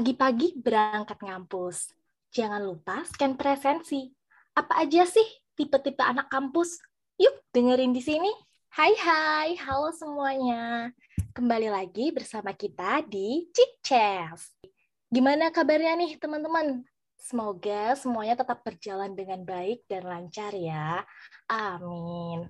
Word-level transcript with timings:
Pagi-pagi 0.00 0.56
berangkat 0.56 1.20
ngampus. 1.20 1.92
Jangan 2.32 2.64
lupa 2.64 3.04
scan 3.04 3.36
presensi. 3.36 4.08
Apa 4.56 4.80
aja 4.80 5.04
sih 5.04 5.28
tipe-tipe 5.52 6.00
anak 6.00 6.32
kampus? 6.32 6.80
Yuk 7.20 7.44
dengerin 7.52 7.92
di 7.92 8.00
sini. 8.00 8.32
Hai 8.72 8.96
hai, 8.96 9.60
halo 9.60 9.92
semuanya. 9.92 10.88
Kembali 11.36 11.68
lagi 11.68 12.16
bersama 12.16 12.56
kita 12.56 13.04
di 13.04 13.52
Chess. 13.84 14.56
Gimana 15.12 15.52
kabarnya 15.52 15.92
nih 16.00 16.16
teman-teman? 16.16 16.80
Semoga 17.20 17.92
semuanya 17.92 18.40
tetap 18.40 18.64
berjalan 18.64 19.12
dengan 19.12 19.44
baik 19.44 19.84
dan 19.84 20.08
lancar 20.08 20.56
ya. 20.56 21.04
Amin. 21.44 22.48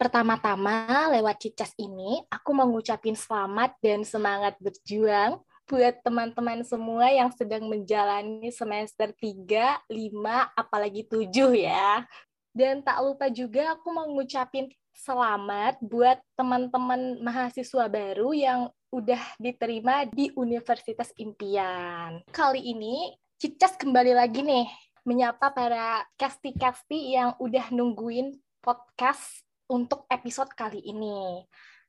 Pertama-tama 0.00 1.12
lewat 1.12 1.44
Cicas 1.44 1.76
ini, 1.76 2.24
aku 2.32 2.56
mau 2.56 2.64
ngucapin 2.72 3.12
selamat 3.12 3.76
dan 3.84 4.00
semangat 4.00 4.56
berjuang 4.64 5.44
buat 5.66 5.98
teman-teman 6.06 6.62
semua 6.62 7.10
yang 7.10 7.30
sedang 7.34 7.66
menjalani 7.66 8.54
semester 8.54 9.10
3, 9.10 9.82
5, 9.90 10.54
apalagi 10.54 11.02
7 11.02 11.26
ya. 11.58 12.06
Dan 12.54 12.80
tak 12.86 13.02
lupa 13.02 13.26
juga 13.28 13.74
aku 13.74 13.90
mau 13.90 14.06
ngucapin 14.06 14.70
selamat 14.96 15.76
buat 15.84 16.16
teman-teman 16.38 17.20
mahasiswa 17.20 17.84
baru 17.90 18.32
yang 18.32 18.60
udah 18.94 19.20
diterima 19.36 20.08
di 20.08 20.32
Universitas 20.32 21.12
Impian. 21.20 22.24
Kali 22.32 22.62
ini 22.62 23.12
Cicas 23.36 23.76
kembali 23.76 24.16
lagi 24.16 24.40
nih 24.40 24.64
menyapa 25.04 25.52
para 25.52 26.08
casti-casti 26.16 27.12
yang 27.12 27.36
udah 27.36 27.68
nungguin 27.68 28.32
podcast 28.64 29.44
untuk 29.68 30.08
episode 30.08 30.48
kali 30.56 30.80
ini. 30.80 31.44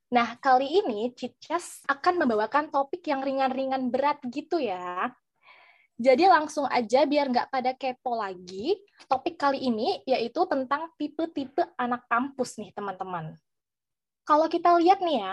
Nah, 0.08 0.40
kali 0.40 0.80
ini 0.80 1.12
Cicas 1.12 1.84
akan 1.84 2.24
membawakan 2.24 2.72
topik 2.72 3.04
yang 3.04 3.20
ringan-ringan 3.20 3.92
berat 3.92 4.16
gitu 4.32 4.56
ya. 4.56 5.12
Jadi 5.98 6.30
langsung 6.30 6.64
aja 6.64 7.04
biar 7.04 7.28
nggak 7.28 7.50
pada 7.50 7.74
kepo 7.74 8.16
lagi, 8.16 8.78
topik 9.10 9.36
kali 9.36 9.66
ini 9.68 10.00
yaitu 10.06 10.46
tentang 10.48 10.88
tipe-tipe 10.94 11.60
anak 11.74 12.06
kampus 12.06 12.56
nih 12.56 12.70
teman-teman. 12.72 13.34
Kalau 14.22 14.46
kita 14.48 14.78
lihat 14.78 15.02
nih 15.02 15.18
ya, 15.20 15.32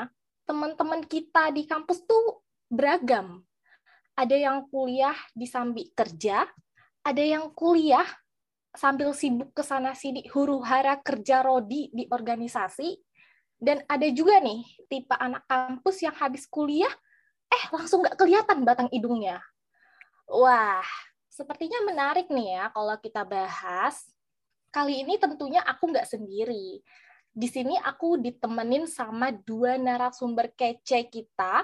teman-teman 0.50 1.06
kita 1.06 1.54
di 1.54 1.70
kampus 1.70 2.02
tuh 2.04 2.42
beragam. 2.66 3.46
Ada 4.18 4.36
yang 4.36 4.66
kuliah 4.68 5.16
di 5.32 5.46
sambil 5.46 5.86
kerja, 5.94 6.50
ada 7.06 7.24
yang 7.24 7.54
kuliah 7.54 8.08
sambil 8.74 9.14
sibuk 9.16 9.54
ke 9.54 9.64
sana 9.64 9.94
sini 9.96 10.26
huru 10.34 10.60
hara 10.66 10.98
kerja 11.00 11.46
rodi 11.46 11.94
di 11.94 12.10
organisasi, 12.10 13.05
dan 13.60 13.82
ada 13.88 14.08
juga 14.12 14.40
nih 14.44 14.68
tipe 14.92 15.16
anak 15.16 15.48
kampus 15.48 16.04
yang 16.04 16.16
habis 16.16 16.44
kuliah, 16.46 16.92
eh 17.48 17.64
langsung 17.72 18.04
nggak 18.04 18.20
kelihatan 18.20 18.68
batang 18.68 18.90
hidungnya. 18.92 19.40
Wah, 20.28 20.84
sepertinya 21.32 21.80
menarik 21.88 22.28
nih 22.28 22.60
ya 22.60 22.64
kalau 22.74 22.96
kita 23.00 23.24
bahas. 23.24 24.04
Kali 24.74 25.08
ini 25.08 25.16
tentunya 25.16 25.64
aku 25.64 25.88
nggak 25.88 26.04
sendiri. 26.04 26.84
Di 27.32 27.48
sini 27.48 27.80
aku 27.80 28.20
ditemenin 28.20 28.88
sama 28.88 29.32
dua 29.32 29.80
narasumber 29.80 30.52
kece 30.52 31.08
kita, 31.08 31.64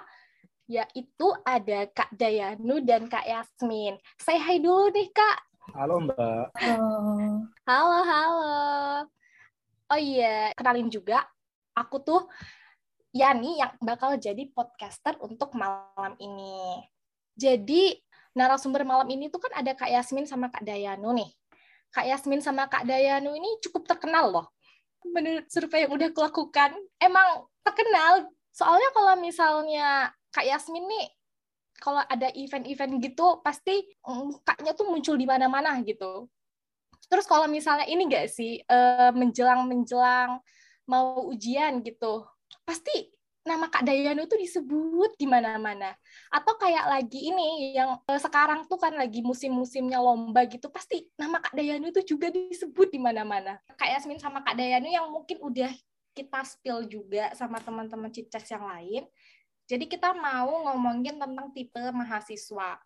yaitu 0.68 1.28
ada 1.44 1.92
Kak 1.92 2.16
Dayanu 2.16 2.80
dan 2.84 3.12
Kak 3.12 3.28
Yasmin. 3.28 4.00
Saya 4.16 4.40
hai 4.40 4.64
dulu 4.64 4.92
nih, 4.96 5.12
Kak. 5.12 5.38
Halo, 5.76 6.08
Mbak. 6.08 6.46
Halo. 6.56 6.92
Halo, 7.68 8.00
halo. 8.04 8.56
Oh 9.92 10.00
iya, 10.00 10.56
kenalin 10.56 10.88
juga 10.88 11.28
aku 11.82 11.98
tuh 12.02 12.22
Yani 13.12 13.60
yang 13.60 13.76
bakal 13.84 14.16
jadi 14.16 14.48
podcaster 14.56 15.20
untuk 15.20 15.52
malam 15.52 16.16
ini. 16.16 16.80
Jadi 17.36 18.00
narasumber 18.32 18.88
malam 18.88 19.08
ini 19.12 19.28
tuh 19.28 19.44
kan 19.44 19.52
ada 19.60 19.76
Kak 19.76 19.92
Yasmin 19.92 20.24
sama 20.24 20.48
Kak 20.48 20.64
Dayanu 20.64 21.12
nih. 21.12 21.28
Kak 21.92 22.08
Yasmin 22.08 22.40
sama 22.40 22.72
Kak 22.72 22.88
Dayanu 22.88 23.36
ini 23.36 23.60
cukup 23.60 23.84
terkenal 23.84 24.32
loh. 24.32 24.48
Menurut 25.04 25.44
survei 25.52 25.84
yang 25.84 25.92
udah 25.92 26.08
kulakukan, 26.16 26.72
emang 27.04 27.52
terkenal. 27.68 28.32
Soalnya 28.56 28.96
kalau 28.96 29.20
misalnya 29.20 30.16
Kak 30.32 30.48
Yasmin 30.48 30.88
nih, 30.88 31.12
kalau 31.84 32.00
ada 32.08 32.32
event-event 32.32 32.96
gitu, 33.04 33.44
pasti 33.44 33.92
mukanya 34.08 34.72
tuh 34.72 34.88
muncul 34.88 35.20
di 35.20 35.28
mana-mana 35.28 35.76
gitu. 35.84 36.32
Terus 37.12 37.28
kalau 37.28 37.52
misalnya 37.52 37.84
ini 37.92 38.08
nggak 38.08 38.32
sih, 38.32 38.64
eh, 38.64 39.12
menjelang-menjelang 39.12 40.40
mau 40.90 41.28
ujian 41.30 41.82
gitu, 41.86 42.26
pasti 42.64 43.12
nama 43.42 43.66
Kak 43.74 43.82
Dayanu 43.82 44.30
tuh 44.30 44.38
disebut 44.38 45.18
di 45.18 45.26
mana-mana. 45.26 45.98
Atau 46.30 46.58
kayak 46.62 46.86
lagi 46.86 47.34
ini 47.34 47.74
yang 47.74 47.98
eh, 48.06 48.22
sekarang 48.22 48.70
tuh 48.70 48.78
kan 48.78 48.94
lagi 48.94 49.26
musim-musimnya 49.26 49.98
lomba 49.98 50.46
gitu, 50.46 50.70
pasti 50.70 51.10
nama 51.18 51.42
Kak 51.42 51.58
Dayanu 51.58 51.90
itu 51.90 52.16
juga 52.16 52.30
disebut 52.30 52.94
di 52.94 53.00
mana-mana. 53.02 53.58
Kak 53.78 53.90
Yasmin 53.90 54.22
sama 54.22 54.46
Kak 54.46 54.54
Dayanu 54.58 54.90
yang 54.90 55.10
mungkin 55.10 55.42
udah 55.42 55.74
kita 56.12 56.44
spill 56.44 56.86
juga 56.86 57.32
sama 57.34 57.58
teman-teman 57.64 58.12
Cicas 58.12 58.46
yang 58.52 58.68
lain. 58.68 59.08
Jadi 59.66 59.88
kita 59.88 60.12
mau 60.12 60.68
ngomongin 60.68 61.16
tentang 61.16 61.48
tipe 61.56 61.80
mahasiswa. 61.96 62.78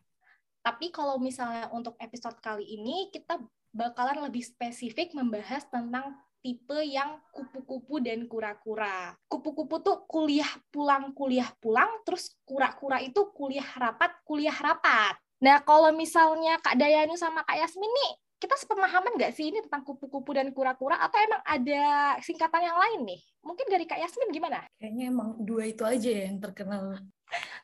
Tapi 0.62 0.90
kalau 0.90 1.18
misalnya 1.18 1.70
untuk 1.74 1.98
episode 1.98 2.38
kali 2.42 2.66
ini 2.66 3.10
kita 3.10 3.42
bakalan 3.74 4.30
lebih 4.30 4.46
spesifik 4.46 5.14
membahas 5.18 5.66
tentang 5.70 6.14
tipe 6.46 6.78
yang 6.86 7.18
kupu-kupu 7.34 7.98
dan 7.98 8.30
kura-kura. 8.30 9.18
Kupu-kupu 9.26 9.82
tuh 9.82 10.06
kuliah 10.06 10.54
pulang, 10.70 11.10
kuliah 11.18 11.50
pulang, 11.58 11.90
terus 12.06 12.38
kura-kura 12.46 13.02
itu 13.02 13.34
kuliah 13.34 13.66
rapat, 13.82 14.14
kuliah 14.22 14.54
rapat. 14.54 15.18
Nah, 15.42 15.66
kalau 15.66 15.90
misalnya 15.90 16.62
Kak 16.62 16.78
Dayanu 16.78 17.18
sama 17.18 17.42
Kak 17.42 17.58
Yasmin 17.58 17.90
nih, 17.90 18.12
kita 18.38 18.62
sepemahaman 18.62 19.18
nggak 19.18 19.34
sih 19.34 19.50
ini 19.50 19.66
tentang 19.66 19.82
kupu-kupu 19.82 20.38
dan 20.38 20.54
kura-kura 20.54 21.02
atau 21.02 21.18
emang 21.18 21.42
ada 21.42 22.14
singkatan 22.22 22.62
yang 22.62 22.78
lain 22.78 23.00
nih? 23.10 23.22
Mungkin 23.42 23.66
dari 23.66 23.90
Kak 23.90 23.98
Yasmin 23.98 24.30
gimana? 24.30 24.70
Kayaknya 24.78 25.10
emang 25.10 25.42
dua 25.42 25.66
itu 25.66 25.82
aja 25.82 26.30
yang 26.30 26.38
terkenal. 26.38 27.02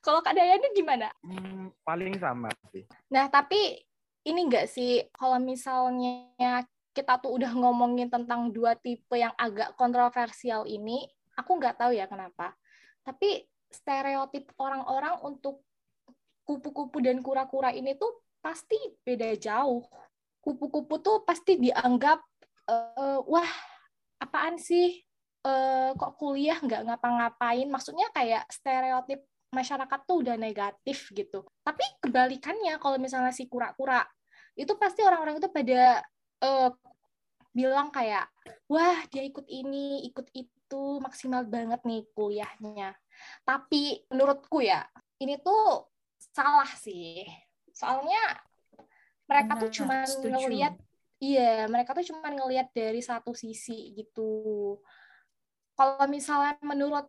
Kalau 0.01 0.25
Kak 0.25 0.33
Dayanu 0.33 0.73
gimana? 0.73 1.13
Hmm, 1.21 1.69
paling 1.85 2.17
sama 2.17 2.49
sih. 2.73 2.89
Nah, 3.13 3.29
tapi 3.29 3.77
ini 4.25 4.41
nggak 4.49 4.65
sih 4.65 5.05
kalau 5.13 5.37
misalnya 5.37 6.65
kita 6.91 7.23
tuh 7.23 7.39
udah 7.39 7.51
ngomongin 7.55 8.11
tentang 8.11 8.51
dua 8.51 8.75
tipe 8.75 9.15
yang 9.15 9.31
agak 9.39 9.75
kontroversial 9.79 10.67
ini, 10.67 11.07
aku 11.39 11.57
nggak 11.57 11.79
tahu 11.79 11.95
ya 11.95 12.05
kenapa. 12.07 12.51
Tapi 13.01 13.47
stereotip 13.71 14.51
orang-orang 14.59 15.15
untuk 15.23 15.63
kupu-kupu 16.43 16.99
dan 16.99 17.23
kura-kura 17.23 17.71
ini 17.71 17.95
tuh 17.95 18.19
pasti 18.43 18.75
beda 19.07 19.31
jauh. 19.39 19.87
Kupu-kupu 20.43 20.99
tuh 20.99 21.23
pasti 21.23 21.55
dianggap, 21.61 22.19
uh, 22.67 23.19
wah 23.23 23.51
apaan 24.19 24.59
sih, 24.59 24.99
uh, 25.47 25.95
kok 25.95 26.19
kuliah 26.19 26.59
nggak 26.59 26.91
ngapa-ngapain. 26.91 27.71
Maksudnya 27.71 28.11
kayak 28.11 28.51
stereotip 28.51 29.23
masyarakat 29.55 29.99
tuh 30.03 30.27
udah 30.27 30.35
negatif 30.35 31.07
gitu. 31.15 31.47
Tapi 31.63 31.83
kebalikannya 32.03 32.75
kalau 32.83 32.99
misalnya 32.99 33.31
si 33.31 33.47
kura-kura, 33.47 34.03
itu 34.59 34.75
pasti 34.75 35.03
orang-orang 35.03 35.39
itu 35.39 35.47
pada 35.47 36.03
uh, 36.41 36.69
bilang 37.51 37.91
kayak 37.91 38.31
wah 38.71 39.03
dia 39.11 39.23
ikut 39.27 39.43
ini 39.47 40.07
ikut 40.07 40.27
itu 40.31 40.83
maksimal 41.03 41.45
banget 41.47 41.81
nih 41.83 42.03
kuliahnya. 42.15 42.95
Tapi 43.45 44.07
menurutku 44.11 44.63
ya 44.63 44.85
ini 45.21 45.37
tuh 45.39 45.91
salah 46.31 46.69
sih. 46.79 47.23
Soalnya 47.71 48.39
mereka 49.27 49.51
nah, 49.55 49.59
tuh 49.63 49.69
cuma 49.71 49.95
ngelihat 50.03 50.73
iya 51.21 51.69
mereka 51.69 51.93
tuh 51.95 52.05
cuma 52.07 52.27
ngelihat 52.31 52.71
dari 52.73 52.99
satu 52.99 53.35
sisi 53.37 53.93
gitu. 53.95 54.75
Kalau 55.75 56.05
misalnya 56.09 56.59
menurut 56.63 57.07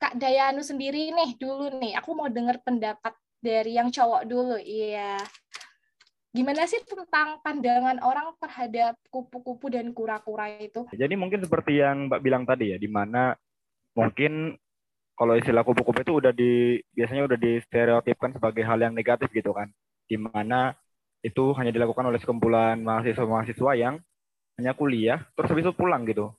Kak 0.00 0.16
Dayanu 0.16 0.64
sendiri 0.64 1.12
nih 1.12 1.36
dulu 1.36 1.68
nih 1.76 1.92
aku 2.00 2.16
mau 2.16 2.32
dengar 2.32 2.56
pendapat 2.64 3.12
dari 3.40 3.76
yang 3.76 3.92
cowok 3.92 4.22
dulu 4.24 4.56
iya 4.56 5.20
gimana 6.30 6.62
sih 6.70 6.78
tentang 6.86 7.42
pandangan 7.42 7.98
orang 8.06 8.34
terhadap 8.38 8.94
kupu-kupu 9.10 9.66
dan 9.70 9.90
kura-kura 9.90 10.46
itu? 10.62 10.86
Jadi 10.94 11.14
mungkin 11.18 11.42
seperti 11.42 11.82
yang 11.82 12.06
Mbak 12.06 12.20
bilang 12.22 12.44
tadi 12.46 12.74
ya, 12.74 12.78
di 12.78 12.86
mana 12.86 13.34
mungkin 13.98 14.54
kalau 15.18 15.36
istilah 15.36 15.66
kupu-kupu 15.66 16.00
itu 16.00 16.12
udah 16.16 16.32
di 16.32 16.80
biasanya 16.96 17.28
udah 17.28 17.38
distereotipkan 17.38 18.32
sebagai 18.38 18.64
hal 18.64 18.78
yang 18.80 18.94
negatif 18.96 19.28
gitu 19.34 19.52
kan, 19.52 19.68
di 20.08 20.16
mana 20.16 20.72
itu 21.20 21.52
hanya 21.60 21.68
dilakukan 21.68 22.08
oleh 22.08 22.16
sekumpulan 22.16 22.80
mahasiswa-mahasiswa 22.80 23.72
yang 23.76 24.00
hanya 24.56 24.72
kuliah 24.72 25.20
terus 25.36 25.52
habis 25.52 25.68
itu 25.68 25.76
pulang 25.76 26.08
gitu. 26.08 26.32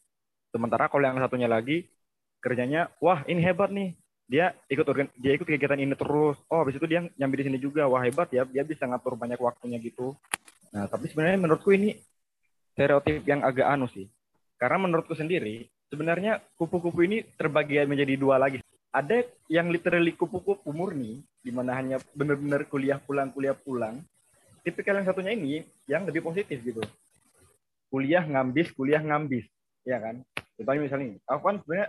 Sementara 0.50 0.90
kalau 0.90 1.06
yang 1.06 1.22
satunya 1.22 1.46
lagi 1.46 1.86
kerjanya, 2.42 2.90
wah 2.98 3.22
ini 3.30 3.40
hebat 3.46 3.70
nih, 3.70 3.94
dia 4.32 4.56
ikut 4.72 4.88
organ, 4.88 5.12
dia 5.20 5.36
ikut 5.36 5.44
kegiatan 5.44 5.76
ini 5.76 5.92
terus. 6.00 6.40
Oh 6.48 6.64
habis 6.64 6.80
itu 6.80 6.88
dia 6.88 7.04
nyambi 7.20 7.44
di 7.44 7.52
sini 7.52 7.60
juga. 7.60 7.84
Wah 7.92 8.00
hebat 8.00 8.32
ya. 8.32 8.48
Dia 8.48 8.64
bisa 8.64 8.88
ngatur 8.88 9.20
banyak 9.20 9.36
waktunya 9.36 9.76
gitu. 9.84 10.16
Nah 10.72 10.88
tapi 10.88 11.12
sebenarnya 11.12 11.44
menurutku 11.44 11.76
ini 11.76 12.00
stereotip 12.72 13.28
yang 13.28 13.44
agak 13.44 13.68
anu 13.68 13.92
sih. 13.92 14.08
Karena 14.56 14.88
menurutku 14.88 15.20
sendiri 15.20 15.68
sebenarnya 15.92 16.40
kupu-kupu 16.56 17.04
ini 17.04 17.28
terbagi 17.36 17.84
menjadi 17.84 18.16
dua 18.16 18.40
lagi. 18.40 18.64
Ada 18.96 19.28
yang 19.52 19.68
literally 19.72 20.16
kupu-kupu 20.16 20.72
murni, 20.72 21.24
di 21.40 21.52
mana 21.52 21.76
hanya 21.76 22.00
benar-benar 22.16 22.68
kuliah 22.68 23.00
pulang, 23.00 23.32
kuliah 23.32 23.56
pulang. 23.56 24.00
Tipikal 24.64 25.00
yang 25.00 25.08
satunya 25.08 25.32
ini 25.32 25.64
yang 25.88 26.04
lebih 26.04 26.24
positif 26.24 26.60
gitu. 26.60 26.84
Kuliah 27.88 28.24
ngambis, 28.24 28.72
kuliah 28.76 29.00
ngambis, 29.00 29.48
ya 29.88 30.00
kan? 30.00 30.24
Contohnya 30.60 30.82
misalnya, 30.84 31.08
aku 31.24 31.44
kan 31.44 31.56
sebenarnya 31.64 31.88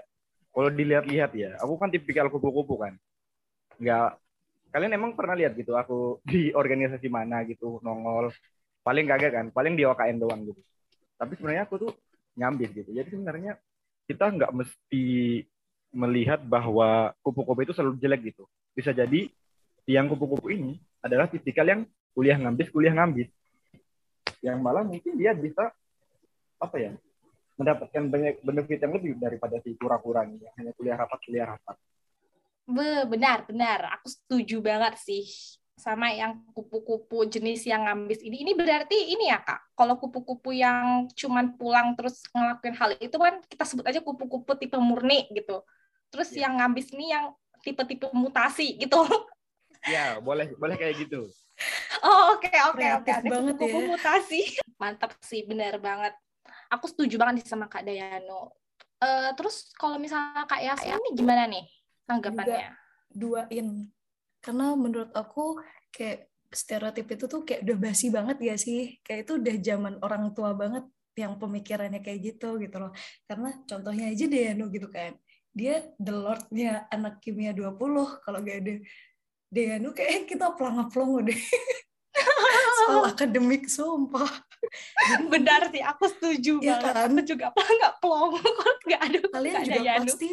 kalau 0.52 0.69
dilihat-lihat 0.69 1.32
ya, 1.32 1.50
aku 1.58 1.81
kan 1.81 1.88
tipikal 1.88 2.28
kupu-kupu 2.28 2.76
kan. 2.76 2.94
Nggak, 3.81 4.20
kalian 4.69 4.93
emang 4.93 5.12
pernah 5.16 5.32
lihat 5.32 5.56
gitu 5.56 5.72
aku 5.75 6.20
di 6.31 6.52
organisasi 6.52 7.08
mana 7.08 7.43
gitu 7.49 7.81
nongol. 7.81 8.31
Paling 8.82 9.06
kagak 9.06 9.32
kan 9.32 9.46
paling 9.54 9.78
di 9.78 9.87
OKN 9.87 10.19
doang 10.20 10.43
gitu. 10.44 10.60
Tapi 11.16 11.32
sebenarnya 11.38 11.64
aku 11.70 11.88
tuh 11.88 11.93
ngambis 12.37 12.70
gitu. 12.75 12.90
Jadi 12.90 13.08
sebenarnya 13.14 13.56
kita 14.10 14.26
nggak 14.26 14.52
mesti 14.52 15.04
melihat 15.94 16.43
bahwa 16.43 17.14
kupu-kupu 17.22 17.62
itu 17.62 17.72
selalu 17.72 17.96
jelek 18.02 18.34
gitu. 18.34 18.44
Bisa 18.75 18.90
jadi 18.90 19.31
yang 19.87 20.10
kupu-kupu 20.10 20.50
ini 20.50 20.82
adalah 20.98 21.31
tipikal 21.31 21.66
yang 21.66 21.82
kuliah 22.12 22.37
ngambis 22.37 22.69
kuliah 22.69 22.94
ngambis 22.94 23.28
yang 24.44 24.58
malah 24.60 24.84
mungkin 24.84 25.16
dia 25.16 25.32
bisa 25.32 25.72
apa 26.58 26.76
ya 26.78 26.93
mendapatkan 27.62 28.02
banyak 28.10 28.34
benefit 28.42 28.78
yang 28.82 28.92
lebih 28.98 29.12
daripada 29.22 29.56
si 29.62 29.78
kura-kura 29.78 30.26
ini 30.26 30.42
yang 30.42 30.54
hanya 30.58 30.72
kuliah 30.74 30.96
rapat 30.98 31.18
kuliah 31.22 31.46
rapat 31.54 31.76
Be, 32.62 33.02
benar, 33.10 33.42
benar. 33.42 33.98
Aku 33.98 34.06
setuju 34.06 34.62
banget 34.62 34.94
sih 35.02 35.26
sama 35.74 36.14
yang 36.14 36.46
kupu-kupu 36.54 37.26
jenis 37.26 37.66
yang 37.66 37.90
ngambis 37.90 38.22
ini. 38.22 38.46
Ini 38.46 38.52
berarti 38.54 39.18
ini 39.18 39.34
ya 39.34 39.42
kak, 39.42 39.74
kalau 39.74 39.98
kupu-kupu 39.98 40.54
yang 40.54 41.10
cuman 41.10 41.58
pulang 41.58 41.98
terus 41.98 42.22
ngelakuin 42.30 42.76
hal 42.78 42.90
itu 43.02 43.16
kan 43.18 43.42
kita 43.50 43.64
sebut 43.66 43.84
aja 43.90 43.98
kupu-kupu 43.98 44.54
tipe 44.54 44.78
murni 44.78 45.26
gitu. 45.34 45.66
Terus 46.14 46.30
yeah. 46.32 46.46
yang 46.46 46.62
ngambis 46.62 46.94
ini 46.94 47.10
yang 47.10 47.34
tipe-tipe 47.66 48.06
mutasi 48.14 48.78
gitu. 48.78 49.02
Ya, 49.90 50.22
boleh 50.22 50.54
boleh 50.54 50.78
kayak 50.78 51.02
gitu. 51.02 51.26
Oh 52.06 52.38
oke 52.38 52.52
oke 52.70 52.86
oke. 53.02 53.10
Ada 53.10 53.28
kupu-kupu 53.42 53.78
ya. 53.82 53.86
mutasi. 53.90 54.40
Mantap 54.82 55.18
sih, 55.18 55.42
benar 55.46 55.82
banget. 55.82 56.14
Aku 56.72 56.88
setuju 56.88 57.20
banget 57.20 57.44
sama 57.44 57.69
Kak 57.69 57.84
Dayano. 57.84 58.56
Uh, 59.02 59.34
terus 59.36 59.69
kalau 59.76 60.00
misalnya 60.00 60.48
Kak 60.48 60.62
Yasmin 60.62 60.96
ini 60.96 61.10
gimana 61.12 61.42
nih 61.44 61.64
tanggapannya? 62.08 62.72
duain. 63.12 63.92
Karena 64.42 64.74
menurut 64.74 65.12
aku 65.12 65.60
kayak 65.92 66.32
stereotip 66.48 67.06
itu 67.12 67.24
tuh 67.28 67.44
kayak 67.44 67.62
udah 67.69 67.76
basi 67.78 68.08
banget 68.08 68.38
ya 68.40 68.54
sih? 68.56 68.98
Kayak 69.04 69.28
itu 69.28 69.32
udah 69.38 69.56
zaman 69.60 69.94
orang 70.00 70.32
tua 70.32 70.56
banget 70.56 70.88
yang 71.12 71.36
pemikirannya 71.36 72.00
kayak 72.00 72.34
gitu 72.34 72.56
gitu 72.56 72.76
loh. 72.80 72.92
Karena 73.28 73.52
contohnya 73.69 74.08
aja 74.08 74.24
Deano 74.26 74.72
gitu 74.72 74.88
kan. 74.88 75.12
Dia 75.52 75.84
the 76.00 76.14
lordnya 76.16 76.88
anak 76.88 77.20
kimia 77.20 77.52
20 77.52 77.76
kalau 78.24 78.38
gak 78.40 78.58
ada 78.64 78.74
Deano 79.52 79.92
kayak 79.92 80.24
kita 80.24 80.56
pelang-pelong 80.56 81.28
udah 81.28 81.38
soal 82.80 83.04
akademik 83.12 83.69
sumpah 83.69 84.32
benar 85.32 85.68
sih 85.70 85.82
aku 85.82 86.04
setuju 86.08 86.62
ya 86.62 86.78
banget. 86.78 86.94
kan? 86.94 87.10
aku 87.10 87.20
juga 87.26 87.46
pelang 87.54 87.94
pelong 87.98 88.30
kalau 88.38 88.74
nggak 88.86 89.02
ada 89.02 89.18
kalian 89.28 89.54
gak 89.54 89.64
juga 89.66 89.80
ada 89.80 90.00
pasti 90.06 90.30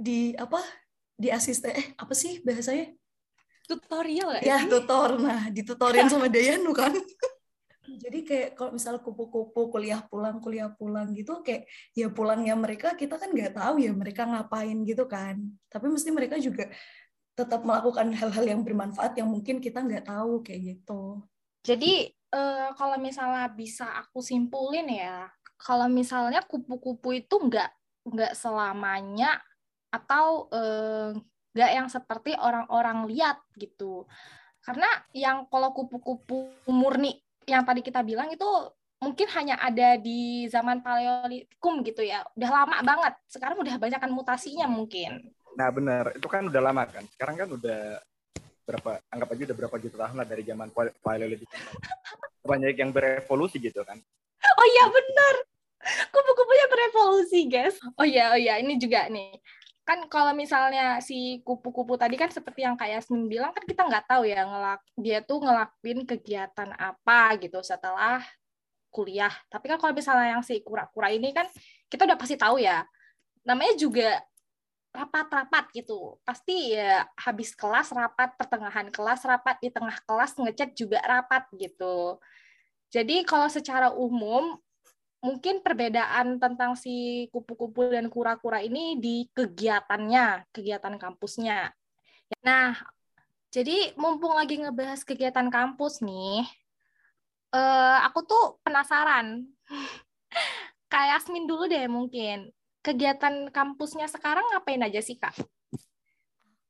di 0.00 0.20
apa 0.36 0.60
di 1.20 1.28
asisten 1.28 1.72
eh 1.76 1.86
apa 2.00 2.12
sih 2.16 2.40
bahasanya? 2.40 2.96
Tutorial 3.68 4.40
ya 4.40 4.64
sih? 4.64 4.72
tutor. 4.72 5.20
Nah 5.20 5.52
ditutorin 5.52 6.08
sama 6.08 6.32
Dayanu 6.32 6.72
kan. 6.72 6.96
Jadi 8.02 8.22
kayak 8.22 8.48
kalau 8.54 8.70
misal 8.72 9.02
kupu-kupu 9.02 9.68
kuliah 9.68 10.00
pulang 10.06 10.38
kuliah 10.38 10.70
pulang 10.72 11.10
gitu 11.12 11.42
kayak 11.44 11.66
ya 11.92 12.06
pulangnya 12.08 12.54
mereka 12.54 12.94
kita 12.94 13.18
kan 13.18 13.34
nggak 13.34 13.58
tahu 13.58 13.82
ya 13.82 13.92
mereka 13.92 14.24
ngapain 14.24 14.78
gitu 14.88 15.04
kan. 15.04 15.36
Tapi 15.68 15.86
mesti 15.92 16.08
mereka 16.08 16.40
juga 16.40 16.70
tetap 17.36 17.64
melakukan 17.64 18.12
hal-hal 18.16 18.44
yang 18.44 18.60
bermanfaat 18.64 19.16
yang 19.16 19.28
mungkin 19.28 19.60
kita 19.60 19.80
nggak 19.84 20.08
tahu 20.08 20.40
kayak 20.44 20.60
gitu. 20.76 21.24
Jadi 21.60 22.08
uh, 22.34 22.70
kalau 22.74 22.96
misalnya 22.96 23.46
bisa 23.50 23.86
aku 24.00 24.22
simpulin 24.22 24.86
ya 24.90 25.30
kalau 25.60 25.86
misalnya 25.92 26.40
kupu-kupu 26.48 27.20
itu 27.20 27.36
nggak 27.36 27.70
nggak 28.08 28.32
selamanya 28.32 29.36
atau 29.92 30.48
nggak 31.52 31.70
eh, 31.70 31.76
yang 31.76 31.92
seperti 31.92 32.32
orang-orang 32.32 33.04
lihat 33.12 33.44
gitu. 33.60 34.08
Karena 34.64 34.88
yang 35.12 35.44
kalau 35.52 35.76
kupu-kupu 35.76 36.48
murni 36.72 37.20
yang 37.44 37.64
tadi 37.68 37.84
kita 37.84 38.00
bilang 38.00 38.32
itu 38.32 38.48
mungkin 39.00 39.28
hanya 39.36 39.56
ada 39.60 39.96
di 40.00 40.48
zaman 40.48 40.80
paleolitikum 40.80 41.84
gitu 41.84 42.04
ya. 42.04 42.24
Udah 42.36 42.50
lama 42.64 42.80
banget. 42.80 43.14
Sekarang 43.28 43.60
udah 43.60 43.76
banyak 43.76 44.00
kan 44.00 44.12
mutasinya 44.12 44.64
mungkin. 44.64 45.28
Nah 45.60 45.68
benar. 45.68 46.16
Itu 46.16 46.28
kan 46.28 46.48
udah 46.48 46.62
lama 46.62 46.88
kan. 46.88 47.04
Sekarang 47.12 47.36
kan 47.36 47.48
udah 47.52 48.00
berapa 48.70 49.02
anggap 49.10 49.28
aja 49.34 49.42
udah 49.50 49.58
berapa 49.66 49.76
juta 49.82 49.96
tahun 50.06 50.16
lah 50.22 50.26
dari 50.30 50.42
zaman 50.46 50.68
paleolitikum 51.02 51.58
banyak 52.50 52.78
yang 52.78 52.90
berevolusi 52.94 53.60
gitu 53.60 53.82
kan. 53.82 53.98
Oh 54.40 54.66
iya 54.66 54.84
benar. 54.88 55.34
Kupu-kupunya 56.12 56.66
berevolusi 56.70 57.40
guys. 57.50 57.76
Oh 57.98 58.06
iya 58.06 58.32
oh 58.32 58.38
iya 58.38 58.62
ini 58.62 58.78
juga 58.78 59.10
nih. 59.10 59.36
Kan 59.84 60.06
kalau 60.06 60.32
misalnya 60.32 61.02
si 61.02 61.42
kupu-kupu 61.42 61.98
tadi 61.98 62.14
kan 62.14 62.30
seperti 62.30 62.62
yang 62.64 62.78
kayak 62.78 63.02
Yasmin 63.02 63.26
bilang 63.26 63.50
kan 63.52 63.64
kita 63.66 63.84
nggak 63.84 64.06
tahu 64.06 64.28
ya 64.28 64.46
ngelak 64.46 64.80
dia 64.96 65.18
tuh 65.24 65.42
ngelakuin 65.42 66.00
kegiatan 66.06 66.70
apa 66.76 67.36
gitu 67.42 67.60
setelah 67.60 68.22
kuliah. 68.92 69.32
Tapi 69.52 69.66
kan 69.70 69.78
kalau 69.78 69.92
misalnya 69.92 70.38
yang 70.38 70.42
si 70.44 70.60
kura-kura 70.64 71.12
ini 71.12 71.32
kan 71.34 71.46
kita 71.90 72.06
udah 72.06 72.18
pasti 72.18 72.36
tahu 72.40 72.60
ya. 72.60 72.84
Namanya 73.44 73.74
juga 73.76 74.20
rapat-rapat 74.90 75.70
gitu. 75.74 76.18
Pasti 76.26 76.74
ya 76.74 77.06
habis 77.14 77.54
kelas 77.54 77.94
rapat, 77.94 78.34
pertengahan 78.34 78.90
kelas 78.90 79.22
rapat, 79.26 79.56
di 79.62 79.70
tengah 79.70 79.96
kelas 80.04 80.34
ngechat 80.38 80.74
juga 80.74 80.98
rapat 81.06 81.46
gitu. 81.54 82.18
Jadi 82.90 83.22
kalau 83.22 83.46
secara 83.46 83.94
umum 83.94 84.58
mungkin 85.20 85.60
perbedaan 85.60 86.40
tentang 86.40 86.74
si 86.74 87.28
kupu-kupu 87.30 87.92
dan 87.92 88.08
kura-kura 88.08 88.64
ini 88.64 88.96
di 88.98 89.28
kegiatannya, 89.30 90.50
kegiatan 90.50 90.96
kampusnya. 90.96 91.70
Nah, 92.42 92.74
jadi 93.52 93.94
mumpung 94.00 94.34
lagi 94.34 94.58
ngebahas 94.58 95.02
kegiatan 95.06 95.50
kampus 95.52 96.02
nih, 96.02 96.46
uh, 97.54 97.98
aku 98.06 98.26
tuh 98.26 98.44
penasaran. 98.66 99.46
Kayak 100.90 101.22
Yasmin 101.22 101.46
dulu 101.46 101.70
deh 101.70 101.86
mungkin. 101.86 102.50
Kegiatan 102.80 103.52
kampusnya 103.52 104.08
sekarang 104.08 104.44
ngapain 104.52 104.80
aja 104.80 105.00
sih, 105.04 105.20
Kak? 105.20 105.36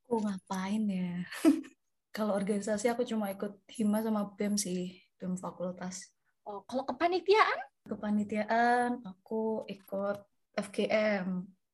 Aku 0.06 0.18
ngapain 0.22 0.82
ya? 0.90 1.22
kalau 2.16 2.34
organisasi 2.34 2.90
aku 2.90 3.06
cuma 3.06 3.30
ikut 3.30 3.54
hima 3.70 4.02
sama 4.02 4.26
BEM 4.34 4.58
sih, 4.58 4.98
BEM 5.22 5.38
fakultas. 5.38 6.10
Oh, 6.42 6.66
kalau 6.66 6.82
kepanitiaan? 6.82 7.70
kepanitiaan 7.90 9.00
aku 9.02 9.64
ikut 9.66 10.18
FGM 10.54 11.26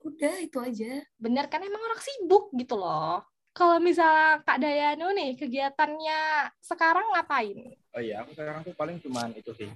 udah 0.06 0.34
itu 0.38 0.58
aja 0.62 1.02
bener 1.18 1.50
kan 1.50 1.60
emang 1.60 1.82
orang 1.82 1.98
sibuk 1.98 2.54
gitu 2.54 2.78
loh 2.78 3.20
kalau 3.56 3.80
misalnya 3.80 4.44
Kak 4.44 4.60
Dayanu 4.62 5.10
nih 5.16 5.34
kegiatannya 5.34 6.52
sekarang 6.62 7.10
ngapain 7.12 7.74
oh 7.92 8.00
iya 8.00 8.22
aku 8.22 8.32
sekarang 8.38 8.62
tuh 8.62 8.74
paling 8.78 9.02
cuman 9.02 9.34
itu 9.34 9.50
sih 9.58 9.68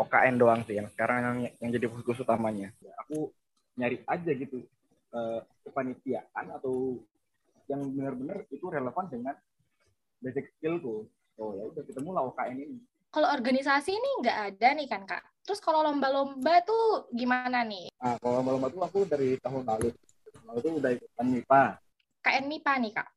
OKN 0.00 0.40
doang 0.40 0.64
sih 0.64 0.80
yang 0.80 0.88
sekarang 0.88 1.20
yang, 1.20 1.38
yang 1.60 1.70
jadi 1.76 1.86
fokus 1.92 2.24
utamanya 2.24 2.72
aku 3.04 3.28
nyari 3.78 4.02
aja 4.06 4.30
gitu 4.34 4.66
uh, 5.14 5.40
kepanitiaan 5.66 6.46
atau 6.56 6.98
yang 7.70 7.86
benar-benar 7.94 8.46
itu 8.50 8.66
relevan 8.66 9.06
dengan 9.06 9.34
basic 10.18 10.50
skillku 10.58 11.06
oh 11.40 11.50
ya 11.54 11.64
udah 11.70 11.82
ketemu 11.86 12.10
lah 12.12 12.22
OKN 12.30 12.58
ini 12.58 12.78
kalau 13.10 13.26
organisasi 13.34 13.90
ini 13.90 14.10
nggak 14.22 14.38
ada 14.54 14.68
nih 14.78 14.86
kan 14.86 15.02
kak. 15.02 15.22
Terus 15.42 15.58
kalau 15.58 15.82
lomba-lomba 15.82 16.62
tuh 16.62 17.10
gimana 17.10 17.66
nih? 17.66 17.90
Nah, 17.98 18.14
kalau 18.22 18.38
lomba-lomba 18.38 18.70
tuh 18.70 18.82
aku 18.86 18.98
dari 19.02 19.34
tahun 19.42 19.66
lalu. 19.66 19.90
Lalu 20.46 20.58
tuh 20.62 20.72
udah 20.78 20.90
ikutan 20.94 21.26
MIPA. 21.26 21.64
KN 22.22 22.44
MIPA 22.46 22.72
nih 22.78 22.92
kak? 22.94 23.08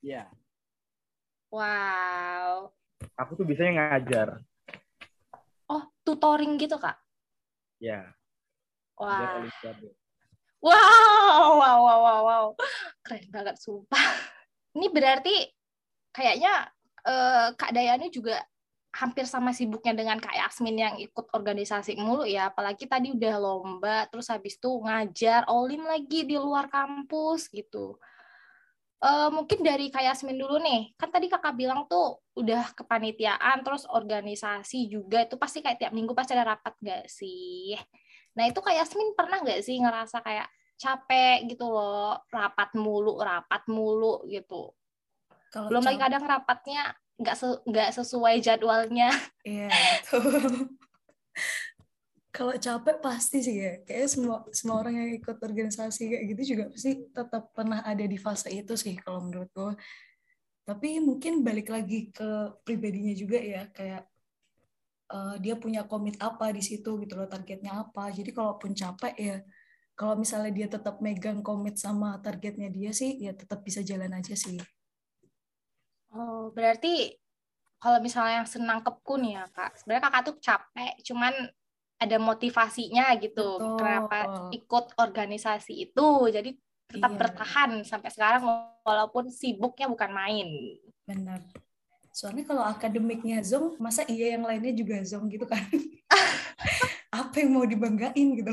Iya. 0.00 0.24
Wow. 1.52 2.72
Aku 3.20 3.36
tuh 3.36 3.44
biasanya 3.44 3.72
ngajar. 3.76 4.40
Oh, 5.68 5.84
tutoring 6.08 6.56
gitu 6.56 6.80
kak? 6.80 6.96
Iya. 7.84 8.08
Wah. 8.98 9.46
Wow, 10.58 11.48
wow, 11.54 11.78
wow, 11.86 11.98
wow, 12.02 12.20
wow. 12.26 12.46
Keren 13.06 13.30
banget, 13.30 13.56
sumpah. 13.62 14.06
Ini 14.74 14.90
berarti 14.90 15.34
kayaknya 16.10 16.66
eh, 17.06 17.48
Kak 17.54 17.70
Dayani 17.70 18.10
juga 18.10 18.42
hampir 18.88 19.28
sama 19.28 19.54
sibuknya 19.54 19.94
dengan 19.94 20.18
Kak 20.18 20.34
Yasmin 20.34 20.74
yang 20.74 20.96
ikut 20.98 21.30
organisasi 21.30 21.94
mulu 22.00 22.26
ya, 22.26 22.50
apalagi 22.50 22.88
tadi 22.88 23.14
udah 23.14 23.34
lomba, 23.38 24.08
terus 24.10 24.26
habis 24.32 24.58
itu 24.58 24.70
ngajar, 24.82 25.46
olim 25.46 25.86
lagi 25.86 26.26
di 26.26 26.34
luar 26.34 26.66
kampus 26.66 27.46
gitu. 27.52 28.00
Uh, 28.98 29.30
mungkin 29.30 29.62
dari 29.62 29.94
Kak 29.94 30.02
Yasmin 30.02 30.42
dulu 30.42 30.58
nih, 30.58 30.90
kan 30.98 31.06
tadi 31.14 31.30
kakak 31.30 31.54
bilang 31.54 31.86
tuh 31.86 32.18
udah 32.34 32.74
kepanitiaan, 32.74 33.62
terus 33.62 33.86
organisasi 33.86 34.90
juga, 34.90 35.22
itu 35.22 35.38
pasti 35.38 35.62
kayak 35.62 35.78
tiap 35.78 35.92
minggu 35.94 36.10
pasti 36.18 36.34
ada 36.34 36.58
rapat 36.58 36.74
gak 36.82 37.06
sih? 37.06 37.78
Nah 38.38 38.46
itu 38.46 38.62
Kak 38.62 38.70
Yasmin 38.70 39.18
pernah 39.18 39.42
gak 39.42 39.66
sih 39.66 39.82
ngerasa 39.82 40.22
kayak, 40.22 40.46
capek 40.78 41.50
gitu 41.50 41.66
loh 41.66 42.22
rapat 42.30 42.70
mulu 42.78 43.18
rapat 43.18 43.66
mulu 43.66 44.22
gitu 44.30 44.70
Kalau 45.50 45.74
belum 45.74 45.82
lagi 45.82 45.98
kadang 45.98 46.22
rapatnya 46.22 46.94
nggak 47.18 47.34
se- 47.34 47.62
nggak 47.66 47.90
sesuai 47.98 48.38
jadwalnya 48.38 49.10
Iya. 49.42 49.74
Kalau 52.28 52.54
capek 52.54 53.02
pasti 53.02 53.42
sih 53.42 53.58
ya. 53.58 53.82
Kayaknya 53.82 54.08
semua 54.14 54.36
semua 54.54 54.76
orang 54.78 54.94
yang 54.94 55.10
ikut 55.18 55.42
organisasi 55.42 56.06
kayak 56.06 56.24
gitu 56.30 56.54
juga 56.54 56.70
pasti 56.70 57.10
tetap 57.10 57.50
pernah 57.50 57.82
ada 57.82 58.04
di 58.06 58.14
fase 58.14 58.46
itu 58.54 58.78
sih 58.78 58.94
kalau 58.94 59.26
menurut 59.26 59.50
gue. 59.50 59.74
Tapi 60.62 61.02
mungkin 61.02 61.42
balik 61.42 61.74
lagi 61.74 62.14
ke 62.14 62.54
pribadinya 62.62 63.10
juga 63.18 63.42
ya, 63.42 63.66
kayak 63.74 64.06
eh, 65.16 65.34
dia 65.44 65.54
punya 65.56 65.82
komit 65.88 66.16
apa 66.20 66.52
di 66.56 66.62
situ 66.64 67.00
gitu 67.02 67.14
loh, 67.18 67.28
targetnya 67.28 67.72
apa. 67.84 68.10
Jadi 68.12 68.30
kalaupun 68.36 68.72
capek 68.76 69.14
ya, 69.18 69.36
kalau 69.98 70.14
misalnya 70.14 70.52
dia 70.54 70.68
tetap 70.70 71.00
megang 71.04 71.40
komit 71.42 71.76
sama 71.80 72.20
targetnya 72.22 72.68
dia 72.70 72.90
sih, 72.94 73.18
ya 73.18 73.32
tetap 73.34 73.60
bisa 73.66 73.80
jalan 73.82 74.12
aja 74.14 74.34
sih. 74.36 74.58
oh 76.08 76.48
berarti 76.56 77.12
kalau 77.78 78.00
misalnya 78.00 78.42
yang 78.42 78.48
senangkepku 78.48 79.20
nih 79.20 79.38
ya 79.38 79.44
kak 79.52 79.76
sebenarnya 79.76 80.04
kakak 80.08 80.22
tuh 80.24 80.36
capek 80.40 80.92
cuman 81.04 81.34
ada 81.98 82.16
motivasinya 82.16 83.12
gitu 83.20 83.58
Betul. 83.60 83.76
kenapa 83.76 84.18
ikut 84.54 84.84
organisasi 84.96 85.72
itu 85.90 86.06
jadi 86.32 86.50
tetap 86.88 87.12
Iya. 87.12 87.20
bertahan 87.20 87.70
sampai 87.84 88.08
sekarang 88.08 88.42
walaupun 88.88 89.28
sibuknya 89.28 89.84
bukan 89.92 90.10
main 90.16 90.48
Benar. 91.04 91.40
Soalnya 92.18 92.42
kalau 92.50 92.66
akademiknya 92.66 93.38
zong, 93.46 93.78
masa 93.78 94.02
iya 94.10 94.34
yang 94.34 94.42
lainnya 94.42 94.74
juga 94.74 94.98
zong 95.06 95.30
gitu 95.30 95.46
kan? 95.46 95.62
Apa 97.14 97.46
yang 97.46 97.54
mau 97.54 97.62
dibanggain 97.62 98.34
gitu? 98.34 98.50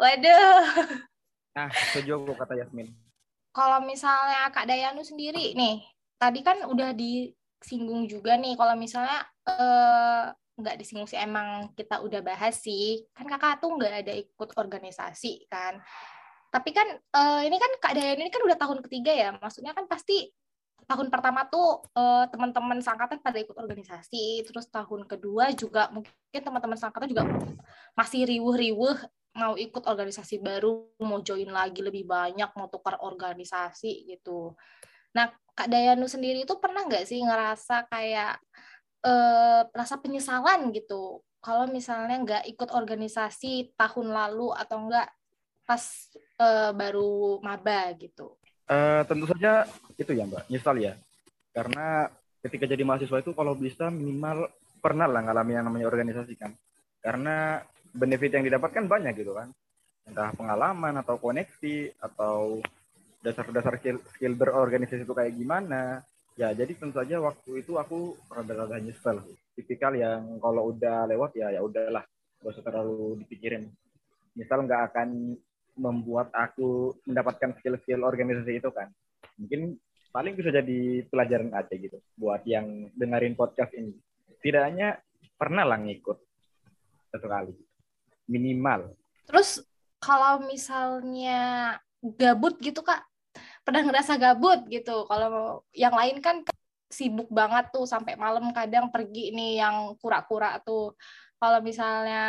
waduh 0.00 0.64
Nah, 1.52 1.68
setuju 1.92 2.16
aku 2.16 2.32
kata 2.40 2.56
Yasmin. 2.56 2.88
kalau 3.52 3.84
misalnya 3.84 4.48
Kak 4.48 4.64
Dayanu 4.64 5.04
sendiri 5.04 5.52
nih, 5.52 5.82
tadi 6.16 6.40
kan 6.40 6.62
udah 6.64 6.96
disinggung 6.96 8.08
juga 8.08 8.38
nih, 8.40 8.56
kalau 8.56 8.78
misalnya 8.78 9.28
eh, 9.44 10.24
nggak 10.56 10.76
disinggung 10.80 11.10
sih, 11.10 11.20
emang 11.20 11.74
kita 11.76 12.00
udah 12.00 12.22
bahas 12.24 12.56
sih, 12.62 13.04
kan 13.12 13.28
kakak 13.28 13.60
tuh 13.60 13.76
nggak 13.76 14.06
ada 14.06 14.14
ikut 14.14 14.56
organisasi 14.56 15.50
kan. 15.52 15.82
Tapi 16.48 16.70
kan 16.72 16.88
eh, 16.96 17.40
ini 17.44 17.56
kan 17.60 17.72
Kak 17.82 17.92
Dayanu 17.92 18.22
ini 18.24 18.32
kan 18.32 18.40
udah 18.46 18.56
tahun 18.56 18.78
ketiga 18.86 19.12
ya, 19.12 19.28
maksudnya 19.36 19.74
kan 19.76 19.84
pasti 19.90 20.30
tahun 20.88 21.12
pertama 21.12 21.44
tuh 21.46 21.84
eh, 21.92 22.24
teman-teman 22.32 22.80
sangkatan 22.80 23.20
pada 23.20 23.36
ikut 23.36 23.54
organisasi, 23.54 24.42
terus 24.48 24.66
tahun 24.72 25.04
kedua 25.04 25.52
juga 25.52 25.92
mungkin 25.92 26.10
teman-teman 26.32 26.80
sangkatan 26.80 27.12
juga 27.12 27.28
masih 27.92 28.24
riuh-riuh 28.24 28.96
mau 29.38 29.54
ikut 29.54 29.84
organisasi 29.86 30.42
baru, 30.42 30.88
mau 31.04 31.22
join 31.22 31.46
lagi 31.52 31.84
lebih 31.84 32.08
banyak, 32.08 32.50
mau 32.58 32.66
tukar 32.66 32.98
organisasi 32.98 34.08
gitu. 34.08 34.56
Nah, 35.14 35.30
Kak 35.54 35.70
Dayanu 35.70 36.10
sendiri 36.10 36.42
itu 36.42 36.58
pernah 36.58 36.82
nggak 36.88 37.06
sih 37.06 37.22
ngerasa 37.22 37.86
kayak 37.86 38.40
eh, 39.04 39.62
rasa 39.70 40.00
penyesalan 40.00 40.72
gitu, 40.74 41.22
kalau 41.38 41.70
misalnya 41.70 42.16
nggak 42.18 42.44
ikut 42.50 42.70
organisasi 42.74 43.76
tahun 43.78 44.10
lalu 44.10 44.50
atau 44.56 44.88
enggak 44.88 45.08
pas 45.68 45.84
eh, 46.40 46.72
baru 46.74 47.38
maba 47.44 47.92
gitu? 47.94 48.37
Eh, 48.68 49.02
tentu 49.08 49.24
saja 49.24 49.64
itu 49.96 50.12
ya 50.12 50.28
Mbak, 50.28 50.44
nyesal 50.52 50.76
ya. 50.76 50.92
Karena 51.56 52.04
ketika 52.44 52.68
jadi 52.68 52.84
mahasiswa 52.84 53.24
itu 53.24 53.32
kalau 53.32 53.56
bisa 53.56 53.88
minimal 53.88 54.52
pernah 54.84 55.08
lah 55.08 55.24
ngalamin 55.24 55.56
yang 55.56 55.66
namanya 55.72 55.88
organisasi 55.88 56.36
kan. 56.36 56.52
Karena 57.00 57.64
benefit 57.96 58.36
yang 58.36 58.44
didapatkan 58.44 58.84
banyak 58.84 59.16
gitu 59.16 59.32
kan. 59.32 59.48
Entah 60.04 60.36
pengalaman 60.36 61.00
atau 61.00 61.16
koneksi 61.16 61.96
atau 61.96 62.60
dasar-dasar 63.24 63.80
skill, 63.80 64.04
skill 64.12 64.36
berorganisasi 64.36 65.08
itu 65.08 65.16
kayak 65.16 65.32
gimana. 65.32 66.04
Ya, 66.36 66.52
jadi 66.52 66.76
tentu 66.76 67.00
saja 67.00 67.18
waktu 67.24 67.64
itu 67.64 67.80
aku 67.80 68.20
rada-rada 68.28 68.76
nyesel. 68.84 69.24
Tipikal 69.56 69.96
yang 69.96 70.36
kalau 70.44 70.76
udah 70.76 71.08
lewat 71.08 71.34
ya 71.34 71.56
ya 71.56 71.64
udahlah, 71.64 72.04
gak 72.44 72.52
usah 72.52 72.62
terlalu 72.62 73.24
dipikirin. 73.24 73.64
Misal 74.36 74.62
nggak 74.68 74.92
akan 74.92 75.34
membuat 75.78 76.34
aku 76.34 76.98
mendapatkan 77.06 77.54
skill-skill 77.58 78.04
organisasi 78.04 78.58
itu 78.58 78.68
kan. 78.74 78.90
Mungkin 79.38 79.78
paling 80.10 80.34
bisa 80.34 80.50
jadi 80.50 81.06
pelajaran 81.06 81.54
aja 81.54 81.74
gitu 81.78 82.02
buat 82.18 82.42
yang 82.44 82.90
dengerin 82.98 83.38
podcast 83.38 83.70
ini. 83.78 83.94
Tidaknya 84.42 84.98
pernah 85.38 85.62
lah 85.62 85.78
ngikut 85.78 86.18
satu 87.14 87.26
kali. 87.30 87.54
Minimal. 88.28 88.92
Terus 89.24 89.62
kalau 90.02 90.44
misalnya 90.44 91.74
gabut 92.02 92.58
gitu 92.60 92.84
Kak, 92.84 93.02
pernah 93.64 93.82
ngerasa 93.86 94.18
gabut 94.20 94.66
gitu. 94.68 95.06
Kalau 95.08 95.62
yang 95.74 95.94
lain 95.94 96.18
kan 96.22 96.44
sibuk 96.88 97.28
banget 97.28 97.68
tuh 97.68 97.84
sampai 97.84 98.16
malam 98.16 98.48
kadang 98.56 98.88
pergi 98.88 99.30
nih 99.32 99.60
yang 99.60 99.94
kura-kura 100.00 100.56
tuh. 100.64 100.96
Kalau 101.38 101.62
misalnya 101.62 102.24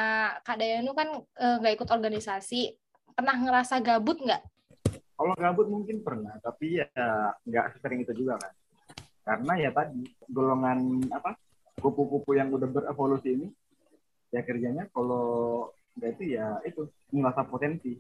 Kak 0.45 0.59
Dayanu 0.59 0.93
kan 0.93 1.09
eh, 1.17 1.55
nggak 1.63 1.73
ikut 1.81 1.89
organisasi, 1.89 2.69
pernah 3.19 3.35
ngerasa 3.35 3.83
gabut 3.83 4.15
nggak? 4.15 4.39
Kalau 5.19 5.35
gabut 5.35 5.67
mungkin 5.67 5.99
pernah, 5.99 6.39
tapi 6.39 6.79
ya 6.79 6.87
nggak 7.43 7.75
sesering 7.75 8.07
itu 8.07 8.15
juga 8.15 8.39
kan. 8.39 8.53
Karena 9.27 9.53
ya 9.59 9.69
tadi 9.75 10.07
golongan 10.31 11.03
apa 11.11 11.35
kupu-kupu 11.83 12.39
yang 12.39 12.47
udah 12.55 12.71
berevolusi 12.71 13.35
ini 13.35 13.47
ya 14.31 14.39
kerjanya 14.47 14.87
kalau 14.95 15.67
nggak 15.99 16.15
itu 16.15 16.39
ya 16.39 16.63
itu 16.63 16.87
mengasah 17.11 17.43
potensi. 17.43 17.99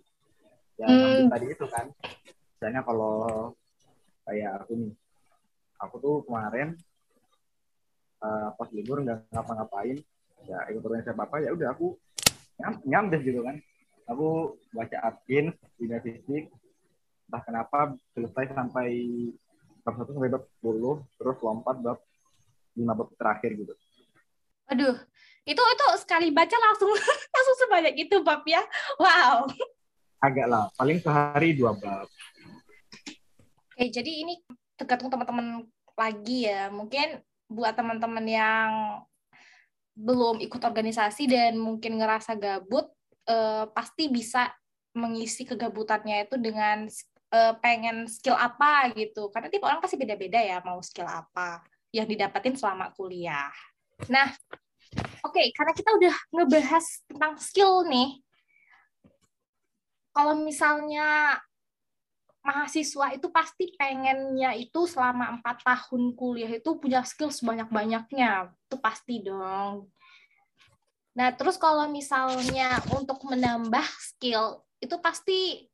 Ya 0.79 0.87
Hmm. 0.87 1.27
tadi 1.27 1.51
itu 1.51 1.67
kan. 1.67 1.91
Misalnya 2.55 2.87
kalau 2.87 3.51
kayak 4.23 4.63
aku 4.63 4.71
nih, 4.79 4.93
aku 5.83 5.95
tuh 5.99 6.15
kemarin 6.23 6.79
eh, 8.23 8.49
pas 8.55 8.69
libur 8.71 9.03
nggak 9.03 9.27
ngapa-ngapain, 9.35 9.99
ya 10.47 10.59
ikut 10.71 10.83
organisasi 10.87 11.11
apa 11.11 11.35
ya 11.43 11.51
udah 11.51 11.75
aku 11.75 11.99
nyam- 12.55 12.83
nyambes 12.87 13.27
gitu 13.27 13.43
kan. 13.43 13.59
Aku 14.09 14.57
baca 14.73 14.97
adkin, 15.05 15.53
dunia 15.77 16.01
fisik, 16.01 16.49
entah 17.29 17.41
kenapa 17.45 17.93
selesai 18.17 18.57
sampai 18.57 18.89
bab 19.85 19.95
satu 20.01 20.17
sampai 20.17 20.33
bab 20.33 20.43
10 20.65 21.05
terus 21.21 21.37
lompat 21.45 21.77
bab 21.77 21.99
lima 22.73 22.97
bab 22.97 23.09
terakhir 23.15 23.53
gitu 23.53 23.73
Aduh, 24.69 24.97
itu 25.45 25.61
itu 25.61 25.85
sekali 26.01 26.29
baca 26.29 26.53
langsung 26.57 26.89
langsung 27.37 27.55
sebanyak 27.65 27.93
itu 28.01 28.21
bab 28.25 28.41
ya. 28.49 28.65
Wow. 28.97 29.49
agak 30.19 30.51
lah 30.51 30.67
paling 30.75 30.99
sehari 30.99 31.55
dua 31.55 31.71
bab 31.77 32.09
Oke, 33.79 33.87
jadi 33.87 34.11
ini 34.27 34.43
tergantung 34.75 35.07
teman-teman 35.07 35.63
lagi 35.95 36.51
ya. 36.51 36.67
Mungkin 36.67 37.23
buat 37.47 37.71
teman-teman 37.79 38.27
yang 38.27 38.69
belum 39.95 40.43
ikut 40.43 40.59
organisasi 40.59 41.31
dan 41.31 41.55
mungkin 41.55 41.95
ngerasa 41.95 42.35
gabut, 42.35 42.91
eh, 43.29 43.65
pasti 43.69 44.09
bisa 44.09 44.49
mengisi 44.97 45.45
kegabutannya 45.45 46.25
itu 46.25 46.35
dengan 46.41 46.89
eh, 47.29 47.53
pengen 47.61 48.09
skill 48.09 48.35
apa 48.35 48.89
gitu. 48.97 49.29
Karena 49.29 49.47
tiap 49.53 49.69
orang 49.69 49.79
pasti 49.79 49.95
beda-beda 49.95 50.41
ya 50.41 50.57
mau 50.65 50.81
skill 50.81 51.05
apa 51.05 51.61
yang 51.93 52.09
didapetin 52.09 52.57
selama 52.57 52.89
kuliah. 52.97 53.53
Nah, 54.09 54.33
oke, 55.25 55.43
karena 55.53 55.73
kita 55.77 55.89
udah 55.93 56.15
ngebahas 56.33 56.85
tentang 57.05 57.33
skill 57.37 57.85
nih. 57.85 58.21
Kalau 60.09 60.35
misalnya 60.41 61.37
mahasiswa 62.39 63.13
itu 63.13 63.27
pasti 63.29 63.75
pengennya 63.77 64.57
itu 64.57 64.89
selama 64.89 65.37
empat 65.37 65.61
tahun 65.61 66.17
kuliah 66.17 66.49
itu 66.57 66.69
punya 66.81 67.05
skill 67.05 67.29
sebanyak-banyaknya. 67.29 68.49
Itu 68.69 68.77
pasti 68.81 69.21
dong. 69.21 69.91
Nah, 71.17 71.33
terus 71.35 71.57
kalau 71.57 71.89
misalnya 71.89 72.79
untuk 72.93 73.21
menambah 73.25 73.85
skill, 73.97 74.61
itu 74.79 74.95
pasti 75.01 75.67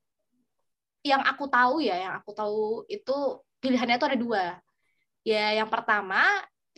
yang 1.06 1.22
aku 1.22 1.46
tahu 1.46 1.86
ya, 1.86 1.96
yang 2.10 2.14
aku 2.18 2.32
tahu 2.34 2.84
itu 2.90 3.44
pilihannya 3.62 3.98
itu 4.00 4.08
ada 4.08 4.20
dua. 4.20 4.46
Ya, 5.26 5.58
yang 5.58 5.70
pertama 5.70 6.22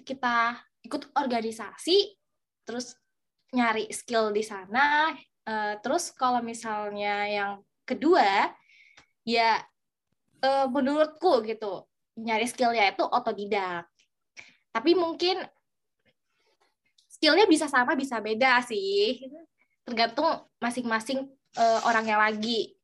kita 0.04 0.60
ikut 0.84 1.12
organisasi, 1.16 2.16
terus 2.68 2.96
nyari 3.56 3.88
skill 3.92 4.32
di 4.36 4.44
sana. 4.44 5.16
Eh, 5.48 5.80
terus 5.80 6.12
kalau 6.12 6.44
misalnya 6.44 7.28
yang 7.28 7.52
kedua, 7.88 8.52
ya 9.28 9.64
eh, 10.44 10.68
menurutku 10.72 11.44
gitu 11.44 11.84
nyari 12.18 12.50
skillnya 12.50 12.90
itu 12.90 13.06
otodidak 13.06 13.86
tapi 14.74 14.98
mungkin 14.98 15.42
skillnya 17.18 17.50
bisa 17.50 17.66
sama 17.66 17.98
bisa 17.98 18.22
beda 18.22 18.62
sih. 18.62 19.26
Tergantung 19.82 20.46
masing-masing 20.62 21.26
eh, 21.58 21.80
orangnya 21.90 22.22
lagi. 22.22 22.78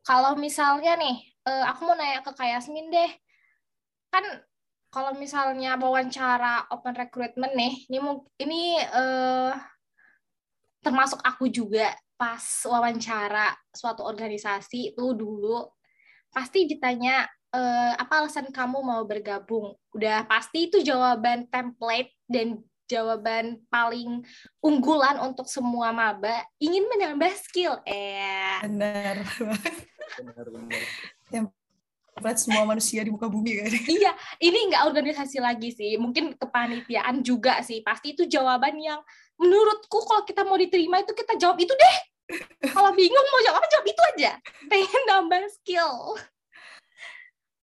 Kalau 0.00 0.32
misalnya 0.40 0.96
nih 0.96 1.20
eh, 1.44 1.64
aku 1.68 1.80
mau 1.84 1.96
nanya 1.96 2.24
ke 2.24 2.32
Kak 2.32 2.48
Yasmin 2.48 2.88
deh. 2.88 3.12
Kan 4.08 4.24
kalau 4.88 5.12
misalnya 5.12 5.76
wawancara 5.76 6.70
open 6.72 6.96
recruitment 6.96 7.52
nih 7.52 7.84
ini 7.92 7.98
ini 8.40 8.62
eh, 8.80 9.52
termasuk 10.80 11.20
aku 11.20 11.52
juga 11.52 11.92
pas 12.14 12.40
wawancara 12.64 13.52
suatu 13.74 14.06
organisasi 14.06 14.94
itu 14.94 15.04
dulu 15.12 15.66
pasti 16.30 16.70
ditanya 16.70 17.26
e, 17.54 17.60
apa 17.94 18.26
alasan 18.26 18.50
kamu 18.50 18.82
mau 18.82 19.02
bergabung? 19.06 19.78
Udah 19.94 20.26
pasti 20.26 20.66
itu 20.66 20.82
jawaban 20.82 21.46
template 21.46 22.10
dan 22.26 22.58
jawaban 22.90 23.62
paling 23.70 24.26
unggulan 24.58 25.22
untuk 25.22 25.46
semua 25.46 25.94
maba. 25.94 26.42
Ingin 26.58 26.84
menambah 26.90 27.32
skill 27.38 27.78
eh. 27.86 28.60
Benar. 28.66 29.22
Benar 30.20 30.46
benar. 30.50 30.82
Yang 31.30 31.46
buat 32.14 32.38
semua 32.38 32.62
manusia 32.62 33.02
di 33.02 33.10
muka 33.10 33.26
bumi 33.26 33.58
kan 33.58 33.74
iya 33.90 34.14
ini 34.38 34.70
nggak 34.70 34.86
organisasi 34.86 35.42
lagi 35.42 35.74
sih. 35.74 35.98
Mungkin 35.98 36.38
kepanitiaan 36.38 37.24
juga 37.24 37.58
sih. 37.64 37.82
Pasti 37.82 38.14
itu 38.14 38.26
jawaban 38.26 38.78
yang 38.78 39.00
menurutku 39.34 39.98
kalau 40.06 40.22
kita 40.22 40.46
mau 40.46 40.54
diterima 40.54 41.02
itu 41.02 41.10
kita 41.10 41.34
jawab 41.40 41.58
itu 41.58 41.74
deh. 41.74 41.98
Kalau 42.72 42.94
bingung 42.96 43.26
mau 43.28 43.42
jawab 43.44 43.60
apa 43.60 43.68
jawab 43.68 43.86
itu 43.90 44.02
aja. 44.14 44.32
Pengen 44.70 45.02
nambah 45.10 45.42
skill 45.60 46.16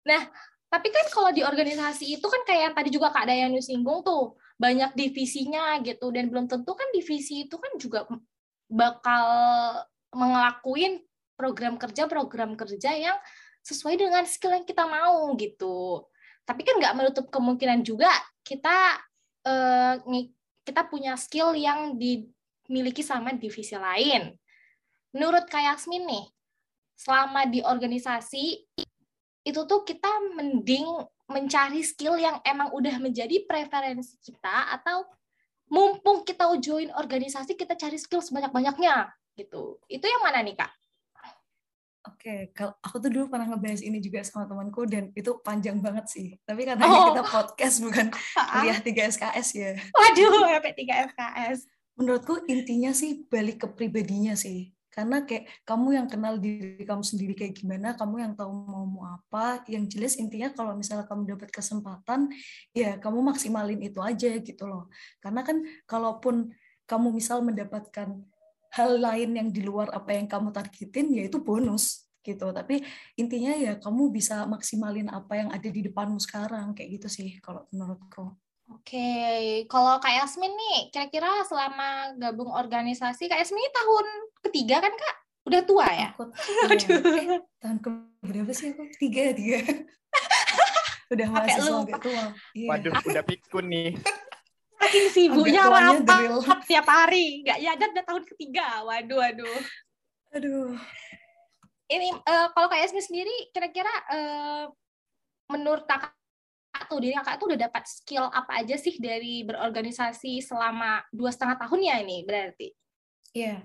nah 0.07 0.23
tapi 0.67 0.89
kan 0.91 1.07
kalau 1.11 1.31
di 1.31 1.43
organisasi 1.43 2.19
itu 2.19 2.27
kan 2.27 2.43
kayak 2.47 2.63
yang 2.71 2.75
tadi 2.75 2.91
juga 2.91 3.15
Kak 3.15 3.27
Dayanu 3.27 3.59
singgung 3.63 4.03
tuh 4.03 4.35
banyak 4.57 4.97
divisinya 4.97 5.79
gitu 5.85 6.11
dan 6.11 6.33
belum 6.33 6.49
tentu 6.49 6.73
kan 6.73 6.89
divisi 6.97 7.47
itu 7.47 7.57
kan 7.61 7.77
juga 7.79 8.09
bakal 8.67 9.25
ngelakuin 10.11 11.05
program 11.37 11.77
kerja 11.77 12.09
program 12.09 12.57
kerja 12.57 12.91
yang 12.97 13.17
sesuai 13.63 13.99
dengan 14.01 14.25
skill 14.25 14.57
yang 14.57 14.67
kita 14.67 14.87
mau 14.89 15.35
gitu. 15.37 16.07
Tapi 16.47 16.63
kan 16.63 16.79
nggak 16.79 16.97
menutup 16.97 17.27
kemungkinan 17.29 17.83
juga 17.83 18.11
kita 18.47 19.03
eh, 19.47 19.95
kita 20.67 20.83
punya 20.91 21.15
skill 21.15 21.55
yang 21.55 21.95
dimiliki 21.95 23.03
sama 23.03 23.35
divisi 23.35 23.75
lain. 23.75 24.35
Menurut 25.15 25.47
Kak 25.47 25.63
Yasmin 25.63 26.07
nih, 26.07 26.27
selama 26.97 27.47
di 27.47 27.63
organisasi 27.63 28.67
itu 29.47 29.63
tuh 29.63 29.87
kita 29.87 30.11
mending 30.35 31.07
mencari 31.31 31.87
skill 31.87 32.19
yang 32.19 32.43
emang 32.43 32.75
udah 32.75 32.99
menjadi 32.99 33.47
preferensi 33.47 34.19
kita 34.19 34.75
atau 34.75 35.07
mumpung 35.71 36.27
kita 36.27 36.51
join 36.59 36.91
organisasi 36.95 37.55
kita 37.55 37.79
cari 37.79 37.99
skill 37.99 38.23
sebanyak-banyaknya 38.23 39.11
gitu. 39.39 39.79
Itu 39.87 40.07
yang 40.07 40.23
mana 40.27 40.43
nih 40.43 40.59
Kak? 40.59 40.71
Oke, 42.07 42.55
kalau 42.55 42.75
aku 42.79 43.03
tuh 43.03 43.11
dulu 43.11 43.27
pernah 43.35 43.51
ngebahas 43.51 43.83
ini 43.83 43.99
juga 43.99 44.23
sama 44.23 44.47
temanku 44.47 44.87
dan 44.87 45.11
itu 45.19 45.43
panjang 45.43 45.83
banget 45.83 46.07
sih. 46.07 46.39
Tapi 46.47 46.63
karena 46.63 46.87
oh. 46.87 47.11
kita 47.11 47.23
podcast 47.27 47.77
bukan 47.83 48.07
kuliah 48.55 48.79
3 48.79 49.15
SKS 49.19 49.49
ya. 49.59 49.71
Waduh, 49.91 50.47
sampai 50.55 50.75
3 50.75 51.07
SKS. 51.11 51.59
Menurutku 51.99 52.47
intinya 52.47 52.95
sih 52.95 53.27
balik 53.27 53.67
ke 53.67 53.67
pribadinya 53.75 54.39
sih. 54.39 54.71
Karena 54.97 55.29
kayak 55.29 55.45
kamu 55.69 55.89
yang 55.93 56.07
kenal 56.09 56.41
diri 56.41 56.81
kamu 56.81 57.05
sendiri 57.05 57.37
kayak 57.37 57.53
gimana, 57.53 57.93
kamu 57.93 58.25
yang 58.25 58.33
tahu 58.33 58.49
mau 58.49 58.89
mau 58.89 59.05
apa. 59.05 59.61
Yang 59.69 59.85
jelas 59.93 60.13
intinya 60.17 60.49
kalau 60.57 60.73
misalnya 60.73 61.05
kamu 61.05 61.37
dapat 61.37 61.53
kesempatan, 61.53 62.33
ya 62.73 62.97
kamu 62.97 63.21
maksimalin 63.21 63.85
itu 63.85 64.01
aja 64.01 64.33
gitu 64.41 64.65
loh. 64.65 64.89
Karena 65.21 65.45
kan 65.45 65.61
kalaupun 65.85 66.57
kamu 66.89 67.13
misal 67.13 67.45
mendapatkan 67.45 68.09
hal 68.73 68.91
lain 68.97 69.31
yang 69.37 69.49
di 69.53 69.61
luar 69.61 69.93
apa 69.93 70.17
yang 70.17 70.25
kamu 70.25 70.49
targetin 70.49 71.13
yaitu 71.13 71.45
bonus 71.45 72.09
gitu 72.27 72.51
tapi 72.51 72.83
intinya 73.15 73.55
ya 73.55 73.79
kamu 73.79 74.11
bisa 74.11 74.43
maksimalin 74.51 75.07
apa 75.07 75.39
yang 75.39 75.49
ada 75.55 75.69
di 75.71 75.81
depanmu 75.87 76.19
sekarang 76.19 76.75
kayak 76.75 76.99
gitu 76.99 77.09
sih 77.09 77.29
kalau 77.39 77.63
menurutku 77.71 78.35
Oke, 78.67 79.63
kalau 79.71 80.03
Kak 80.03 80.11
Yasmin 80.11 80.51
nih, 80.51 80.91
kira-kira 80.91 81.47
selama 81.47 82.19
gabung 82.19 82.51
organisasi, 82.51 83.31
Kak 83.31 83.39
Yasmin 83.39 83.63
ini 83.63 83.71
tahun 83.71 84.07
ketiga 84.43 84.83
kan 84.83 84.91
Kak? 84.91 85.17
Udah 85.47 85.61
tua 85.63 85.87
ya? 85.87 86.11
Aku, 86.11 86.27
Aduh. 86.75 86.99
Eh, 87.15 87.41
tahun 87.63 87.79
ke 87.79 87.89
berapa 88.27 88.51
sih 88.51 88.75
aku? 88.75 88.91
Tiga, 88.99 89.31
tiga. 89.39 89.63
udah 91.15 91.27
mahasiswa 91.31 91.79
agak 91.87 92.03
tua. 92.03 92.25
Yeah. 92.59 92.69
Waduh, 92.75 92.93
udah 93.07 93.23
pikun 93.23 93.67
nih. 93.71 93.91
Saking 94.83 95.07
sibuknya 95.15 95.63
rapat 95.71 96.27
tiap 96.67 96.87
hari. 96.91 97.47
Nggak 97.47 97.59
ya, 97.63 97.71
udah 97.79 98.03
tahun 98.03 98.25
ketiga. 98.35 98.67
Waduh, 98.83 99.19
waduh. 99.23 99.59
Aduh. 100.35 100.75
Ini 101.87 102.19
uh, 102.19 102.51
kalau 102.51 102.67
kayak 102.67 102.91
Yasmin 102.91 103.07
sendiri, 103.07 103.55
kira-kira 103.55 103.95
uh, 104.11 104.67
menurut 105.55 105.87
kakak 105.87 106.16
tuh 106.85 106.99
diri 107.01 107.17
kakak 107.17 107.41
tuh 107.41 107.47
udah 107.49 107.61
dapat 107.65 107.85
skill 107.89 108.29
apa 108.29 108.61
aja 108.61 108.77
sih 108.77 109.01
dari 109.01 109.41
berorganisasi 109.49 110.45
selama 110.45 111.01
dua 111.09 111.33
setengah 111.33 111.57
tahun 111.57 111.81
ya 111.81 111.97
ini 112.05 112.19
berarti? 112.29 112.69
Iya, 113.37 113.49
yeah. 113.49 113.59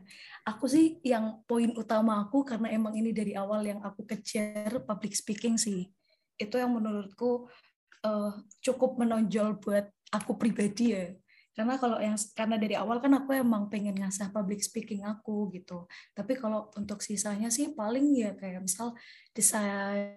aku 0.47 0.67
sih 0.67 0.99
yang 1.03 1.43
poin 1.47 1.71
utama 1.75 2.23
aku 2.23 2.47
karena 2.47 2.71
emang 2.71 2.95
ini 2.95 3.11
dari 3.11 3.35
awal 3.35 3.63
yang 3.63 3.79
aku 3.83 4.03
kejar 4.03 4.83
public 4.83 5.15
speaking 5.15 5.55
sih. 5.59 5.87
Itu 6.35 6.59
yang 6.59 6.75
menurutku 6.75 7.47
uh, 8.07 8.31
cukup 8.63 8.99
menonjol 8.99 9.59
buat 9.59 9.87
aku 10.11 10.35
pribadi 10.35 10.95
ya 10.95 11.11
karena 11.51 11.75
kalau 11.75 11.99
yang 11.99 12.15
karena 12.31 12.55
dari 12.55 12.79
awal 12.79 13.03
kan 13.03 13.11
aku 13.11 13.35
emang 13.35 13.67
pengen 13.67 13.95
ngasah 13.99 14.31
public 14.31 14.63
speaking 14.63 15.03
aku 15.03 15.51
gitu 15.51 15.83
tapi 16.15 16.39
kalau 16.39 16.71
untuk 16.79 17.03
sisanya 17.03 17.51
sih 17.51 17.75
paling 17.75 18.15
ya 18.15 18.31
kayak 18.39 18.63
misal 18.63 18.95
desain 19.35 20.15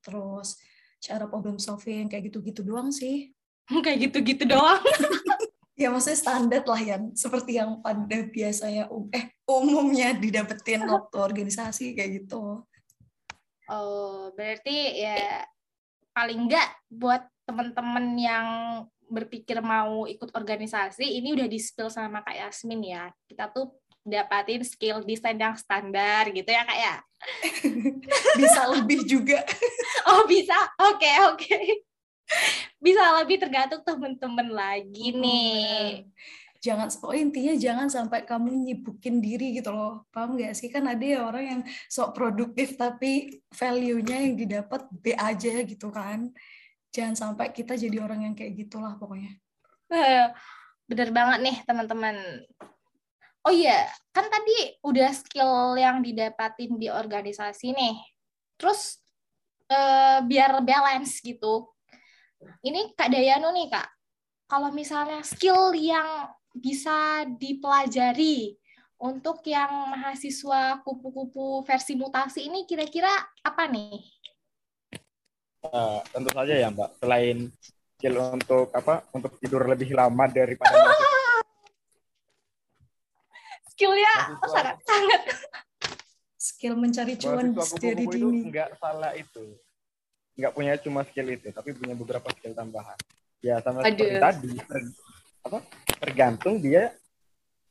terus 0.00 0.56
cara 1.04 1.28
problem 1.28 1.60
solving 1.60 2.08
kayak 2.08 2.32
gitu-gitu 2.32 2.64
doang 2.64 2.88
sih. 2.88 3.36
Kayak 3.84 4.08
gitu-gitu 4.08 4.44
doang. 4.48 4.80
Ya 5.74 5.90
maksudnya 5.90 6.22
standar 6.22 6.62
lah 6.62 6.78
ya 6.78 7.02
seperti 7.18 7.58
yang 7.58 7.82
pada 7.82 8.22
biasanya 8.30 8.86
um, 8.94 9.10
eh 9.10 9.34
umumnya 9.42 10.14
didapetin 10.14 10.86
waktu 10.94 11.18
organisasi 11.18 11.98
kayak 11.98 12.22
gitu. 12.22 12.62
Oh 13.66 14.30
berarti 14.38 15.02
ya 15.02 15.42
paling 16.14 16.46
enggak 16.46 16.78
buat 16.86 17.26
teman-teman 17.42 18.06
yang 18.14 18.48
berpikir 19.10 19.58
mau 19.58 20.06
ikut 20.06 20.30
organisasi 20.30 21.18
ini 21.18 21.34
udah 21.34 21.50
di 21.50 21.58
spill 21.58 21.90
sama 21.90 22.22
Kak 22.22 22.38
Yasmin 22.38 22.94
ya. 22.94 23.10
Kita 23.26 23.50
tuh 23.50 23.74
dapatin 24.04 24.62
skill 24.62 25.00
desain 25.02 25.34
yang 25.34 25.56
standar 25.56 26.28
gitu 26.30 26.46
ya 26.46 26.62
Kak 26.62 26.78
ya. 26.78 26.94
bisa 28.40 28.60
lebih 28.68 29.00
juga. 29.08 29.40
oh, 30.12 30.28
bisa. 30.28 30.54
Oke, 30.76 31.02
okay, 31.02 31.16
oke. 31.24 31.40
Okay. 31.40 31.66
Bisa 32.78 33.02
lebih 33.20 33.40
tergantung 33.40 33.80
temen-temen 33.80 34.52
lagi 34.52 35.16
nih. 35.16 36.04
Jangan 36.60 36.88
oh 37.04 37.12
intinya 37.12 37.52
jangan 37.56 37.88
sampai 37.92 38.24
kamu 38.24 38.48
nyibukin 38.64 39.20
diri 39.20 39.56
gitu 39.56 39.72
loh. 39.72 40.08
Paham 40.12 40.36
gak 40.36 40.56
sih? 40.56 40.72
Kan 40.72 40.88
ada 40.88 41.04
ya 41.04 41.24
orang 41.24 41.44
yang 41.44 41.60
sok 41.88 42.16
produktif 42.16 42.76
tapi 42.76 43.40
value-nya 43.52 44.16
yang 44.28 44.34
didapat 44.36 44.88
B 44.92 45.12
aja 45.12 45.60
gitu 45.64 45.92
kan 45.92 46.32
jangan 46.94 47.14
sampai 47.18 47.50
kita 47.50 47.74
jadi 47.74 47.98
orang 47.98 48.30
yang 48.30 48.34
kayak 48.38 48.54
gitulah 48.54 48.94
pokoknya 48.94 49.34
eh, 49.90 50.30
bener 50.86 51.10
banget 51.10 51.38
nih 51.42 51.56
teman-teman 51.66 52.16
oh 53.44 53.52
iya 53.52 53.88
kan 54.10 54.26
tadi 54.32 54.80
udah 54.84 55.10
skill 55.12 55.76
yang 55.76 56.00
didapatin 56.00 56.76
di 56.80 56.88
organisasi 56.88 57.76
nih 57.76 57.96
terus 58.56 59.00
eh, 59.68 60.18
biar 60.24 60.64
balance 60.64 61.20
gitu 61.20 61.68
ini 62.64 62.92
kak 62.96 63.12
Dayano 63.12 63.52
nih 63.52 63.68
kak 63.68 63.88
kalau 64.48 64.72
misalnya 64.72 65.20
skill 65.24 65.72
yang 65.76 66.28
bisa 66.54 67.26
dipelajari 67.26 68.54
untuk 69.00 69.42
yang 69.44 69.90
mahasiswa 69.90 70.80
kupu-kupu 70.86 71.66
versi 71.66 71.98
mutasi 71.98 72.46
ini 72.46 72.64
kira-kira 72.64 73.10
apa 73.42 73.66
nih 73.68 74.00
uh, 75.72 75.98
tentu 76.12 76.30
saja 76.32 76.54
ya 76.54 76.68
Mbak. 76.68 76.90
Selain 77.00 77.38
skill 77.96 78.16
untuk 78.20 78.68
apa? 78.76 79.04
Untuk 79.16 79.32
tidur 79.40 79.64
lebih 79.64 79.96
lama 79.96 80.28
daripada 80.28 80.76
skillnya 83.74 84.38
sangat 84.46 84.76
sangat 84.86 85.22
skill 86.38 86.74
mencari 86.78 87.18
cuan 87.18 87.50
dari 87.82 88.04
dini. 88.06 88.46
Enggak 88.46 88.78
salah 88.78 89.10
itu. 89.18 89.58
Enggak 90.38 90.52
punya 90.54 90.72
cuma 90.78 91.02
skill 91.10 91.26
itu, 91.34 91.50
tapi 91.50 91.74
punya 91.74 91.98
beberapa 91.98 92.30
skill 92.38 92.54
tambahan. 92.54 92.94
Ya 93.42 93.58
sama 93.60 93.82
Aduh. 93.82 93.98
seperti 93.98 94.22
tadi, 94.22 94.50
ter, 94.62 94.78
apa? 95.44 95.58
Tergantung 96.00 96.62
dia 96.62 96.94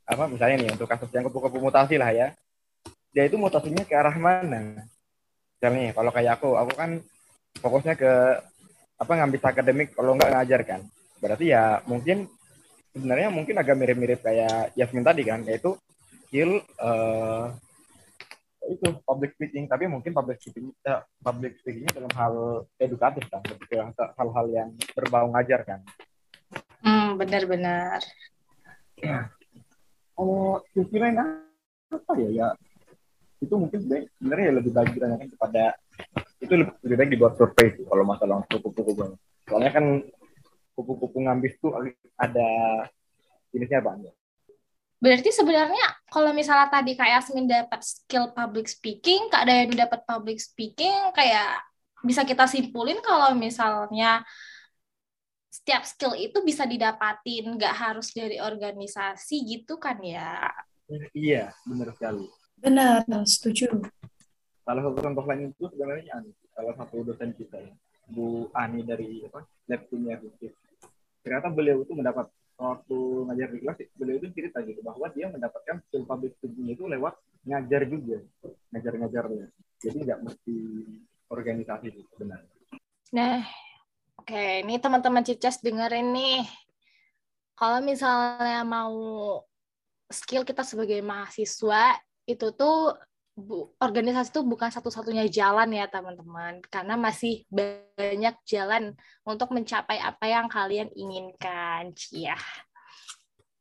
apa 0.04 0.28
misalnya 0.28 0.68
nih 0.68 0.70
untuk 0.76 0.92
kasus 0.92 1.08
yang 1.16 1.24
kupu-kupu 1.32 1.64
mutasi 1.64 1.96
lah 1.96 2.12
ya. 2.12 2.28
Dia 3.16 3.30
itu 3.32 3.40
mutasinya 3.40 3.88
ke 3.88 3.96
arah 3.96 4.14
mana? 4.20 4.84
Misalnya 5.56 5.96
kalau 5.96 6.12
kayak 6.12 6.32
aku, 6.42 6.50
aku 6.60 6.72
kan 6.76 7.00
fokusnya 7.64 7.96
ke 7.96 8.12
apa 9.00 9.12
ngambil 9.20 9.40
akademik 9.42 9.90
kalau 9.96 10.16
nggak 10.16 10.32
ngajar 10.32 10.62
kan 10.64 10.82
berarti 11.20 11.52
ya 11.52 11.84
mungkin 11.88 12.28
sebenarnya 12.94 13.28
mungkin 13.34 13.56
agak 13.58 13.76
mirip-mirip 13.76 14.20
kayak 14.22 14.76
Yasmin 14.80 15.04
tadi 15.04 15.24
kan 15.28 15.44
yaitu 15.44 15.76
skill 16.34 16.66
uh, 16.82 17.54
itu 18.66 18.90
public 19.06 19.38
speaking. 19.38 19.70
Tapi 19.70 19.86
mungkin 19.86 20.18
public 20.18 20.42
speaking 20.42 20.74
uh, 20.90 21.06
public 21.22 21.62
speakingnya 21.62 21.94
dalam 21.94 22.10
hal 22.18 22.34
edukatif 22.82 23.30
kan 23.30 23.46
hal-hal 24.18 24.46
yang 24.50 24.74
berbau 24.98 25.30
ngajar 25.30 25.62
kan. 25.62 25.86
Hmm 26.82 27.16
benar-benar 27.22 28.02
ya. 28.98 29.30
oh 30.18 30.58
kira 30.74 31.14
apa 31.94 32.12
ya 32.18 32.30
ya 32.34 32.48
itu 33.44 33.54
mungkin 33.54 33.80
sebenarnya 34.18 34.46
ya 34.50 34.54
lebih 34.56 34.72
baik 34.72 34.90
ditanyakan 34.96 35.30
kepada 35.36 35.64
itu 36.42 36.54
lebih 36.84 36.96
baik 36.98 37.12
dibuat 37.14 37.34
survei 37.38 37.76
sih 37.76 37.86
kalau 37.86 38.04
masalah 38.08 38.42
kupu-kupu 38.50 39.14
soalnya 39.46 39.72
kan 39.72 39.86
kupu-kupu 40.74 41.18
ngambis 41.22 41.54
tuh 41.62 41.76
ada 42.18 42.50
jenisnya 43.54 43.84
banyak 43.84 44.16
Berarti 45.04 45.36
sebenarnya 45.36 45.84
kalau 46.08 46.32
misalnya 46.32 46.72
tadi 46.72 46.96
kayak 46.96 47.20
Yasmin 47.20 47.44
dapat 47.44 47.84
skill 47.84 48.32
public 48.32 48.72
speaking, 48.72 49.28
Kak 49.28 49.44
Dayan 49.44 49.76
dapat 49.76 50.00
public 50.08 50.40
speaking, 50.40 51.12
kayak 51.12 51.60
bisa 52.08 52.24
kita 52.24 52.48
simpulin 52.48 53.04
kalau 53.04 53.36
misalnya 53.36 54.24
setiap 55.52 55.84
skill 55.84 56.16
itu 56.16 56.40
bisa 56.48 56.64
didapatin, 56.64 57.52
nggak 57.52 57.76
harus 57.76 58.16
dari 58.16 58.40
organisasi 58.40 59.44
gitu 59.44 59.76
kan 59.76 60.00
ya? 60.00 60.48
Iya, 61.12 61.52
benar 61.68 61.92
sekali. 62.00 62.24
Benar, 62.64 63.04
setuju. 63.28 63.84
Salah 64.64 64.88
satu 64.88 65.04
contoh 65.04 65.26
lain 65.28 65.52
itu 65.52 65.68
sebenarnya 65.68 66.24
salah 66.56 66.76
satu 66.80 67.04
dosen 67.04 67.36
kita 67.36 67.60
ya, 67.60 67.76
Bu 68.08 68.48
Ani 68.56 68.88
dari 68.88 69.20
apa, 69.28 69.44
Lab 69.68 69.84
Kimia 69.92 70.16
Ternyata 71.24 71.52
beliau 71.52 71.84
itu 71.84 71.92
mendapat 71.92 72.32
waktu 72.64 72.98
ngajar 73.28 73.48
di 73.52 73.60
kelas 73.60 73.78
beliau 74.00 74.18
itu 74.24 74.28
cerita 74.32 74.64
gitu 74.64 74.80
bahwa 74.80 75.12
dia 75.12 75.28
mendapatkan 75.28 75.84
skill 75.88 76.08
public 76.08 76.32
speaking 76.40 76.72
itu 76.72 76.88
lewat 76.88 77.20
ngajar 77.44 77.84
juga 77.92 78.24
ngajar-ngajarnya 78.72 79.46
jadi 79.84 79.98
nggak 80.00 80.20
mesti 80.24 80.58
organisasi 81.28 81.86
itu 81.92 82.02
sebenarnya 82.16 82.54
nah 83.12 83.44
oke 84.16 84.32
okay. 84.32 84.64
ini 84.64 84.80
teman-teman 84.80 85.28
Cicas 85.28 85.60
dengerin 85.60 86.16
nih 86.16 86.48
kalau 87.60 87.84
misalnya 87.84 88.64
mau 88.64 88.96
skill 90.08 90.48
kita 90.48 90.64
sebagai 90.64 91.04
mahasiswa 91.04 92.00
itu 92.24 92.48
tuh 92.56 92.96
bu, 93.34 93.74
organisasi 93.82 94.30
itu 94.30 94.42
bukan 94.46 94.70
satu-satunya 94.70 95.26
jalan 95.30 95.70
ya 95.74 95.86
teman-teman. 95.90 96.62
Karena 96.70 96.94
masih 96.98 97.46
banyak 97.50 98.36
jalan 98.46 98.94
untuk 99.26 99.50
mencapai 99.52 99.98
apa 99.98 100.26
yang 100.30 100.48
kalian 100.50 100.90
inginkan 100.94 101.94
ya 102.14 102.38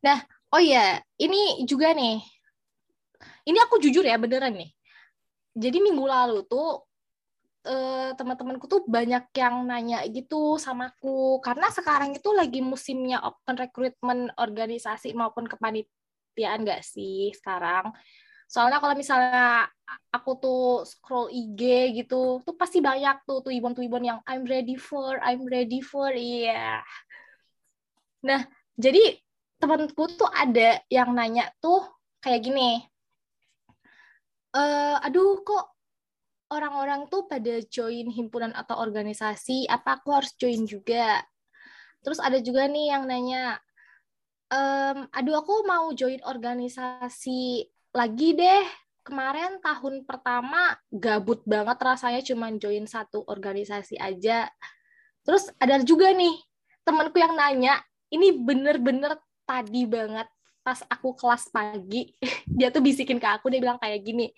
nah 0.02 0.18
oh 0.52 0.58
ya 0.60 1.00
ini 1.16 1.64
juga 1.64 1.94
nih. 1.96 2.20
Ini 3.46 3.58
aku 3.66 3.78
jujur 3.78 4.02
ya 4.02 4.18
beneran 4.18 4.54
nih. 4.54 4.70
Jadi 5.54 5.78
minggu 5.78 6.02
lalu 6.02 6.42
tuh 6.46 6.82
eh, 7.66 8.10
teman-temanku 8.18 8.66
tuh 8.66 8.82
banyak 8.86 9.30
yang 9.34 9.62
nanya 9.66 10.02
gitu 10.10 10.58
sama 10.58 10.90
aku. 10.90 11.38
Karena 11.38 11.70
sekarang 11.70 12.18
itu 12.18 12.30
lagi 12.34 12.60
musimnya 12.60 13.22
open 13.22 13.54
recruitment 13.58 14.34
organisasi 14.38 15.14
maupun 15.14 15.46
kepanitiaan 15.46 16.66
nggak 16.66 16.82
sih 16.82 17.30
sekarang 17.38 17.94
Soalnya 18.52 18.84
kalau 18.84 18.92
misalnya 18.92 19.64
aku 20.12 20.30
tuh 20.36 20.64
scroll 20.84 21.32
IG 21.32 21.96
gitu, 22.04 22.44
tuh 22.44 22.54
pasti 22.60 22.84
banyak 22.84 23.24
tuh 23.24 23.48
ibon-ibon 23.48 24.04
yang 24.04 24.20
I'm 24.28 24.44
ready 24.44 24.76
for, 24.76 25.16
I'm 25.24 25.48
ready 25.48 25.80
for, 25.80 26.12
iya. 26.12 26.52
Yeah. 26.52 26.78
Nah, 28.28 28.44
jadi 28.76 29.16
temanku 29.56 30.04
tuh 30.20 30.28
ada 30.28 30.84
yang 30.92 31.16
nanya 31.16 31.48
tuh 31.64 31.80
kayak 32.20 32.44
gini, 32.44 32.84
e, 34.52 34.62
aduh 35.00 35.40
kok 35.42 35.64
orang-orang 36.52 37.08
tuh 37.08 37.24
pada 37.24 37.64
join 37.72 38.12
himpunan 38.12 38.52
atau 38.52 38.76
organisasi, 38.84 39.64
apa 39.64 39.96
aku 39.96 40.12
harus 40.12 40.36
join 40.36 40.68
juga? 40.68 41.24
Terus 42.04 42.20
ada 42.20 42.36
juga 42.44 42.68
nih 42.68 42.92
yang 42.92 43.08
nanya, 43.08 43.56
ehm, 44.52 45.08
aduh 45.08 45.40
aku 45.40 45.64
mau 45.64 45.88
join 45.96 46.20
organisasi 46.28 47.71
lagi 47.92 48.34
deh. 48.36 48.64
Kemarin 49.02 49.58
tahun 49.58 50.06
pertama 50.06 50.78
gabut 50.88 51.42
banget 51.42 51.74
rasanya 51.82 52.22
cuma 52.22 52.54
join 52.54 52.86
satu 52.86 53.26
organisasi 53.26 53.98
aja. 53.98 54.46
Terus 55.26 55.50
ada 55.58 55.82
juga 55.82 56.14
nih 56.14 56.38
temanku 56.86 57.18
yang 57.18 57.34
nanya, 57.34 57.82
ini 58.14 58.34
bener-bener 58.34 59.18
tadi 59.42 59.86
banget 59.86 60.26
pas 60.62 60.78
aku 60.86 61.18
kelas 61.18 61.50
pagi, 61.50 62.14
dia 62.58 62.70
tuh 62.70 62.82
bisikin 62.82 63.18
ke 63.18 63.26
aku, 63.26 63.50
dia 63.50 63.58
bilang 63.58 63.82
kayak 63.82 64.06
gini, 64.06 64.30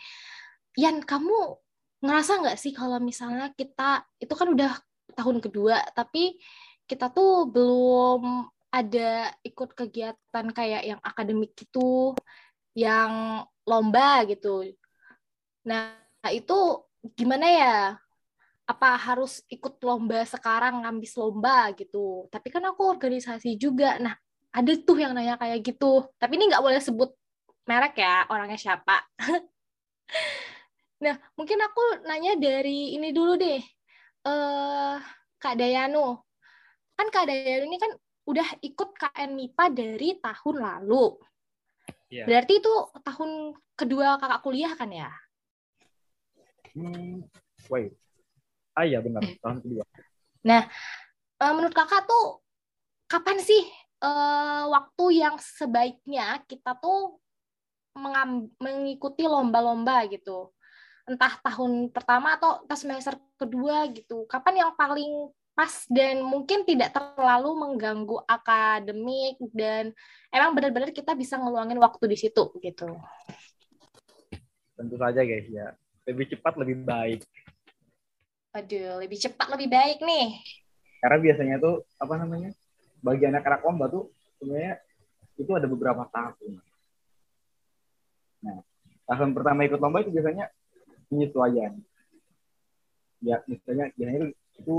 Yan, 0.81 1.05
kamu 1.05 1.61
ngerasa 2.01 2.41
nggak 2.41 2.59
sih 2.59 2.73
kalau 2.73 2.97
misalnya 3.01 3.53
kita, 3.53 4.09
itu 4.17 4.33
kan 4.33 4.49
udah 4.49 4.73
tahun 5.13 5.45
kedua, 5.45 5.85
tapi 5.93 6.41
kita 6.89 7.13
tuh 7.13 7.49
belum 7.49 8.49
ada 8.73 9.31
ikut 9.45 9.77
kegiatan 9.77 10.47
kayak 10.51 10.83
yang 10.83 11.01
akademik 11.05 11.53
gitu, 11.55 12.17
yang 12.75 13.43
lomba 13.65 14.27
gitu. 14.29 14.69
Nah, 15.65 15.97
itu 16.31 16.59
gimana 17.15 17.47
ya? 17.47 17.79
Apa 18.65 18.97
harus 18.97 19.45
ikut 19.49 19.81
lomba 19.81 20.27
sekarang 20.27 20.85
ngambis 20.85 21.15
lomba 21.17 21.71
gitu? 21.73 22.29
Tapi 22.29 22.49
kan 22.51 22.65
aku 22.69 22.85
organisasi 22.85 23.57
juga. 23.57 23.97
Nah, 24.03 24.15
ada 24.55 24.73
tuh 24.79 24.99
yang 25.01 25.15
nanya 25.17 25.39
kayak 25.41 25.63
gitu. 25.65 26.05
Tapi 26.19 26.37
ini 26.37 26.51
nggak 26.53 26.65
boleh 26.65 26.81
sebut 26.83 27.11
merek 27.65 27.97
ya, 27.99 28.29
orangnya 28.29 28.61
siapa. 28.61 29.01
nah, 31.05 31.17
mungkin 31.39 31.59
aku 31.63 32.05
nanya 32.05 32.37
dari 32.37 32.95
ini 32.99 33.15
dulu 33.15 33.39
deh. 33.41 33.63
Uh, 34.25 35.01
Kak 35.41 35.61
Dayano. 35.61 36.25
Kan 36.97 37.09
Kak 37.13 37.29
Dayano 37.29 37.65
ini 37.69 37.79
kan 37.81 37.93
udah 38.25 38.49
ikut 38.65 38.97
KN 38.97 39.37
MIPA 39.37 39.65
dari 39.73 40.09
tahun 40.17 40.57
lalu. 40.57 41.13
Yeah. 42.15 42.31
Berarti 42.31 42.63
itu 42.63 42.75
tahun 43.03 43.59
kedua 43.75 44.23
kakak 44.23 44.47
kuliah 44.47 44.71
kan 44.79 44.87
ya? 44.95 45.11
Hmm, 46.71 47.27
wait. 47.67 47.91
Ah 48.71 48.87
iya 48.87 49.03
benar, 49.03 49.27
hmm. 49.27 49.43
tahun 49.43 49.59
kedua. 49.67 49.83
Nah, 50.47 50.63
eh, 51.43 51.53
menurut 51.59 51.75
kakak 51.75 52.07
tuh 52.07 52.39
kapan 53.11 53.43
sih 53.43 53.67
uh, 53.99 54.71
waktu 54.71 55.27
yang 55.27 55.35
sebaiknya 55.43 56.39
kita 56.47 56.79
tuh 56.79 57.19
mengikuti 58.63 59.27
lomba-lomba 59.27 60.07
gitu? 60.07 60.55
Entah 61.11 61.35
tahun 61.43 61.91
pertama 61.91 62.39
atau 62.39 62.63
entah 62.63 62.79
semester 62.79 63.19
kedua 63.35 63.91
gitu. 63.91 64.23
Kapan 64.31 64.63
yang 64.63 64.73
paling 64.79 65.35
pas 65.55 65.87
dan 65.87 66.19
mungkin 66.27 66.67
tidak 66.67 66.91
terlalu 66.91 67.55
mengganggu 67.55 68.19
akademik 68.27 69.39
dan 69.55 69.95
emang 70.35 70.51
benar-benar 70.51 70.91
kita 70.91 71.15
bisa 71.15 71.39
ngeluangin 71.39 71.79
waktu 71.79 72.11
di 72.11 72.19
situ 72.19 72.51
gitu. 72.59 72.91
Tentu 74.75 74.99
saja 74.99 75.23
guys 75.23 75.47
ya, 75.47 75.79
lebih 76.11 76.35
cepat 76.35 76.59
lebih 76.59 76.83
baik. 76.83 77.23
Aduh, 78.55 78.99
lebih 78.99 79.19
cepat 79.19 79.47
lebih 79.55 79.71
baik 79.71 80.03
nih. 80.03 80.43
Karena 80.99 81.19
biasanya 81.23 81.57
tuh 81.63 81.87
apa 82.03 82.15
namanya? 82.19 82.51
Bagi 82.99 83.25
anak-anak 83.31 83.63
lomba 83.63 83.87
tuh 83.87 84.11
sebenarnya 84.39 84.83
itu 85.39 85.51
ada 85.55 85.67
beberapa 85.71 86.03
tahun. 86.11 86.59
Nah, 88.43 88.59
tahun 89.07 89.31
pertama 89.39 89.67
ikut 89.71 89.79
lomba 89.79 90.03
itu 90.03 90.11
biasanya 90.11 90.51
penyesuaian. 91.07 91.79
Ya, 93.23 93.39
misalnya 93.47 93.95
biasanya 93.95 94.35
itu 94.59 94.77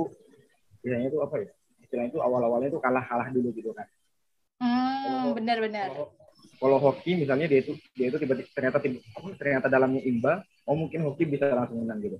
biasanya 0.86 1.10
itu 1.10 1.20
apa 1.26 1.36
ya? 1.42 1.50
Istilahnya 1.82 2.10
itu 2.14 2.20
awal-awalnya 2.22 2.70
itu 2.70 2.78
kalah-kalah 2.78 3.34
dulu 3.34 3.50
gitu 3.58 3.74
kan. 3.74 3.90
Hmm, 4.62 5.34
benar-benar. 5.34 5.90
kalau, 6.56 6.80
hoki 6.80 7.20
misalnya 7.20 7.52
dia 7.52 7.60
itu 7.60 7.76
dia 7.98 8.08
itu 8.08 8.16
tiba-tiba 8.22 8.48
ternyata 8.56 8.80
ternyata 9.36 9.68
dalamnya 9.68 10.00
imba 10.08 10.40
oh 10.64 10.78
mungkin 10.78 11.04
hoki 11.04 11.28
bisa 11.28 11.52
langsung 11.52 11.84
menang 11.84 12.00
gitu. 12.00 12.18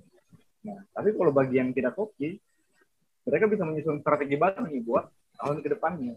Nah 0.66 0.82
tapi 0.92 1.16
kalau 1.16 1.32
bagi 1.32 1.56
yang 1.56 1.72
tidak 1.72 1.96
hoki 1.96 2.36
mereka 3.24 3.48
bisa 3.48 3.62
menyusun 3.64 4.04
strategi 4.04 4.36
baru 4.36 4.68
nih 4.68 4.84
buat 4.84 5.08
tahun 5.40 5.64
ke 5.64 5.68
depannya. 5.72 6.14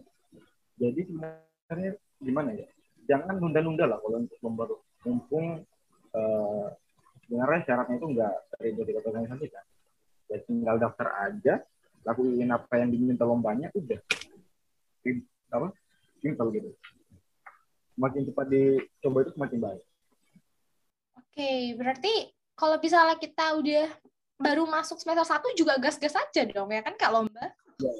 Jadi 0.76 1.00
sebenarnya 1.08 1.90
gimana 2.20 2.50
ya? 2.54 2.66
Jangan 3.08 3.40
nunda-nunda 3.40 3.88
lah 3.88 3.98
kalau 4.04 4.20
untuk 4.20 4.38
lomba 4.44 4.68
mumpung 5.02 5.64
uh, 6.12 6.66
sebenarnya 7.24 7.60
syaratnya 7.66 7.96
itu 7.96 8.06
enggak 8.14 8.34
dari 8.52 8.70
dari 8.76 8.92
organisasi 9.00 9.46
kan. 9.48 9.64
Ya 10.28 10.38
tinggal 10.44 10.76
daftar 10.76 11.08
aja 11.24 11.54
lakuin 12.04 12.48
apa 12.48 12.74
yang 12.80 12.88
diminta 12.90 13.24
lombanya 13.28 13.68
udah. 13.76 14.00
Apa? 15.52 15.68
Simpel 16.20 16.46
gitu. 16.56 16.70
Semakin 17.96 18.22
cepat 18.32 18.46
dicoba 18.48 19.18
itu 19.24 19.30
semakin 19.36 19.58
baik. 19.60 19.82
Oke 21.20 21.52
berarti 21.76 22.14
kalau 22.56 22.76
misalnya 22.80 23.16
kita 23.16 23.56
udah 23.56 23.86
baru 24.40 24.64
masuk 24.64 24.96
semester 25.00 25.24
satu 25.28 25.52
juga 25.52 25.76
gas-gas 25.76 26.16
aja 26.16 26.42
dong 26.48 26.72
ya 26.72 26.80
kan 26.80 26.96
kak 26.96 27.12
lomba? 27.12 27.52
Ya, 27.80 27.92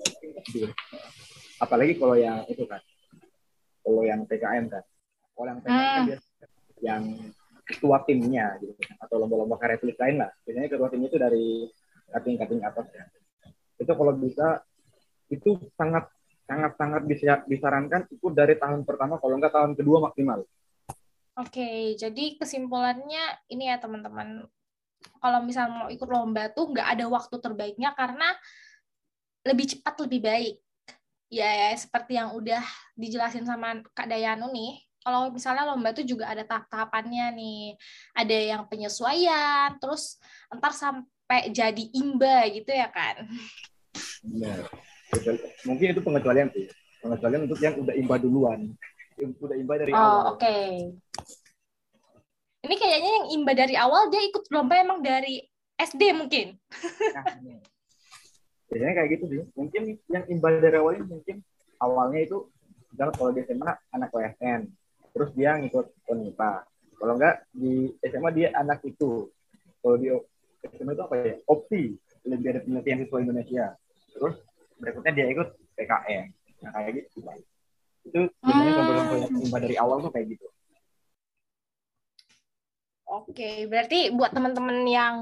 ya, 0.56 0.68
apalagi 1.60 1.96
kalau 1.96 2.16
yang 2.16 2.44
itu 2.48 2.64
kan 2.68 2.80
kalau 3.80 4.02
yang 4.04 4.24
PKM 4.24 4.68
kan 4.68 4.84
kalau 5.36 5.46
yang 5.48 5.60
PKM 5.64 5.80
kan 5.80 6.04
hmm. 6.08 6.18
yang 6.80 7.02
ketua 7.68 8.02
timnya 8.02 8.56
gitu. 8.60 8.74
Kan. 8.82 8.96
atau 9.04 9.16
lomba-lomba 9.20 9.54
karya 9.60 9.78
tulis 9.78 9.94
lain 9.94 10.18
lah. 10.18 10.30
Biasanya 10.42 10.68
ketua 10.68 10.88
timnya 10.90 11.08
itu 11.08 11.18
dari 11.20 11.46
cutting-cutting 12.10 12.60
atas 12.66 12.86
ya 12.90 13.04
itu 13.80 13.92
kalau 13.96 14.12
bisa 14.14 14.60
itu 15.32 15.56
sangat 15.74 16.12
sangat 16.44 16.72
sangat 16.76 17.02
disarankan 17.48 18.04
itu 18.12 18.26
dari 18.34 18.58
tahun 18.60 18.84
pertama 18.84 19.16
kalau 19.16 19.40
enggak 19.40 19.54
tahun 19.54 19.72
kedua 19.78 20.04
maksimal 20.10 20.44
Oke, 21.40 21.96
jadi 21.96 22.36
kesimpulannya 22.36 23.22
ini 23.48 23.70
ya 23.72 23.80
teman-teman. 23.80 24.44
Kalau 25.22 25.40
misalnya 25.40 25.72
mau 25.72 25.88
ikut 25.88 26.04
lomba 26.04 26.52
tuh 26.52 26.74
nggak 26.76 26.88
ada 26.98 27.04
waktu 27.08 27.36
terbaiknya 27.40 27.96
karena 27.96 28.28
lebih 29.48 29.72
cepat 29.72 29.94
lebih 30.04 30.20
baik. 30.20 30.56
Ya, 31.32 31.48
ya 31.48 31.70
seperti 31.78 32.18
yang 32.18 32.36
udah 32.36 32.60
dijelasin 32.98 33.46
sama 33.48 33.80
Kak 33.96 34.10
Dayanu 34.10 34.52
nih. 34.52 34.84
Kalau 35.00 35.32
misalnya 35.32 35.64
lomba 35.64 35.96
tuh 35.96 36.04
juga 36.04 36.28
ada 36.28 36.44
tahap-tahapannya 36.44 37.32
nih. 37.32 37.64
Ada 38.12 38.36
yang 38.58 38.62
penyesuaian, 38.68 39.80
terus 39.80 40.20
ntar 40.52 40.76
sampai 40.76 41.48
jadi 41.54 41.84
imba 41.96 42.52
gitu 42.52 42.68
ya 42.68 42.90
kan. 42.92 43.24
Benar. 44.24 44.68
Mungkin 45.66 45.86
itu 45.96 46.00
pengecualian 46.04 46.48
sih. 46.52 46.66
Pengecualian 47.00 47.48
untuk 47.48 47.60
yang 47.64 47.74
udah 47.80 47.94
imba 47.96 48.16
duluan. 48.20 48.60
Udah 49.20 49.56
imba 49.56 49.74
dari 49.80 49.92
oh, 49.92 49.98
awal. 49.98 50.08
Oh, 50.08 50.22
oke. 50.36 50.40
Okay. 50.40 50.68
Ini 52.60 52.74
kayaknya 52.76 53.10
yang 53.10 53.26
imba 53.40 53.52
dari 53.56 53.74
awal 53.76 54.12
dia 54.12 54.20
ikut 54.28 54.44
lomba 54.52 54.76
emang 54.76 55.00
dari 55.00 55.40
SD 55.80 56.12
mungkin. 56.12 56.60
Nah, 57.16 57.24
biasanya 58.68 58.94
kayak 59.00 59.08
gitu 59.16 59.24
sih. 59.32 59.40
Mungkin 59.56 59.82
yang 60.12 60.24
imba 60.28 60.60
dari 60.60 60.76
awal 60.76 61.00
ini 61.00 61.08
mungkin 61.08 61.36
awalnya 61.80 62.20
itu 62.28 62.52
misalnya 62.92 63.16
kalau 63.16 63.30
di 63.32 63.40
SMA 63.48 63.72
anak 63.96 64.10
OSN, 64.12 64.60
terus 65.16 65.30
dia 65.32 65.56
ngikut 65.56 65.88
UNIPA. 66.12 66.52
Kalau 67.00 67.16
enggak 67.16 67.48
di 67.56 67.96
SMA 68.04 68.30
dia 68.36 68.48
anak 68.52 68.84
itu. 68.84 69.32
Kalau 69.80 69.96
di 69.96 70.12
SMA 70.68 70.92
itu 70.92 71.02
apa 71.02 71.14
ya? 71.16 71.34
Opsi, 71.48 71.96
lebih 72.28 72.46
ada 72.52 72.60
penelitian 72.60 73.00
siswa 73.08 73.18
Indonesia. 73.24 73.66
Terus 74.14 74.36
berikutnya 74.80 75.12
dia 75.12 75.26
ikut 75.30 75.48
PKN. 75.76 76.24
Nah 76.64 76.70
kayak 76.74 76.92
gitu. 77.04 77.18
Itu 78.04 78.20
biasanya 78.40 78.72
contoh-contoh 78.76 79.18
yang 79.20 79.32
imba 79.44 79.58
dari 79.60 79.76
awal 79.76 79.96
tuh 80.00 80.12
kayak 80.12 80.26
gitu. 80.36 80.46
Oke, 83.10 83.66
berarti 83.66 84.14
buat 84.14 84.30
teman-teman 84.30 84.86
yang 84.86 85.16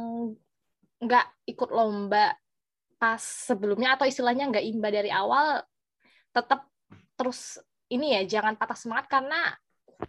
nggak 1.01 1.27
ikut 1.48 1.70
lomba 1.72 2.37
pas 2.98 3.22
sebelumnya 3.22 3.94
atau 3.94 4.05
istilahnya 4.05 4.51
nggak 4.51 4.66
imba 4.66 4.88
dari 4.92 5.09
awal, 5.09 5.62
tetap 6.35 6.68
terus 7.16 7.57
ini 7.88 8.18
ya 8.18 8.22
jangan 8.29 8.59
patah 8.59 8.77
semangat 8.77 9.09
karena 9.09 9.57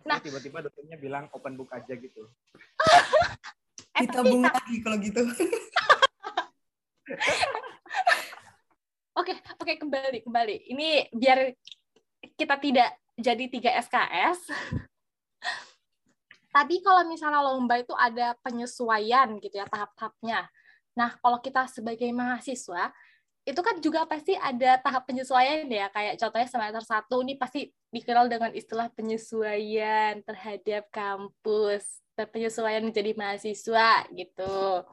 nah 0.05 0.21
tiba-tiba 0.21 0.61
dosennya 0.61 1.01
bilang 1.01 1.25
open 1.33 1.57
book 1.57 1.71
aja 1.73 1.95
gitu. 1.95 2.29
Ditabung 3.99 4.45
lagi 4.45 4.75
kalau 4.83 4.97
gitu. 4.99 5.21
Oke, 9.19 9.35
oke 9.35 9.73
kembali 9.75 10.23
kembali. 10.23 10.71
Ini 10.71 11.11
biar 11.11 11.51
kita 12.39 12.55
tidak 12.55 12.95
jadi 13.19 13.43
tiga 13.51 13.75
SKS. 13.83 14.47
Tadi 16.55 16.79
kalau 16.79 17.03
misalnya 17.03 17.43
lomba 17.43 17.83
itu 17.83 17.91
ada 17.99 18.31
penyesuaian 18.39 19.35
gitu 19.43 19.59
ya 19.59 19.67
tahap-tahapnya. 19.67 20.47
Nah, 20.95 21.19
kalau 21.19 21.43
kita 21.43 21.67
sebagai 21.67 22.07
mahasiswa 22.15 22.95
itu 23.43 23.59
kan 23.59 23.75
juga 23.83 24.07
pasti 24.07 24.39
ada 24.39 24.79
tahap 24.79 25.03
penyesuaian 25.09 25.67
ya 25.67 25.91
kayak 25.91 26.15
contohnya 26.21 26.47
semester 26.47 26.83
satu 26.85 27.25
ini 27.25 27.35
pasti 27.35 27.73
dikenal 27.89 28.29
dengan 28.29 28.53
istilah 28.53 28.93
penyesuaian 28.93 30.21
terhadap 30.21 30.85
kampus 30.93 32.05
penyesuaian 32.13 32.85
menjadi 32.85 33.17
mahasiswa 33.17 34.05
gitu 34.13 34.85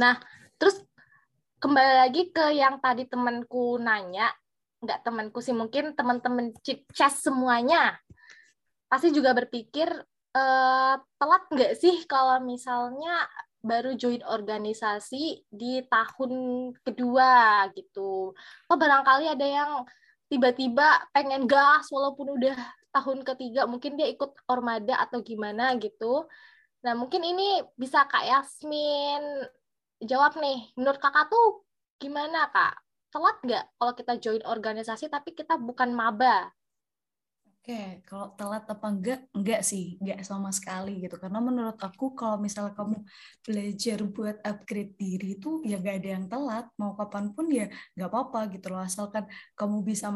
nah 0.00 0.16
terus 0.56 0.80
kembali 1.60 1.92
lagi 2.08 2.22
ke 2.32 2.56
yang 2.56 2.80
tadi 2.80 3.04
temanku 3.04 3.76
nanya 3.76 4.32
nggak 4.80 5.04
temanku 5.04 5.44
sih 5.44 5.52
mungkin 5.52 5.92
teman-teman 5.92 6.56
chess 6.64 7.20
semuanya 7.20 8.00
pasti 8.88 9.12
juga 9.12 9.36
berpikir 9.36 9.92
uh, 10.32 10.94
telat 10.96 11.44
nggak 11.52 11.72
sih 11.76 12.08
kalau 12.08 12.40
misalnya 12.40 13.28
baru 13.60 13.92
join 13.92 14.24
organisasi 14.24 15.44
di 15.52 15.84
tahun 15.84 16.32
kedua 16.80 17.68
gitu. 17.76 18.32
Oh 18.72 18.76
barangkali 18.80 19.28
ada 19.28 19.44
yang 19.44 19.84
tiba-tiba 20.32 21.04
pengen 21.12 21.44
gas 21.44 21.92
walaupun 21.92 22.40
udah 22.40 22.56
tahun 22.88 23.20
ketiga 23.20 23.68
mungkin 23.68 24.00
dia 24.00 24.08
ikut 24.08 24.32
ormada 24.48 24.96
atau 25.04 25.20
gimana 25.20 25.76
gitu. 25.76 26.24
Nah 26.80 26.96
mungkin 26.96 27.20
ini 27.20 27.60
bisa 27.76 28.08
Kak 28.08 28.24
Yasmin 28.24 29.44
jawab 30.04 30.32
nih. 30.40 30.72
Menurut 30.76 31.00
kakak 31.00 31.28
tuh 31.32 31.64
gimana 32.00 32.48
kak? 32.54 32.74
Telat 33.10 33.36
nggak 33.42 33.64
kalau 33.78 33.92
kita 33.98 34.12
join 34.22 34.42
organisasi 34.46 35.10
tapi 35.10 35.34
kita 35.34 35.58
bukan 35.58 35.90
maba? 35.92 36.52
Oke, 37.60 38.00
kalau 38.08 38.32
telat 38.40 38.64
apa 38.72 38.86
enggak? 38.88 39.18
Enggak 39.36 39.60
sih, 39.60 40.00
enggak 40.00 40.24
sama 40.24 40.48
sekali 40.48 41.04
gitu. 41.04 41.20
Karena 41.20 41.44
menurut 41.44 41.76
aku 41.76 42.16
kalau 42.16 42.40
misalnya 42.40 42.72
kamu 42.72 42.96
belajar 43.44 43.98
buat 44.08 44.36
upgrade 44.40 44.92
diri 44.96 45.36
itu 45.36 45.60
ya 45.68 45.76
enggak 45.76 45.96
ada 46.00 46.08
yang 46.16 46.24
telat. 46.32 46.64
Mau 46.80 46.96
kapan 46.96 47.24
pun 47.36 47.46
ya 47.52 47.68
enggak 47.92 48.08
apa-apa 48.08 48.38
gitu 48.56 48.66
loh. 48.72 48.80
Asalkan 48.80 49.28
kamu 49.58 49.76
bisa 49.84 50.08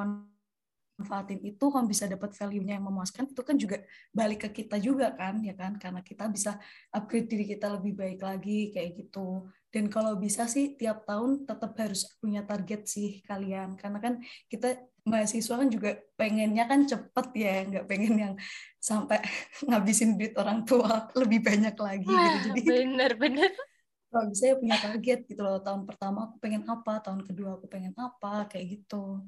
manfaatin 0.95 1.43
itu, 1.43 1.65
kamu 1.71 1.87
bisa 1.91 2.05
dapat 2.07 2.31
value-nya 2.35 2.79
yang 2.79 2.87
memuaskan, 2.87 3.31
itu 3.31 3.43
kan 3.43 3.57
juga 3.59 3.83
balik 4.15 4.47
ke 4.47 4.65
kita 4.65 4.79
juga 4.79 5.11
kan, 5.15 5.43
ya 5.43 5.55
kan? 5.59 5.75
Karena 5.79 6.01
kita 6.01 6.31
bisa 6.31 6.57
upgrade 6.95 7.27
diri 7.27 7.45
kita 7.51 7.67
lebih 7.75 7.99
baik 7.99 8.21
lagi 8.23 8.71
kayak 8.71 8.91
gitu. 8.99 9.51
Dan 9.75 9.91
kalau 9.91 10.15
bisa 10.15 10.47
sih 10.47 10.79
tiap 10.79 11.03
tahun 11.03 11.47
tetap 11.51 11.75
harus 11.75 12.07
punya 12.23 12.47
target 12.47 12.87
sih 12.87 13.21
kalian. 13.27 13.75
Karena 13.75 13.99
kan 13.99 14.23
kita 14.47 14.79
mahasiswa 15.05 15.55
kan 15.61 15.69
juga 15.69 16.01
pengennya 16.17 16.65
kan 16.65 16.81
cepet 16.89 17.27
ya 17.37 17.55
nggak 17.69 17.85
pengen 17.85 18.15
yang 18.17 18.35
sampai 18.81 19.21
ngabisin 19.69 20.17
duit 20.17 20.33
orang 20.41 20.65
tua 20.65 20.89
lebih 21.21 21.45
banyak 21.45 21.77
lagi 21.77 22.09
gitu 22.09 22.49
jadi 22.57 22.61
bener-bener 22.65 23.53
kalau 24.11 24.31
bisa 24.33 24.45
ya 24.49 24.57
punya 24.57 24.77
target 24.81 25.19
gitu 25.29 25.43
loh 25.45 25.61
tahun 25.61 25.85
pertama 25.85 26.31
aku 26.31 26.37
pengen 26.41 26.65
apa 26.65 27.05
tahun 27.05 27.21
kedua 27.21 27.61
aku 27.61 27.67
pengen 27.69 27.93
apa 28.01 28.49
kayak 28.49 28.81
gitu 28.81 29.21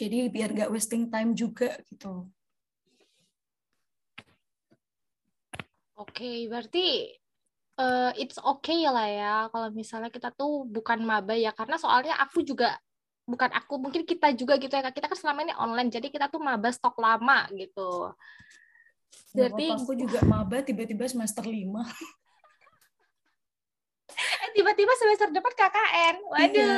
jadi 0.00 0.32
biar 0.32 0.56
nggak 0.56 0.72
wasting 0.72 1.12
time 1.12 1.36
juga 1.36 1.76
gitu. 1.92 2.24
Oke 6.00 6.16
okay, 6.16 6.36
berarti 6.48 7.12
uh, 7.76 8.08
it's 8.16 8.40
okay 8.40 8.88
lah 8.88 9.04
ya 9.04 9.34
kalau 9.52 9.68
misalnya 9.68 10.08
kita 10.08 10.32
tuh 10.32 10.64
bukan 10.64 11.04
maba 11.04 11.36
ya. 11.36 11.52
Karena 11.52 11.76
soalnya 11.76 12.16
aku 12.16 12.40
juga 12.40 12.80
bukan 13.28 13.52
aku 13.52 13.76
mungkin 13.76 14.08
kita 14.08 14.32
juga 14.32 14.56
gitu 14.56 14.72
ya 14.72 14.88
kita 14.88 15.06
kan 15.06 15.18
selama 15.20 15.44
ini 15.44 15.54
online 15.54 15.92
jadi 15.92 16.08
kita 16.08 16.32
tuh 16.32 16.40
maba 16.40 16.72
stok 16.72 16.96
lama 16.96 17.44
gitu. 17.52 18.16
Jadi 19.36 19.68
aku 19.68 19.92
juga 19.92 20.24
maba 20.24 20.64
tiba-tiba 20.64 21.04
semester 21.04 21.44
lima. 21.44 21.84
Eh 24.20 24.50
tiba-tiba 24.58 24.90
semester 24.98 25.30
depan 25.30 25.54
KKN 25.54 26.16
waduh. 26.26 26.50
iya, 26.50 26.74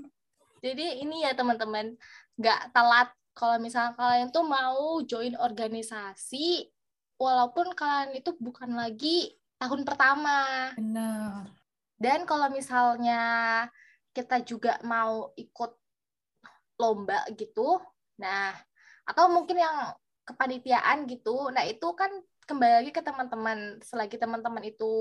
jadi 0.62 1.02
ini 1.02 1.26
ya 1.26 1.34
teman-teman 1.34 1.98
nggak 2.38 2.70
telat. 2.70 3.10
Kalau 3.34 3.56
misalnya 3.58 3.96
kalian 3.96 4.28
tuh 4.30 4.44
mau 4.46 5.00
join 5.02 5.34
organisasi 5.34 6.68
walaupun 7.18 7.72
kalian 7.74 8.14
itu 8.14 8.30
bukan 8.38 8.76
lagi 8.78 9.34
tahun 9.58 9.82
pertama. 9.82 10.70
Benar. 10.78 11.50
Dan 11.98 12.22
kalau 12.28 12.46
misalnya 12.52 13.22
kita 14.14 14.44
juga 14.46 14.78
mau 14.86 15.34
ikut 15.34 15.72
lomba 16.78 17.24
gitu 17.38 17.78
nah 18.20 18.52
atau 19.08 19.26
mungkin 19.32 19.56
yang 19.56 19.96
kepanitiaan 20.28 21.08
gitu 21.08 21.48
nah 21.48 21.64
itu 21.64 21.88
kan 21.96 22.12
kembali 22.46 22.84
lagi 22.84 22.90
ke 22.94 23.02
teman-teman. 23.02 23.82
Selagi 23.82 24.14
teman-teman 24.14 24.62
itu 24.62 24.94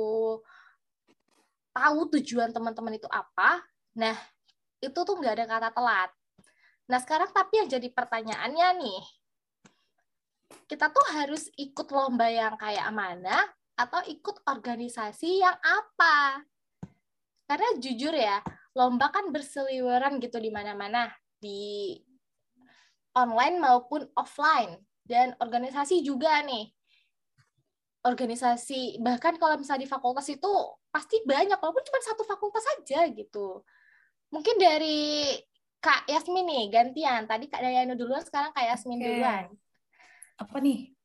tahu 1.76 2.00
tujuan 2.18 2.50
teman-teman 2.50 2.98
itu 2.98 3.06
apa 3.12 3.62
nah 3.92 4.16
itu 4.82 5.00
tuh 5.06 5.16
nggak 5.16 5.34
ada 5.38 5.46
kata 5.46 5.70
telat. 5.72 6.10
Nah 6.90 7.00
sekarang 7.00 7.30
tapi 7.32 7.62
yang 7.62 7.70
jadi 7.70 7.88
pertanyaannya 7.94 8.68
nih 8.82 9.02
kita 10.68 10.92
tuh 10.92 11.06
harus 11.16 11.48
ikut 11.56 11.88
lomba 11.94 12.28
yang 12.28 12.60
kayak 12.60 12.90
mana 12.92 13.40
atau 13.78 14.02
ikut 14.04 14.44
organisasi 14.44 15.40
yang 15.40 15.56
apa? 15.62 16.44
Karena 17.48 17.70
jujur 17.80 18.12
ya 18.12 18.42
lomba 18.76 19.12
kan 19.12 19.32
berseliweran 19.32 20.20
gitu 20.24 20.40
di 20.40 20.52
mana-mana 20.52 21.12
di 21.40 21.96
online 23.16 23.60
maupun 23.60 24.08
offline. 24.16 24.80
Dan 25.02 25.36
organisasi 25.44 26.00
juga 26.08 26.40
nih. 26.46 26.72
Organisasi 28.08 29.04
bahkan 29.04 29.36
kalau 29.36 29.60
misalnya 29.60 29.84
di 29.84 29.92
fakultas 29.92 30.26
itu 30.32 30.52
pasti 30.88 31.20
banyak 31.24 31.60
walaupun 31.60 31.84
cuma 31.84 32.00
satu 32.00 32.24
fakultas 32.24 32.64
saja 32.64 33.08
gitu 33.12 33.62
mungkin 34.32 34.56
dari 34.58 35.36
Kak 35.82 36.08
Yasmin 36.08 36.48
nih 36.48 36.66
gantian 36.72 37.28
tadi 37.28 37.52
Kak 37.52 37.62
Dayanu 37.62 38.00
duluan 38.00 38.24
sekarang 38.24 38.56
Kak 38.56 38.66
Yasmin 38.66 38.98
okay. 38.98 39.08
duluan 39.12 39.46
apa 40.40 40.56
nih 40.64 40.96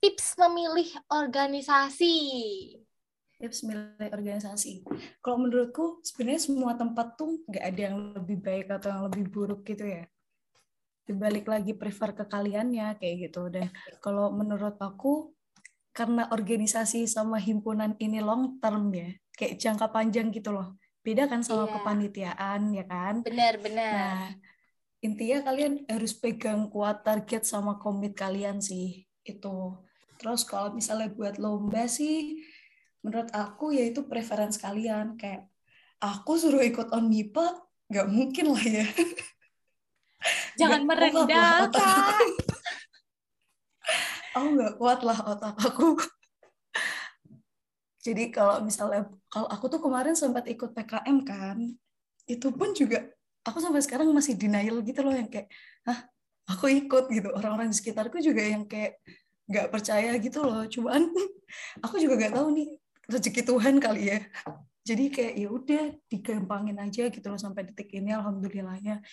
tips 0.00 0.38
memilih 0.40 0.88
organisasi 1.12 2.16
tips 3.40 3.64
milih 3.64 4.12
organisasi. 4.12 4.84
Kalau 5.24 5.40
menurutku 5.40 6.04
sebenarnya 6.04 6.44
semua 6.44 6.76
tempat 6.76 7.16
tuh 7.16 7.40
nggak 7.48 7.64
ada 7.64 7.80
yang 7.80 7.96
lebih 8.12 8.36
baik 8.44 8.68
atau 8.68 8.92
yang 8.92 9.02
lebih 9.08 9.24
buruk 9.32 9.64
gitu 9.64 9.88
ya. 9.88 10.04
Dibalik 11.08 11.48
lagi 11.48 11.72
prefer 11.72 12.12
ke 12.12 12.28
kaliannya 12.28 13.00
kayak 13.00 13.16
gitu. 13.32 13.48
Dan 13.48 13.72
kalau 14.04 14.28
menurut 14.36 14.76
aku 14.76 15.32
karena 15.96 16.28
organisasi 16.28 17.08
sama 17.08 17.40
himpunan 17.40 17.96
ini 17.96 18.20
long 18.20 18.60
term 18.60 18.92
ya, 18.92 19.08
kayak 19.34 19.56
jangka 19.56 19.88
panjang 19.88 20.28
gitu 20.28 20.52
loh. 20.52 20.76
Beda 21.00 21.24
kan 21.26 21.40
sama 21.40 21.64
Iya. 21.64 21.72
kepanitiaan 21.80 22.60
ya 22.76 22.84
kan? 22.84 23.14
Benar-benar. 23.24 23.92
Nah, 23.92 24.24
intinya 25.00 25.38
kalian 25.48 25.88
harus 25.88 26.12
pegang 26.12 26.68
kuat 26.68 27.00
target 27.00 27.48
sama 27.48 27.80
komit 27.80 28.12
kalian 28.12 28.60
sih 28.60 29.08
itu. 29.24 29.56
Terus 30.20 30.44
kalau 30.44 30.76
misalnya 30.76 31.08
buat 31.08 31.40
lomba 31.40 31.88
sih, 31.88 32.44
menurut 33.00 33.32
aku 33.32 33.72
ya 33.72 33.88
itu 33.88 34.04
preference 34.04 34.60
kalian. 34.60 35.16
Kayak 35.16 35.48
aku 36.04 36.36
suruh 36.36 36.60
ikut 36.60 36.92
on 36.92 37.08
MIPA, 37.08 37.46
nggak 37.88 38.08
mungkin 38.12 38.52
lah 38.52 38.64
ya. 38.64 38.84
Jangan 40.60 40.84
merendahkan. 40.84 41.72
Aku 44.30 44.46
nggak 44.54 44.78
kuat 44.78 45.00
lah 45.02 45.18
otak 45.26 45.58
aku. 45.58 45.98
Jadi 48.00 48.32
kalau 48.32 48.64
misalnya, 48.64 49.04
kalau 49.28 49.48
aku 49.52 49.68
tuh 49.68 49.80
kemarin 49.80 50.16
sempat 50.16 50.48
ikut 50.48 50.72
PKM 50.72 51.16
kan, 51.20 51.58
itu 52.24 52.48
pun 52.48 52.72
juga 52.72 53.04
aku 53.44 53.60
sampai 53.60 53.84
sekarang 53.84 54.08
masih 54.12 54.36
denial 54.40 54.80
gitu 54.80 55.04
loh 55.04 55.12
yang 55.12 55.28
kayak, 55.28 55.52
ah 55.84 56.08
aku 56.48 56.72
ikut 56.72 57.12
gitu. 57.12 57.28
Orang-orang 57.32 57.68
di 57.68 57.76
sekitarku 57.76 58.16
juga 58.24 58.40
yang 58.40 58.64
kayak 58.64 59.00
nggak 59.50 59.68
percaya 59.68 60.16
gitu 60.16 60.40
loh. 60.40 60.64
Cuman 60.64 61.12
aku 61.84 62.00
juga 62.00 62.16
nggak 62.16 62.34
tahu 62.40 62.48
nih 62.56 62.68
rezeki 63.10 63.42
Tuhan 63.44 63.74
kali 63.76 64.02
ya. 64.16 64.18
Jadi 64.80 65.04
kayak 65.12 65.34
ya 65.36 65.48
udah 65.52 65.84
digampangin 66.08 66.78
aja 66.80 67.12
gitu 67.12 67.26
loh 67.28 67.36
sampai 67.36 67.68
detik 67.68 67.92
ini 67.92 68.16
alhamdulillahnya. 68.16 69.04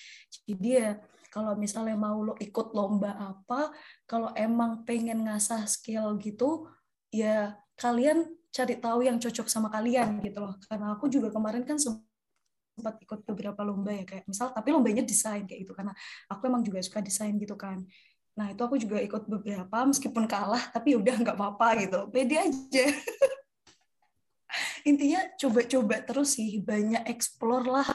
Jadi 0.47 0.69
ya 0.80 0.95
kalau 1.28 1.60
misalnya 1.60 2.00
mau 2.00 2.23
lo 2.23 2.34
ikut 2.39 2.71
lomba 2.71 3.13
apa, 3.19 3.76
kalau 4.08 4.32
emang 4.32 4.88
pengen 4.88 5.28
ngasah 5.28 5.67
skill 5.67 6.15
gitu, 6.23 6.71
ya 7.12 7.60
kalian 7.76 8.26
cari 8.58 8.76
tahu 8.82 9.06
yang 9.06 9.22
cocok 9.22 9.46
sama 9.46 9.70
kalian 9.70 10.17
gitu 10.26 10.41
loh. 10.41 10.58
Karena 10.65 10.98
aku 10.98 11.06
juga 11.06 11.30
kemarin 11.30 11.62
kan 11.62 11.78
sempat 11.78 12.98
ikut 13.02 13.22
beberapa 13.30 13.62
lomba 13.62 13.93
ya 13.93 14.06
kayak 14.06 14.26
misal 14.26 14.50
tapi 14.54 14.74
lombanya 14.74 15.06
desain 15.06 15.46
kayak 15.46 15.65
gitu 15.65 15.74
karena 15.78 15.93
aku 16.30 16.50
emang 16.50 16.65
juga 16.65 16.82
suka 16.82 17.06
desain 17.06 17.38
gitu 17.38 17.54
kan. 17.54 17.86
Nah 18.38 18.54
itu 18.54 18.62
aku 18.62 18.78
juga 18.82 18.98
ikut 19.02 19.30
beberapa 19.30 19.78
meskipun 19.86 20.26
kalah 20.26 20.62
tapi 20.74 20.98
udah 20.98 21.15
nggak 21.22 21.38
apa-apa 21.38 21.67
gitu, 21.86 22.00
pede 22.10 22.38
aja. 22.38 22.86
Intinya 24.89 25.22
coba-coba 25.38 26.02
terus 26.06 26.38
sih, 26.38 26.62
banyak 26.62 27.10
explore 27.10 27.65
lah 27.65 27.89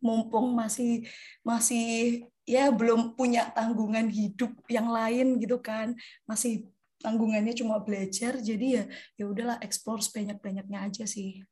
mumpung 0.00 0.52
masih 0.52 1.08
masih 1.40 2.20
ya 2.46 2.70
belum 2.70 3.18
punya 3.18 3.50
tanggungan 3.50 4.06
hidup 4.06 4.54
yang 4.70 4.86
lain 4.86 5.42
gitu 5.42 5.58
kan 5.58 5.98
masih 6.28 6.70
tanggungannya 7.00 7.52
cuma 7.52 7.80
belajar 7.82 8.40
jadi 8.40 8.66
ya 8.66 8.84
ya 9.20 9.24
udahlah 9.28 9.56
explore 9.60 10.00
sebanyak 10.00 10.40
banyaknya 10.40 10.84
aja 10.84 11.04
sih 11.04 11.44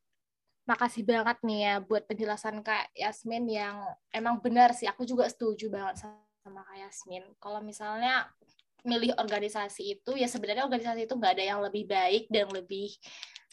Makasih 0.65 1.05
banget 1.05 1.37
nih 1.45 1.59
ya 1.61 1.75
buat 1.77 2.09
penjelasan 2.09 2.65
Kak 2.65 2.89
Yasmin 2.97 3.45
yang 3.45 3.85
emang 4.09 4.41
benar 4.41 4.73
sih. 4.73 4.89
Aku 4.89 5.05
juga 5.05 5.29
setuju 5.29 5.69
banget 5.69 6.01
sama 6.41 6.65
Kak 6.65 6.77
Yasmin. 6.81 7.21
Kalau 7.37 7.61
misalnya 7.61 8.25
milih 8.81 9.13
organisasi 9.13 9.93
itu, 9.93 10.17
ya 10.17 10.25
sebenarnya 10.25 10.65
organisasi 10.65 11.05
itu 11.05 11.13
nggak 11.13 11.37
ada 11.37 11.45
yang 11.45 11.61
lebih 11.61 11.85
baik 11.85 12.25
dan 12.33 12.49
lebih 12.49 12.97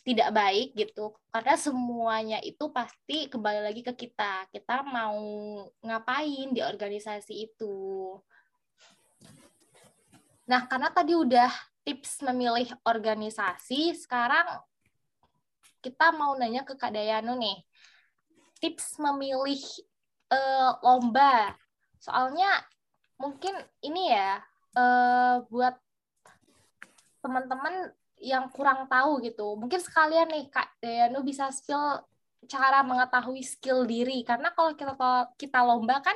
tidak 0.00 0.32
baik 0.32 0.72
gitu. 0.72 1.12
Karena 1.28 1.54
semuanya 1.60 2.38
itu 2.40 2.72
pasti 2.72 3.28
kembali 3.28 3.60
lagi 3.60 3.84
ke 3.84 3.92
kita. 3.92 4.48
Kita 4.48 4.80
mau 4.80 5.20
ngapain 5.84 6.48
di 6.48 6.64
organisasi 6.64 7.44
itu. 7.44 8.16
Nah, 10.48 10.64
karena 10.64 10.88
tadi 10.88 11.12
udah 11.12 11.52
tips 11.82 12.22
memilih 12.22 12.70
organisasi, 12.86 13.94
sekarang 13.98 14.46
kita 15.82 16.14
mau 16.14 16.38
nanya 16.38 16.62
ke 16.62 16.78
Kak 16.78 16.94
Dayanu 16.94 17.34
nih. 17.38 17.58
Tips 18.62 19.02
memilih 19.02 19.58
eh, 20.30 20.70
lomba. 20.82 21.58
Soalnya 21.98 22.62
mungkin 23.18 23.54
ini 23.82 24.14
ya 24.14 24.38
eh, 24.78 25.36
buat 25.50 25.74
teman-teman 27.22 27.90
yang 28.22 28.46
kurang 28.54 28.86
tahu 28.86 29.18
gitu. 29.26 29.58
Mungkin 29.58 29.82
sekalian 29.82 30.30
nih 30.30 30.46
Kak 30.50 30.78
Dayanu 30.78 31.26
bisa 31.26 31.50
spill 31.50 32.06
cara 32.46 32.82
mengetahui 32.82 33.42
skill 33.42 33.86
diri 33.86 34.26
karena 34.26 34.50
kalau 34.54 34.74
kita 34.74 34.94
kita 35.38 35.62
lomba 35.62 36.02
kan 36.02 36.14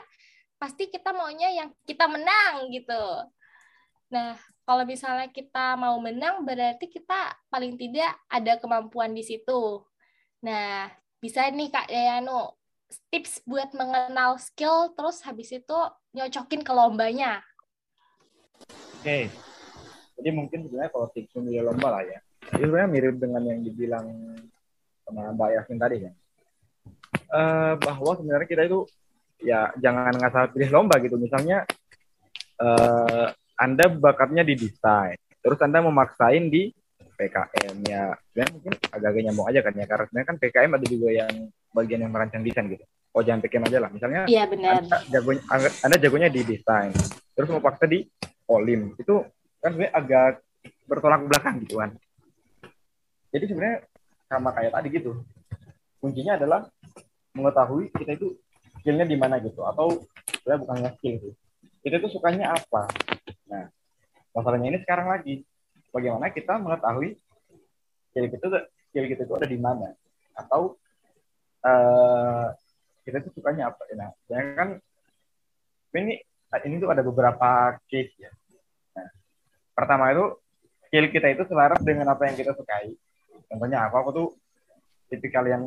pasti 0.58 0.90
kita 0.90 1.14
maunya 1.14 1.50
yang 1.50 1.68
kita 1.86 2.06
menang 2.06 2.70
gitu. 2.70 3.02
Nah, 4.06 4.38
kalau 4.62 4.86
misalnya 4.86 5.26
kita 5.30 5.74
mau 5.74 5.98
menang 5.98 6.46
berarti 6.46 6.86
kita 6.86 7.34
paling 7.50 7.74
tidak 7.74 8.14
ada 8.30 8.58
kemampuan 8.58 9.10
di 9.14 9.22
situ. 9.26 9.82
Nah, 10.42 10.90
bisa 11.18 11.46
nih 11.50 11.70
Kak 11.70 11.90
Dayanu 11.90 12.54
tips 13.10 13.42
buat 13.42 13.74
mengenal 13.74 14.38
skill 14.38 14.94
terus 14.94 15.18
habis 15.26 15.50
itu 15.50 15.78
nyocokin 16.14 16.62
ke 16.62 16.72
lombanya. 16.74 17.42
Oke. 19.02 19.30
Jadi 20.16 20.30
mungkin 20.32 20.64
sebenarnya 20.64 20.90
kalau 20.94 21.06
tips 21.12 21.34
memilih 21.36 21.70
lomba 21.70 21.98
lah 21.98 22.02
ya. 22.06 22.18
Itu 22.54 22.62
sebenarnya 22.70 22.90
mirip 22.90 23.16
dengan 23.18 23.42
yang 23.42 23.60
dibilang 23.60 24.06
sama 25.02 25.34
Mbak 25.34 25.50
Yasin 25.50 25.78
tadi 25.82 25.96
kan. 26.06 26.14
Eh, 27.26 27.72
bahwa 27.82 28.12
sebenarnya 28.16 28.48
kita 28.48 28.62
itu 28.64 28.86
ya 29.42 29.74
jangan 29.82 30.14
ngasal 30.14 30.54
pilih 30.54 30.70
lomba 30.72 30.96
gitu. 31.02 31.18
Misalnya 31.18 31.66
eh, 32.62 33.28
Anda 33.56 33.88
bakatnya 33.88 34.44
di 34.44 34.54
desain, 34.56 35.16
terus 35.40 35.58
Anda 35.64 35.80
memaksain 35.80 36.52
di 36.52 36.72
PKM 37.16 37.76
ya. 37.88 38.12
Sebenarnya 38.28 38.52
mungkin 38.52 38.72
agak-agak 38.92 39.22
nyambung 39.24 39.46
aja 39.48 39.60
kan 39.64 39.72
ya. 39.72 39.86
Karena 39.88 40.04
sebenarnya 40.04 40.28
kan 40.28 40.36
PKM 40.36 40.70
ada 40.76 40.86
juga 40.86 41.08
yang 41.08 41.32
bagian 41.72 42.00
yang 42.04 42.12
merancang 42.12 42.44
desain 42.44 42.68
gitu. 42.68 42.84
Oh 43.16 43.24
jangan 43.24 43.40
PKM 43.40 43.64
aja 43.64 43.78
lah. 43.80 43.90
Misalnya 43.90 44.20
Iya 44.28 44.44
benar. 44.44 44.84
anda 44.84 44.98
jagonya, 45.08 45.42
anda 45.80 45.96
jagonya 45.96 46.28
di 46.28 46.40
desain, 46.44 46.92
terus 47.32 47.48
mau 47.48 47.64
paksa 47.64 47.88
di 47.88 48.04
olim, 48.44 48.92
itu 49.00 49.24
kan 49.64 49.72
sebenarnya 49.72 49.92
agak 49.96 50.32
bertolak 50.84 51.24
belakang 51.24 51.64
gitu 51.64 51.80
kan. 51.80 51.96
Jadi 53.32 53.44
sebenarnya 53.48 53.78
sama 54.28 54.52
kayak 54.52 54.76
tadi 54.76 54.88
gitu. 54.92 55.12
Kuncinya 55.96 56.36
adalah 56.36 56.68
mengetahui 57.32 57.88
kita 57.96 58.20
itu 58.20 58.36
skillnya 58.78 59.08
di 59.08 59.16
mana 59.16 59.40
gitu, 59.40 59.64
atau 59.64 60.04
sebenarnya 60.44 60.60
bukan 60.60 60.76
skill 61.00 61.14
sih. 61.24 61.32
Kita 61.80 61.96
itu 61.96 62.08
sukanya 62.12 62.52
apa. 62.52 62.84
Nah, 63.46 63.64
masalahnya 64.34 64.68
ini 64.74 64.78
sekarang 64.82 65.08
lagi, 65.10 65.46
bagaimana 65.94 66.30
kita 66.34 66.58
mengetahui 66.58 67.16
skill 68.10 68.26
kita 68.32 68.46
skill 68.90 69.06
kita 69.06 69.22
itu 69.28 69.34
ada 69.36 69.48
di 69.48 69.58
mana, 69.60 69.92
atau 70.34 70.74
eh, 71.62 72.46
kita 73.06 73.22
itu 73.22 73.30
sukanya 73.38 73.70
apa. 73.70 73.82
Nah, 73.94 74.10
sebenarnya 74.26 74.54
kan 74.58 74.68
ini 75.96 76.14
ini 76.66 76.74
tuh 76.82 76.90
ada 76.90 77.02
beberapa 77.06 77.78
case 77.86 78.12
ya. 78.18 78.32
Nah, 78.98 79.08
pertama 79.72 80.10
itu 80.10 80.36
skill 80.88 81.06
kita 81.10 81.28
itu 81.32 81.42
selaras 81.46 81.80
dengan 81.86 82.10
apa 82.10 82.26
yang 82.26 82.36
kita 82.36 82.52
sukai. 82.54 82.94
Contohnya 83.46 83.86
apa? 83.86 83.96
Aku 84.02 84.10
tuh 84.10 84.28
tipikal 85.06 85.46
yang 85.46 85.64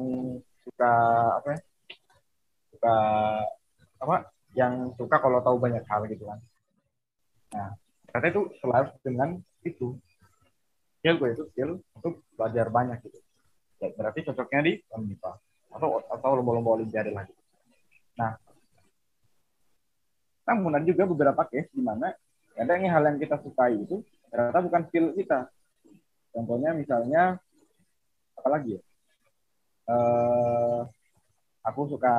suka 0.68 0.92
apa 1.40 1.48
ya? 1.56 1.60
Suka 2.76 2.96
apa? 4.04 4.16
Yang 4.58 4.74
suka 5.00 5.16
kalau 5.22 5.40
tahu 5.40 5.58
banyak 5.62 5.84
hal 5.88 6.04
gitu 6.12 6.28
kan. 6.28 6.40
Nah, 7.56 7.74
ternyata 8.10 8.28
itu 8.30 8.42
selaras 8.62 8.92
dengan 9.02 9.42
itu. 9.66 9.98
Skill 11.00 11.16
gue 11.16 11.30
itu 11.32 11.44
skill 11.56 11.72
untuk 11.96 12.22
belajar 12.36 12.68
banyak 12.68 13.00
gitu. 13.08 13.20
Ya, 13.80 13.90
berarti 13.96 14.28
cocoknya 14.28 14.62
di 14.68 14.74
Unmipa 14.92 15.40
atau 15.72 16.04
atau 16.04 16.30
lomba-lomba 16.36 16.76
olimpiade 16.76 17.16
lagi. 17.16 17.32
Nah, 18.20 18.36
namun 20.44 20.76
ada 20.76 20.84
juga 20.84 21.08
beberapa 21.08 21.48
case 21.48 21.72
di 21.72 21.80
mana 21.80 22.12
ada 22.60 22.72
yang 22.76 22.92
hal 22.92 23.04
yang 23.08 23.18
kita 23.22 23.40
sukai 23.40 23.80
itu 23.80 24.04
ternyata 24.28 24.60
bukan 24.60 24.82
skill 24.92 25.16
kita. 25.16 25.48
Contohnya 26.36 26.76
misalnya 26.76 27.40
apa 28.36 28.50
lagi 28.52 28.76
ya? 28.76 28.82
Eh, 29.90 30.82
aku 31.66 31.82
suka 31.90 32.14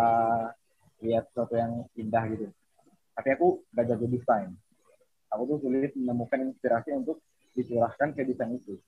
lihat 1.05 1.28
sesuatu 1.31 1.55
yang 1.55 1.85
indah 1.95 2.24
gitu. 2.33 2.47
Tapi 3.14 3.28
aku 3.37 3.62
gak 3.76 3.87
jago 3.91 4.07
desain. 4.09 4.51
Aku 5.31 5.43
tuh 5.47 5.59
sulit 5.62 5.95
menemukan 5.95 6.43
inspirasi 6.43 6.91
untuk 6.95 7.22
dicurahkan 7.55 8.14
ke 8.14 8.26
desain 8.26 8.51
itu. 8.55 8.78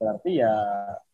Berarti 0.00 0.40
ya 0.40 0.52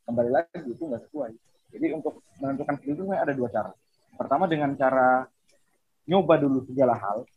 kembali 0.06 0.30
lagi 0.30 0.64
itu 0.64 0.82
nggak 0.86 1.02
sesuai. 1.10 1.32
Jadi 1.74 1.86
untuk 1.92 2.24
menentukan 2.40 2.80
skill 2.80 2.94
itu 2.96 3.04
ada 3.12 3.34
dua 3.36 3.48
cara. 3.52 3.70
Pertama 4.16 4.48
dengan 4.48 4.72
cara 4.78 5.28
nyoba 6.08 6.40
dulu 6.40 6.64
segala 6.64 6.96
hal 6.96 7.28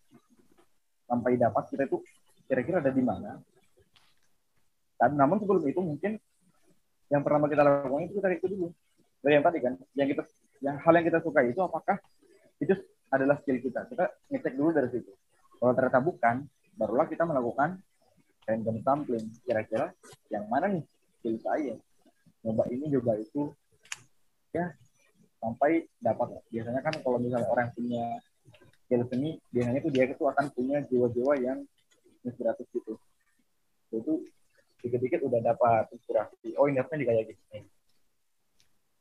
sampai 1.11 1.35
dapat 1.35 1.67
kita 1.67 1.83
itu 1.91 1.97
kira-kira 2.47 2.79
ada 2.79 2.93
di 2.93 3.03
mana. 3.03 3.35
Dan 4.95 5.17
namun 5.19 5.41
sebelum 5.43 5.65
itu 5.67 5.81
mungkin 5.83 6.15
yang 7.11 7.21
pertama 7.25 7.51
kita 7.51 7.67
lakukan 7.67 8.07
itu 8.07 8.13
kita 8.21 8.27
itu 8.31 8.47
dulu. 8.47 8.67
Dari 9.21 9.33
yang 9.37 9.45
tadi 9.45 9.57
kan, 9.59 9.73
yang 9.93 10.07
kita 10.07 10.23
yang 10.63 10.75
hal 10.79 10.93
yang 10.95 11.05
kita 11.05 11.19
suka 11.19 11.43
itu 11.43 11.59
apakah 11.59 11.99
itu 12.63 12.73
adalah 13.11 13.35
skill 13.43 13.59
kita. 13.59 13.85
Kita 13.91 14.07
ngecek 14.31 14.53
dulu 14.55 14.69
dari 14.71 14.87
situ. 14.87 15.11
Kalau 15.59 15.73
ternyata 15.75 15.99
bukan, 15.99 16.35
barulah 16.81 17.05
kita 17.05 17.29
melakukan 17.29 17.77
random 18.49 18.81
sampling. 18.81 19.29
Kira-kira 19.45 19.93
yang 20.33 20.49
mana 20.49 20.65
nih? 20.73 20.83
Skill 21.21 21.37
saya 21.45 21.77
nyoba 22.41 22.65
ini 22.73 22.89
nyoba 22.89 23.13
itu 23.21 23.53
ya 24.49 24.73
sampai 25.37 25.85
dapat. 26.01 26.41
Biasanya 26.49 26.81
kan 26.81 26.93
kalau 27.05 27.21
misalnya 27.21 27.45
orang 27.45 27.69
punya 27.77 28.17
skill 28.89 29.05
seni 29.13 29.37
biasanya 29.53 29.79
tuh 29.85 29.93
dia 29.93 30.09
itu 30.09 30.23
akan 30.25 30.45
punya 30.57 30.81
jiwa-jiwa 30.89 31.33
yang 31.37 31.61
inspiratif 32.25 32.65
gitu. 32.73 32.97
Itu 33.93 34.25
dikit-dikit 34.81 35.21
udah 35.21 35.53
dapat 35.53 35.93
inspirasi. 35.93 36.57
Oh 36.57 36.65
ini 36.65 36.81
di 36.81 37.05
kayak 37.05 37.29
gitu 37.29 37.61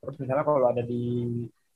terus 0.01 0.17
misalnya 0.17 0.41
kalau 0.41 0.65
ada 0.65 0.81
di 0.81 1.29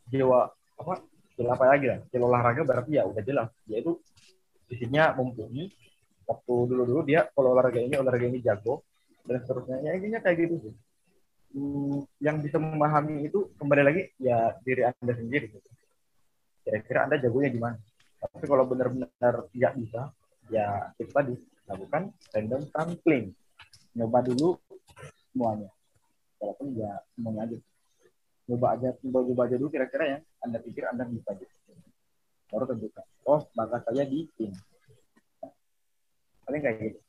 jiwa 0.09 0.49
apa? 0.81 0.93
Skill 1.33 1.49
apa 1.51 1.65
lagi 1.67 1.85
lah? 1.89 1.99
Skill 2.09 2.25
olahraga 2.25 2.61
berarti 2.65 2.97
ya 2.97 3.05
udah 3.05 3.21
jelas. 3.21 3.49
Dia 3.69 3.85
itu 3.85 4.01
fisiknya 4.65 5.13
mumpuni 5.13 5.69
waktu 6.25 6.53
dulu-dulu 6.69 7.01
dia 7.05 7.29
kalau 7.31 7.53
olahraga 7.53 7.79
ini 7.81 7.95
olahraga 7.97 8.27
ini 8.27 8.41
jago 8.41 8.85
dan 9.25 9.41
seterusnya. 9.41 9.81
Ya 9.85 9.91
intinya 9.97 10.19
kayak 10.21 10.37
gitu 10.45 10.55
sih. 10.69 10.73
Hmm, 11.55 12.03
yang 12.19 12.43
bisa 12.43 12.59
memahami 12.59 13.31
itu 13.31 13.55
kembali 13.55 13.83
lagi 13.85 14.01
ya 14.19 14.53
diri 14.61 14.83
anda 14.85 15.13
sendiri. 15.15 15.47
Kira-kira 16.65 17.05
anda 17.07 17.15
jagonya 17.21 17.49
gimana 17.53 17.77
tapi 18.25 18.45
kalau 18.49 18.65
benar-benar 18.65 19.45
tidak 19.53 19.73
bisa 19.77 20.01
ya 20.49 20.89
itu 20.97 21.11
tadi 21.13 21.33
lakukan 21.69 22.09
random 22.33 22.61
sampling. 22.73 23.25
Nyoba 23.95 24.19
dulu 24.25 24.59
semuanya. 25.31 25.69
Walaupun 26.41 26.75
ya 26.75 26.99
semuanya 27.15 27.41
aja. 27.47 27.57
Coba 28.45 28.67
aja 28.77 28.89
coba 28.97 29.41
aja 29.45 29.55
dulu 29.57 29.69
kira-kira 29.73 30.03
yang 30.17 30.21
anda 30.41 30.57
pikir 30.61 30.85
anda 30.85 31.05
bisa 31.05 31.33
gitu 31.37 31.55
baru 32.55 32.65
tentukan 32.69 33.05
oh 33.25 33.41
bakat 33.57 33.81
saya 33.89 34.03
di 34.05 34.29
tim 34.37 34.53
paling 36.45 36.61
kayak 36.61 36.77
gitu 36.79 36.99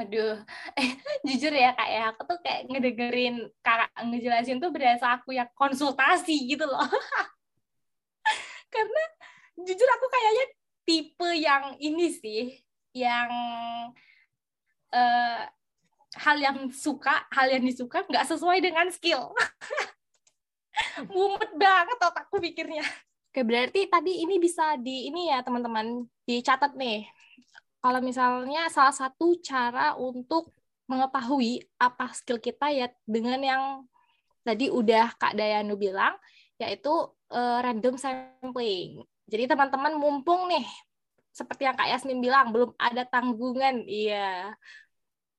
Aduh, 0.00 0.40
eh 0.80 0.90
jujur 1.28 1.52
ya 1.52 1.76
kak 1.76 1.88
ya, 1.92 2.02
aku 2.14 2.22
tuh 2.24 2.38
kayak 2.40 2.72
ngedengerin 2.72 3.52
kakak 3.60 3.92
ngejelasin 4.08 4.56
tuh 4.56 4.72
berasa 4.72 5.20
aku 5.20 5.36
yang 5.36 5.48
konsultasi 5.52 6.48
gitu 6.48 6.64
loh. 6.64 6.80
Karena 8.72 9.02
jujur 9.60 9.88
aku 9.92 10.06
kayaknya 10.08 10.44
tipe 10.88 11.28
yang 11.36 11.64
ini 11.76 12.06
sih, 12.16 12.42
yang 12.96 13.28
uh, 14.96 15.42
hal 16.16 16.36
yang 16.40 16.72
suka, 16.72 17.28
hal 17.28 17.52
yang 17.52 17.64
disuka 17.66 18.00
nggak 18.08 18.24
sesuai 18.24 18.58
dengan 18.64 18.88
skill. 18.88 19.36
Mumet 21.12 21.52
banget 21.60 21.98
otakku 22.00 22.40
pikirnya. 22.40 22.86
Oke, 23.30 23.46
berarti 23.46 23.86
tadi 23.86 24.26
ini 24.26 24.40
bisa 24.42 24.80
di 24.80 25.12
ini 25.12 25.30
ya 25.30 25.44
teman-teman 25.44 26.08
dicatat 26.26 26.74
nih 26.74 27.06
kalau 27.80 28.00
misalnya 28.04 28.68
salah 28.68 28.92
satu 28.92 29.40
cara 29.40 29.96
untuk 29.96 30.52
mengetahui 30.84 31.64
apa 31.80 32.12
skill 32.12 32.36
kita 32.36 32.68
ya 32.68 32.86
dengan 33.08 33.40
yang 33.40 33.62
tadi 34.44 34.68
udah 34.68 35.16
Kak 35.16 35.36
Dayanu 35.36 35.80
bilang 35.80 36.16
yaitu 36.60 36.92
uh, 37.32 37.58
random 37.64 37.96
sampling. 37.96 39.00
Jadi 39.30 39.48
teman-teman 39.48 39.96
mumpung 39.96 40.50
nih 40.50 40.66
seperti 41.30 41.64
yang 41.64 41.78
Kak 41.78 41.88
Yasmin 41.88 42.20
bilang 42.20 42.50
belum 42.50 42.74
ada 42.76 43.06
tanggungan, 43.06 43.86
iya. 43.86 44.52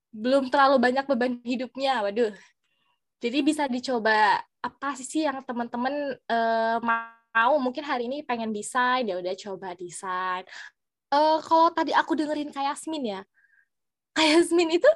Belum 0.10 0.48
terlalu 0.48 0.80
banyak 0.80 1.06
beban 1.06 1.38
hidupnya. 1.44 2.02
Waduh. 2.02 2.34
Jadi 3.22 3.38
bisa 3.46 3.70
dicoba 3.70 4.42
apa 4.64 4.98
sih 4.98 5.30
yang 5.30 5.46
teman-teman 5.46 6.18
uh, 6.26 6.78
mau 7.32 7.54
mungkin 7.62 7.86
hari 7.86 8.10
ini 8.10 8.26
pengen 8.26 8.50
desain 8.50 9.08
ya 9.08 9.18
udah 9.18 9.34
coba 9.38 9.74
desain 9.74 10.44
uh, 11.12 11.38
kalau 11.44 11.70
tadi 11.76 11.92
aku 11.92 12.16
dengerin 12.16 12.50
kayak 12.50 12.76
Yasmin 12.76 13.20
ya, 13.20 13.22
kayak 14.16 14.42
Yasmin 14.42 14.80
itu 14.80 14.90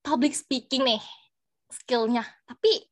public 0.00 0.32
speaking 0.32 0.82
nih 0.84 1.02
skillnya, 1.70 2.24
tapi 2.48 2.88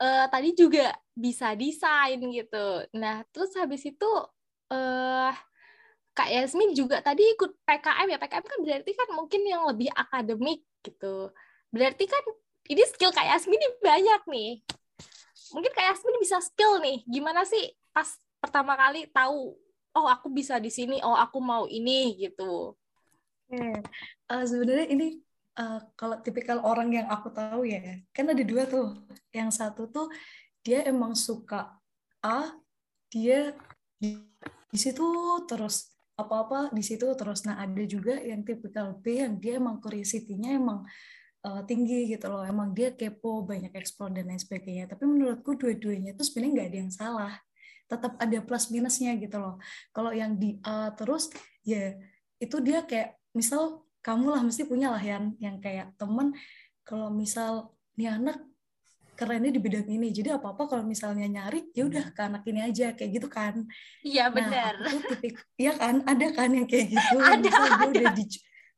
uh, 0.00 0.26
tadi 0.32 0.56
juga 0.56 0.96
bisa 1.16 1.52
desain 1.56 2.18
gitu. 2.18 2.66
Nah, 2.96 3.22
terus 3.32 3.52
habis 3.56 3.84
itu 3.84 4.10
uh, 4.72 5.32
Kak 6.16 6.32
Yasmin 6.32 6.72
juga 6.72 7.04
tadi 7.04 7.28
ikut 7.36 7.60
PKM 7.68 8.08
ya. 8.08 8.18
PKM 8.20 8.44
kan 8.48 8.58
berarti 8.64 8.90
kan 8.96 9.08
mungkin 9.12 9.44
yang 9.44 9.68
lebih 9.68 9.92
akademik 9.92 10.64
gitu. 10.80 11.28
Berarti 11.68 12.08
kan 12.08 12.24
ini 12.72 12.82
skill 12.88 13.12
Kak 13.12 13.28
Yasmin 13.28 13.60
ini 13.60 13.68
banyak 13.84 14.22
nih. 14.32 14.52
Mungkin 15.52 15.72
Kak 15.76 15.86
Yasmin 15.92 16.16
bisa 16.16 16.40
skill 16.40 16.80
nih. 16.80 17.04
Gimana 17.04 17.44
sih 17.44 17.68
pas 17.92 18.08
pertama 18.40 18.76
kali 18.80 19.04
tahu 19.12 19.60
oh 19.96 20.06
aku 20.06 20.28
bisa 20.28 20.60
di 20.60 20.68
sini. 20.68 21.00
Oh 21.00 21.16
aku 21.16 21.40
mau 21.40 21.64
ini 21.64 22.20
gitu. 22.20 22.76
Hmm. 23.46 23.78
uh, 24.26 24.42
sebenarnya 24.42 24.90
ini 24.90 25.22
uh, 25.54 25.78
kalau 25.94 26.18
tipikal 26.18 26.58
orang 26.66 26.90
yang 26.90 27.06
aku 27.06 27.30
tahu 27.30 27.62
ya 27.62 28.02
kan 28.12 28.28
ada 28.28 28.44
dua 28.44 28.68
tuh. 28.68 28.92
Yang 29.32 29.50
satu 29.64 29.88
tuh 29.88 30.12
dia 30.60 30.84
emang 30.84 31.16
suka 31.16 31.72
A 32.20 32.52
dia 33.08 33.54
di, 33.96 34.18
di 34.68 34.78
situ 34.78 35.06
terus 35.48 35.94
apa-apa 36.18 36.74
di 36.74 36.82
situ 36.84 37.08
terus. 37.16 37.48
Nah 37.48 37.56
ada 37.62 37.82
juga 37.88 38.20
yang 38.20 38.44
tipikal 38.44 38.98
B 39.00 39.24
yang 39.24 39.40
dia 39.40 39.56
emang 39.56 39.80
curiosity-nya 39.80 40.60
emang 40.60 40.84
uh, 41.46 41.62
tinggi 41.64 42.10
gitu 42.10 42.26
loh. 42.28 42.42
Emang 42.42 42.74
dia 42.74 42.92
kepo 42.92 43.46
banyak 43.46 43.72
eksplor 43.72 44.12
dan 44.12 44.26
lain 44.28 44.42
sebagainya. 44.42 44.90
Tapi 44.90 45.06
menurutku 45.06 45.54
dua-duanya 45.54 46.12
itu 46.18 46.22
sebenarnya 46.26 46.52
nggak 46.52 46.68
ada 46.68 46.78
yang 46.82 46.92
salah 46.92 47.34
tetap 47.86 48.18
ada 48.18 48.38
plus 48.42 48.68
minusnya 48.70 49.14
gitu 49.18 49.38
loh. 49.38 49.56
Kalau 49.94 50.10
yang 50.10 50.34
di 50.38 50.58
A 50.66 50.90
terus 50.94 51.30
ya 51.62 51.94
itu 52.42 52.58
dia 52.60 52.82
kayak 52.82 53.16
misal 53.32 53.86
kamu 54.02 54.26
lah 54.34 54.42
mesti 54.42 54.62
punya 54.66 54.94
lah 54.94 55.02
yang 55.02 55.34
yang 55.42 55.58
kayak 55.58 55.94
temen 55.98 56.34
kalau 56.86 57.10
misal 57.10 57.74
nih 57.98 58.14
anak 58.14 58.38
kerennya 59.16 59.48
di 59.48 59.58
bidang 59.58 59.88
ini 59.88 60.12
jadi 60.12 60.36
apa 60.36 60.52
apa 60.52 60.68
kalau 60.68 60.84
misalnya 60.84 61.24
nyari 61.24 61.72
ya 61.72 61.88
udah 61.88 62.12
ke 62.12 62.20
anak 62.20 62.44
ini 62.44 62.60
aja 62.60 62.92
kayak 62.92 63.10
gitu 63.16 63.28
kan. 63.32 63.64
Iya 64.04 64.28
benar 64.28 64.76
nah, 64.76 64.92
tipik 64.92 65.40
ya 65.56 65.72
kan 65.72 66.04
ada 66.04 66.26
kan 66.36 66.50
yang 66.52 66.68
kayak 66.68 66.92
gitu. 66.92 67.16
Ada, 67.24 67.40
misal 67.40 67.66
ada. 67.66 67.86
udah 67.88 68.06
di, 68.12 68.24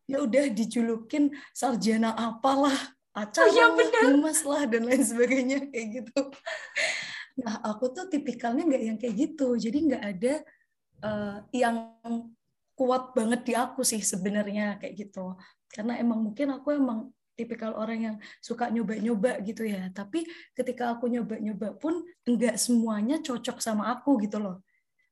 ya 0.09 0.19
udah 0.23 0.45
dijulukin 0.55 1.25
sarjana 1.51 2.15
apalah 2.15 2.79
acara 3.19 3.51
oh, 3.51 3.51
ya, 3.51 3.67
lah, 3.75 4.37
lah 4.47 4.63
dan 4.71 4.83
lain 4.87 5.03
sebagainya 5.03 5.59
kayak 5.75 5.87
gitu 6.01 6.21
Nah, 7.39 7.62
aku 7.62 7.95
tuh 7.95 8.11
tipikalnya 8.11 8.66
nggak 8.66 8.82
yang 8.82 8.99
kayak 8.99 9.14
gitu. 9.14 9.55
Jadi 9.55 9.78
nggak 9.86 10.03
ada 10.03 10.34
uh, 11.07 11.36
yang 11.55 11.76
kuat 12.74 13.14
banget 13.14 13.41
di 13.47 13.55
aku 13.55 13.82
sih 13.86 14.03
sebenarnya 14.03 14.78
kayak 14.82 14.95
gitu. 15.07 15.39
Karena 15.70 15.99
emang 15.99 16.22
mungkin 16.22 16.55
aku 16.55 16.74
emang 16.74 17.11
tipikal 17.39 17.78
orang 17.78 17.99
yang 18.03 18.16
suka 18.43 18.66
nyoba-nyoba 18.70 19.39
gitu 19.47 19.62
ya. 19.62 19.86
Tapi 19.95 20.26
ketika 20.59 20.99
aku 20.99 21.07
nyoba-nyoba 21.07 21.78
pun 21.78 22.03
nggak 22.26 22.59
semuanya 22.59 23.22
cocok 23.22 23.62
sama 23.62 23.95
aku 23.95 24.18
gitu 24.26 24.43
loh. 24.43 24.59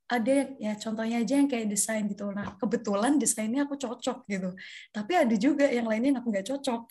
Ada 0.06 0.54
ya 0.58 0.74
contohnya 0.78 1.22
aja 1.22 1.38
yang 1.38 1.50
kayak 1.50 1.70
desain 1.70 2.06
gitu. 2.10 2.30
Nah 2.34 2.58
kebetulan 2.58 3.18
desainnya 3.18 3.66
aku 3.66 3.78
cocok 3.78 4.26
gitu. 4.26 4.50
Tapi 4.90 5.12
ada 5.14 5.34
juga 5.38 5.66
yang 5.70 5.86
lainnya 5.86 6.14
yang 6.14 6.18
aku 6.22 6.30
nggak 6.34 6.46
cocok. 6.50 6.82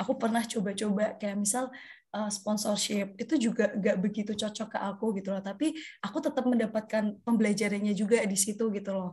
Aku 0.00 0.16
pernah 0.16 0.40
coba-coba 0.40 1.20
kayak 1.20 1.36
misal 1.36 1.68
uh, 2.14 2.30
sponsorship 2.30 3.14
itu 3.18 3.50
juga 3.50 3.70
gak 3.74 3.98
begitu 4.02 4.32
cocok 4.34 4.68
ke 4.74 4.78
aku 4.78 5.06
gitu 5.18 5.34
loh. 5.34 5.42
Tapi 5.42 5.74
aku 6.02 6.18
tetap 6.22 6.44
mendapatkan 6.46 7.18
pembelajarannya 7.22 7.94
juga 7.94 8.22
di 8.26 8.38
situ 8.38 8.70
gitu 8.74 8.90
loh. 8.90 9.10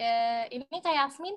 Uh, 0.00 0.44
ini 0.48 0.64
kayak 0.80 1.12
Yasmin 1.12 1.36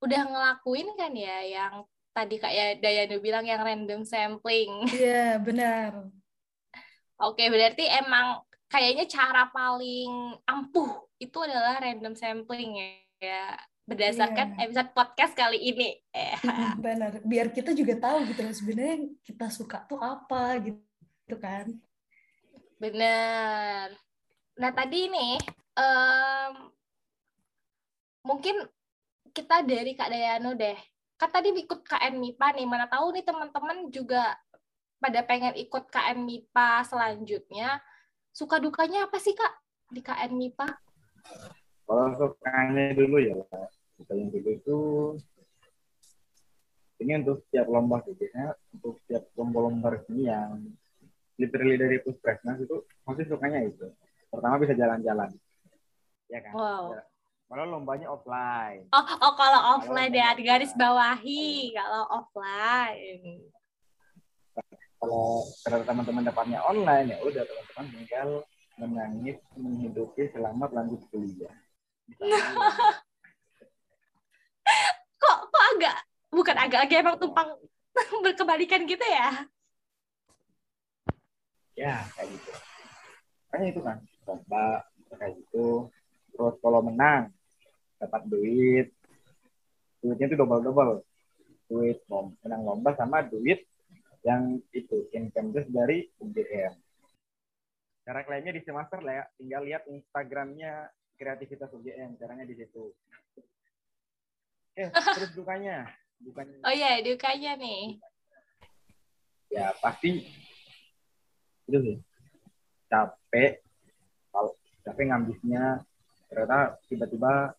udah 0.00 0.22
ngelakuin 0.28 0.88
kan 0.96 1.12
ya 1.16 1.38
yang 1.44 1.74
tadi 2.14 2.36
kayak 2.38 2.80
Dayanu 2.80 3.18
bilang 3.20 3.44
yang 3.44 3.60
random 3.60 4.04
sampling. 4.06 4.70
Iya 4.94 5.00
yeah, 5.00 5.30
benar. 5.40 5.90
Oke 7.20 7.46
berarti 7.48 7.86
emang 7.88 8.42
kayaknya 8.68 9.06
cara 9.06 9.48
paling 9.52 10.38
ampuh 10.48 11.08
itu 11.22 11.38
adalah 11.40 11.78
random 11.78 12.14
sampling 12.18 12.74
ya 13.22 13.54
berdasarkan 13.84 14.56
yeah. 14.56 14.62
episode 14.64 14.90
podcast 14.96 15.36
kali 15.36 15.60
ini. 15.60 16.00
Benar, 16.84 17.20
biar 17.20 17.52
kita 17.52 17.76
juga 17.76 18.00
tahu 18.00 18.24
gitu 18.32 18.40
loh 18.40 18.56
sebenarnya 18.56 18.96
kita 19.20 19.46
suka 19.52 19.84
tuh 19.84 20.00
apa 20.00 20.56
gitu 20.64 21.36
kan. 21.36 21.68
Benar. 22.80 23.92
Nah 24.56 24.70
tadi 24.72 25.12
nih 25.12 25.36
um, 25.76 26.52
mungkin 28.24 28.56
kita 29.34 29.66
dari 29.66 29.92
Kak 29.92 30.08
Dayano 30.08 30.56
deh. 30.56 30.78
Kan 31.14 31.30
tadi 31.30 31.54
ikut 31.54 31.86
KN 31.86 32.18
MIPA 32.18 32.58
nih, 32.58 32.66
mana 32.66 32.90
tahu 32.90 33.14
nih 33.14 33.22
teman-teman 33.22 33.86
juga 33.92 34.34
pada 34.98 35.20
pengen 35.22 35.54
ikut 35.60 35.92
KN 35.92 36.24
MIPA 36.24 36.68
selanjutnya. 36.88 37.78
Suka 38.34 38.58
dukanya 38.58 39.06
apa 39.06 39.20
sih 39.20 39.36
Kak 39.36 39.52
di 39.92 40.00
KN 40.02 40.32
MIPA? 40.34 40.66
Kalau 41.84 42.04
sukanya 42.16 42.96
dulu 42.96 43.16
ya, 43.20 43.36
kita 44.00 44.12
yang 44.16 44.28
dulu 44.32 44.48
itu 44.50 44.78
ini 47.04 47.12
untuk 47.20 47.44
setiap 47.46 47.66
lomba 47.68 48.00
biasanya 48.00 48.56
untuk 48.72 48.96
setiap 49.04 49.28
lomba-lomba 49.36 49.98
resmi 49.98 50.30
yang 50.30 50.62
literally 51.36 51.76
dari 51.76 51.98
puskesmas 52.00 52.62
itu 52.62 52.86
masih 53.04 53.26
sukanya 53.26 53.66
itu 53.66 53.90
pertama 54.30 54.62
bisa 54.62 54.72
jalan-jalan 54.78 55.30
ya 56.30 56.38
kan 56.40 56.54
wow. 56.54 56.96
Kalau 57.44 57.70
lombanya 57.70 58.08
offline. 58.08 58.88
Oh, 58.88 59.04
oh 59.04 59.32
kalau 59.36 59.78
offline 59.78 60.10
ya, 60.10 60.32
garis 60.32 60.72
bawahi 60.74 61.76
kalau 61.76 62.08
offline. 62.08 63.46
Kalau 64.96 65.44
teman-teman 65.84 66.24
dapatnya 66.24 66.64
online 66.64 67.14
ya 67.14 67.18
udah 67.20 67.44
teman-teman 67.44 67.86
tinggal 67.92 68.28
menangis 68.80 69.38
menghidupi 69.54 70.32
selamat 70.32 70.72
lanjut 70.72 71.04
kuliah. 71.12 71.52
kok 75.22 75.38
kok 75.48 75.64
agak 75.76 75.96
bukan 76.28 76.56
agak-agak 76.56 76.98
emang 77.00 77.16
tumpang 77.16 77.48
berkebalikan 78.24 78.84
gitu 78.84 79.04
ya? 79.04 79.30
Ya 81.74 81.94
kayak 82.14 82.28
gitu. 82.34 82.50
Makanya 83.50 83.66
itu 83.70 83.80
kan 83.82 83.98
lomba 84.26 84.66
kayak 85.14 85.32
gitu. 85.38 85.90
Terus 86.34 86.54
kalau 86.58 86.80
menang 86.82 87.30
dapat 87.98 88.22
duit, 88.26 88.90
duitnya 90.02 90.26
itu 90.30 90.36
double 90.38 90.62
double. 90.62 90.94
Duit 91.70 91.98
menang 92.10 92.62
lomba 92.62 92.94
sama 92.98 93.22
duit 93.26 93.66
yang 94.24 94.58
itu 94.72 95.04
income 95.12 95.52
dari 95.52 96.08
UGM 96.18 96.74
cara 98.04 98.20
klaimnya 98.20 98.52
di 98.52 98.62
semester 98.62 99.00
lah 99.00 99.14
ya 99.16 99.24
tinggal 99.40 99.62
lihat 99.64 99.82
instagramnya 99.88 100.92
kreativitas 101.18 101.70
UGM 101.70 102.18
caranya 102.18 102.44
di 102.46 102.54
situ. 102.58 102.90
Eh 104.74 104.90
terus 105.16 105.32
dukanya? 105.34 105.86
Bukan 106.22 106.46
oh 106.62 106.74
iya 106.74 107.02
dukanya 107.02 107.58
nih. 107.58 107.98
Ya 109.50 109.74
pasti. 109.78 110.26
Itu 111.66 111.78
sih. 111.80 111.96
Capek. 112.90 113.62
Kalau 114.34 114.52
capek 114.82 115.04
ngambisnya 115.10 115.82
ternyata 116.30 116.80
tiba-tiba 116.90 117.54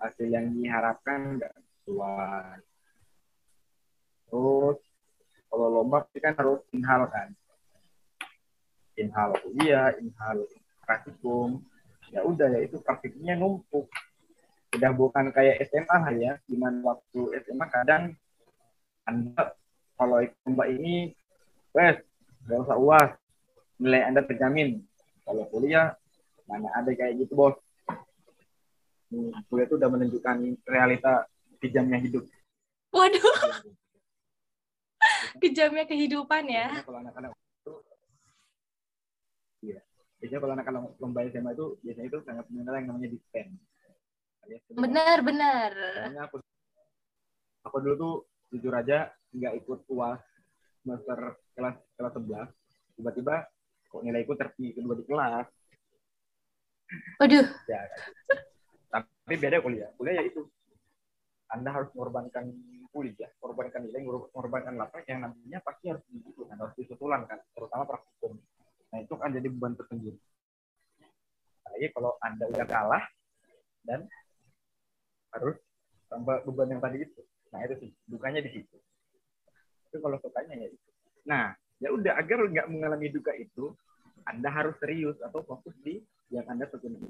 hasil 0.00 0.26
yang 0.32 0.48
diharapkan 0.56 1.36
nggak 1.36 1.52
sesuai 1.84 2.60
terus 4.24 4.80
kalau 5.54 5.70
lomba 5.70 6.02
kan 6.18 6.34
harus 6.34 6.66
inhal 6.74 7.06
kan? 7.06 7.30
Inhal 8.98 9.30
kuliah, 9.38 9.94
inhal 10.02 10.42
praktikum, 10.82 11.62
ya 12.14 12.22
udah 12.22 12.46
ya 12.54 12.60
itu 12.62 12.78
praktiknya 12.78 13.34
numpuk. 13.34 13.90
Udah 14.74 14.90
bukan 14.94 15.34
kayak 15.34 15.66
SMA 15.70 15.96
lah 15.98 16.14
ya, 16.14 16.32
di 16.46 16.54
mana 16.54 16.78
waktu 16.82 17.42
SMA 17.42 17.66
kadang 17.70 18.14
Anda 19.06 19.54
kalau 19.94 20.18
lomba 20.46 20.64
ini, 20.70 21.14
wes, 21.74 21.98
gak 22.46 22.58
usah 22.66 22.78
uas, 22.78 23.10
nilai 23.78 24.06
Anda 24.06 24.26
terjamin. 24.26 24.82
Kalau 25.26 25.46
kuliah, 25.50 25.94
mana 26.46 26.70
ada 26.74 26.90
kayak 26.90 27.22
gitu 27.22 27.38
bos. 27.38 27.54
Kuliah 29.46 29.66
itu 29.70 29.78
udah 29.78 29.90
menunjukkan 29.90 30.36
realita 30.66 31.30
kejamnya 31.62 32.02
hidup. 32.02 32.26
Waduh. 32.90 33.22
Kejamnya 35.42 35.86
kehidupan 35.86 36.50
ya. 36.50 36.82
Kalau 36.82 36.98
anak-anak 37.02 37.34
biasanya 40.24 40.40
kalau 40.40 40.54
anak 40.56 40.66
anak 40.72 40.82
lomba 40.96 41.20
SMA 41.28 41.52
itu 41.52 41.66
biasanya 41.84 42.08
itu 42.08 42.18
sangat 42.24 42.44
mengenal 42.48 42.74
yang 42.80 42.86
namanya 42.88 43.08
dispen 43.12 43.48
benar 44.72 45.18
benar 45.20 45.70
aku 46.24 46.40
aku 47.68 47.76
dulu 47.84 47.94
tuh 48.00 48.14
jujur 48.56 48.72
aja 48.72 49.12
nggak 49.36 49.60
ikut 49.60 49.84
uas 49.92 50.24
semester 50.80 51.36
kelas 51.52 51.76
kelas 52.00 52.12
sebelas 52.16 52.48
tiba-tiba 52.96 53.44
kok 53.92 54.00
nilaiku 54.00 54.32
tertinggi 54.32 54.80
kedua 54.80 54.96
di 54.96 55.04
kelas 55.04 55.46
Waduh. 57.18 57.46
Ya, 57.66 57.80
tapi 58.92 59.34
beda 59.40 59.58
kuliah. 59.64 59.90
Kuliah 59.96 60.20
ya 60.20 60.24
itu. 60.28 60.46
Anda 61.50 61.70
harus 61.70 61.90
mengorbankan 61.94 62.50
kuliah, 62.90 63.30
mengorbankan 63.38 63.86
nilai, 63.86 64.02
mengorbankan 64.04 64.74
lapar 64.78 65.02
yang 65.06 65.22
nantinya 65.26 65.58
pasti 65.62 65.90
harus 65.90 66.02
dibutuhkan, 66.10 66.58
harus 66.58 66.74
disusulan 66.78 67.26
kan, 67.26 67.38
terutama 67.54 67.86
praktikum. 67.86 68.38
Nah, 68.94 69.02
itu 69.02 69.14
kan 69.18 69.34
jadi 69.34 69.50
beban 69.50 69.74
tersendiri. 69.74 70.14
Apalagi 71.66 71.90
kalau 71.90 72.14
Anda 72.22 72.46
udah 72.46 72.66
kalah 72.70 73.04
dan 73.82 74.06
harus 75.34 75.58
tambah 76.06 76.46
beban 76.46 76.78
yang 76.78 76.78
tadi 76.78 77.02
itu. 77.02 77.22
Nah, 77.50 77.58
itu 77.66 77.74
sih 77.82 77.90
dukanya 78.06 78.38
di 78.38 78.54
situ. 78.54 78.76
Itu 79.90 79.98
kalau 79.98 80.14
sukanya 80.22 80.54
ya 80.62 80.70
itu. 80.70 80.90
Nah, 81.26 81.58
ya 81.82 81.90
udah 81.90 82.22
agar 82.22 82.46
nggak 82.46 82.70
mengalami 82.70 83.10
duka 83.10 83.34
itu, 83.34 83.74
Anda 84.30 84.46
harus 84.46 84.78
serius 84.78 85.18
atau 85.26 85.42
fokus 85.42 85.74
di 85.82 85.98
yang 86.30 86.46
Anda 86.46 86.70
tekuni. 86.70 87.02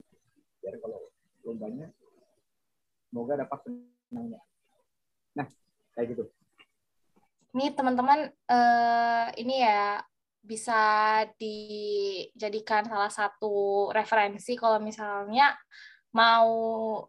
Biar 0.65 0.81
kalau 0.81 1.13
lombanya 1.45 1.93
semoga 3.13 3.45
dapat 3.45 3.61
senangnya. 4.09 4.41
Nah, 5.37 5.53
kayak 5.93 6.17
gitu. 6.17 6.25
Ini 7.53 7.77
teman-teman 7.77 8.33
uh, 8.49 9.29
ini 9.37 9.61
ya 9.61 10.01
bisa 10.45 11.25
dijadikan 11.41 12.85
salah 12.85 13.09
satu 13.09 13.89
referensi 13.97 14.53
kalau 14.61 14.77
misalnya 14.77 15.57
mau 16.13 17.01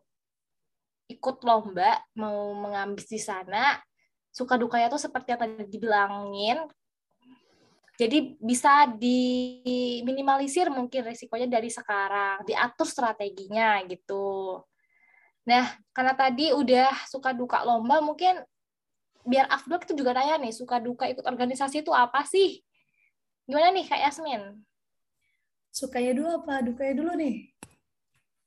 ikut 1.12 1.38
lomba, 1.46 2.00
mau 2.18 2.56
mengambil 2.56 3.04
di 3.04 3.20
sana, 3.22 3.78
suka 4.34 4.58
dukanya 4.58 4.90
tuh 4.90 5.04
seperti 5.04 5.36
yang 5.36 5.42
tadi 5.44 5.68
dibilangin. 5.70 6.60
Jadi 7.96 8.36
bisa 8.42 8.92
diminimalisir 8.92 10.68
mungkin 10.68 11.08
risikonya 11.08 11.48
dari 11.48 11.72
sekarang, 11.72 12.44
diatur 12.44 12.88
strateginya 12.90 13.80
gitu. 13.88 14.60
Nah, 15.46 15.78
karena 15.94 16.18
tadi 16.18 16.52
udah 16.52 16.92
suka 17.08 17.32
duka 17.32 17.62
lomba, 17.64 18.02
mungkin 18.02 18.42
biar 19.24 19.48
Afdol 19.48 19.80
itu 19.86 19.94
juga 19.94 20.18
nanya 20.18 20.42
nih, 20.42 20.52
suka 20.52 20.82
duka 20.82 21.06
ikut 21.08 21.24
organisasi 21.24 21.86
itu 21.86 21.94
apa 21.94 22.26
sih? 22.26 22.65
Gimana 23.46 23.70
nih 23.70 23.86
Kak 23.86 24.02
Yasmin? 24.02 24.42
Sukanya 25.70 26.18
dulu 26.18 26.30
apa 26.42 26.66
dukanya 26.66 26.94
dulu 26.98 27.12
nih? 27.14 27.36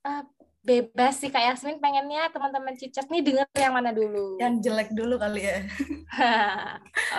Uh, 0.02 0.26
bebas 0.66 1.22
sih 1.22 1.30
Kak 1.30 1.38
Yasmin 1.38 1.78
pengennya 1.78 2.26
teman-teman 2.34 2.74
cicet 2.74 3.06
nih 3.06 3.22
denger 3.22 3.46
yang 3.54 3.78
mana 3.78 3.94
dulu? 3.94 4.42
Yang 4.42 4.54
jelek 4.66 4.90
dulu 4.90 5.14
kali 5.14 5.46
ya. 5.46 5.62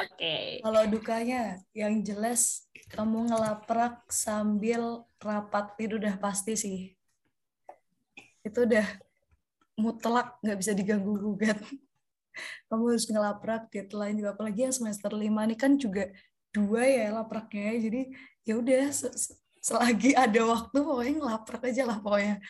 Oke. 0.03 0.11
okay. 0.11 0.45
Kalau 0.59 0.83
dukanya 0.91 1.63
yang 1.71 2.03
jelas 2.03 2.67
kamu 2.91 3.31
ngelaprak 3.31 4.03
sambil 4.11 5.07
rapat 5.23 5.71
itu 5.79 5.95
udah 5.95 6.19
pasti 6.19 6.59
sih. 6.59 6.79
Itu 8.43 8.67
udah 8.67 8.83
mutlak 9.79 10.35
nggak 10.43 10.59
bisa 10.59 10.75
diganggu 10.75 11.15
gugat. 11.15 11.55
Kamu 12.71 12.95
harus 12.95 13.07
ngelaprak 13.09 13.67
deadline 13.67 14.15
juga 14.15 14.31
apalagi 14.31 14.67
yang 14.67 14.75
semester 14.75 15.11
lima 15.11 15.43
ini 15.43 15.59
kan 15.59 15.75
juga 15.75 16.07
dua 16.49 16.81
ya 16.85 17.13
lapraknya 17.13 17.77
jadi 17.77 18.01
ya 18.47 18.53
udah 18.57 18.89
selagi 19.59 20.15
ada 20.15 20.41
waktu 20.47 20.77
pokoknya 20.81 21.13
ngelaprak 21.19 21.61
aja 21.69 21.83
lah 21.85 21.97
pokoknya. 21.99 22.41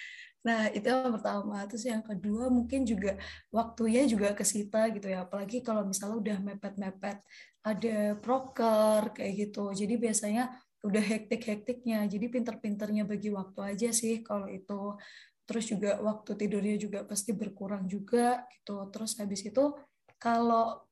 Nah 0.45 0.71
itu 0.71 0.87
yang 0.87 1.11
pertama. 1.19 1.67
Terus 1.67 1.83
yang 1.89 2.03
kedua 2.05 2.47
mungkin 2.47 2.87
juga 2.87 3.19
waktunya 3.51 4.07
juga 4.07 4.31
kesita 4.31 4.87
gitu 4.95 5.11
ya. 5.11 5.27
Apalagi 5.27 5.59
kalau 5.65 5.83
misalnya 5.83 6.17
udah 6.21 6.37
mepet-mepet 6.39 7.17
ada 7.65 8.15
proker 8.23 9.11
kayak 9.11 9.33
gitu. 9.49 9.73
Jadi 9.75 9.93
biasanya 9.99 10.53
udah 10.85 11.03
hektik-hektiknya. 11.03 12.07
Jadi 12.07 12.25
pinter-pinternya 12.31 13.03
bagi 13.03 13.29
waktu 13.33 13.59
aja 13.75 13.89
sih 13.91 14.23
kalau 14.23 14.47
itu. 14.47 14.95
Terus 15.43 15.65
juga 15.65 15.97
waktu 15.99 16.37
tidurnya 16.37 16.77
juga 16.77 16.99
pasti 17.03 17.33
berkurang 17.33 17.89
juga 17.89 18.45
gitu. 18.53 18.85
Terus 18.93 19.17
habis 19.19 19.41
itu 19.43 19.75
kalau 20.21 20.88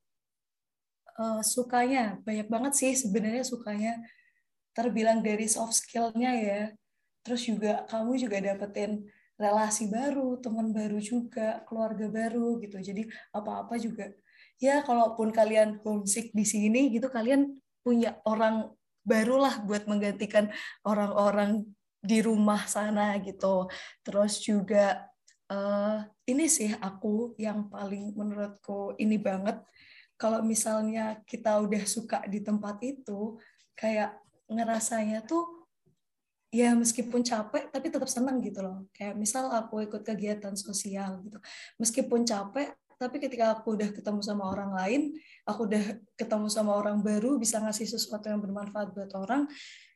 uh, 1.18 1.42
sukanya 1.42 2.22
banyak 2.22 2.46
banget 2.46 2.72
sih 2.78 2.92
sebenarnya 2.94 3.44
sukanya. 3.44 3.98
Terbilang 4.72 5.20
dari 5.26 5.50
soft 5.50 5.74
skillnya 5.74 6.32
ya. 6.38 6.60
Terus 7.26 7.42
juga 7.50 7.82
kamu 7.90 8.14
juga 8.14 8.38
dapetin 8.38 9.04
relasi 9.38 9.90
baru 9.90 10.38
teman 10.38 10.70
baru 10.70 11.02
juga 11.02 11.66
keluarga 11.66 12.06
baru 12.06 12.62
gitu. 12.62 12.78
Jadi 12.78 13.10
apa-apa 13.34 13.74
juga. 13.76 14.14
Ya 14.58 14.82
kalaupun 14.82 15.34
kalian 15.34 15.82
homesick 15.82 16.34
di 16.34 16.42
sini 16.46 16.90
gitu 16.94 17.10
kalian 17.10 17.58
punya 17.82 18.18
orang 18.26 18.70
barulah 19.06 19.62
buat 19.62 19.86
menggantikan 19.86 20.50
orang-orang 20.82 21.66
di 22.02 22.22
rumah 22.22 22.66
sana 22.70 23.18
gitu. 23.22 23.66
Terus 24.06 24.42
juga 24.42 25.06
uh, 25.50 26.06
ini 26.28 26.46
sih 26.46 26.70
aku 26.78 27.34
yang 27.40 27.66
paling 27.66 28.14
menurutku 28.14 28.94
ini 28.98 29.18
banget 29.18 29.58
kalau 30.18 30.42
misalnya 30.42 31.22
kita 31.24 31.62
udah 31.62 31.86
suka 31.86 32.26
di 32.26 32.42
tempat 32.42 32.82
itu 32.82 33.38
kayak 33.78 34.18
ngerasanya 34.50 35.22
tuh 35.22 35.68
ya 36.50 36.74
meskipun 36.74 37.22
capek 37.22 37.70
tapi 37.70 37.86
tetap 37.92 38.08
senang 38.10 38.42
gitu 38.42 38.64
loh 38.64 38.88
kayak 38.96 39.14
misal 39.14 39.52
aku 39.52 39.84
ikut 39.84 40.02
kegiatan 40.02 40.58
sosial 40.58 41.22
gitu 41.22 41.38
meskipun 41.78 42.26
capek 42.26 42.74
tapi 42.98 43.22
ketika 43.22 43.54
aku 43.54 43.78
udah 43.78 43.94
ketemu 43.94 44.20
sama 44.24 44.50
orang 44.50 44.74
lain 44.74 45.02
aku 45.46 45.70
udah 45.70 45.84
ketemu 46.18 46.48
sama 46.50 46.74
orang 46.74 46.98
baru 46.98 47.38
bisa 47.38 47.62
ngasih 47.62 47.86
sesuatu 47.86 48.26
yang 48.26 48.42
bermanfaat 48.42 48.90
buat 48.90 49.12
orang 49.14 49.46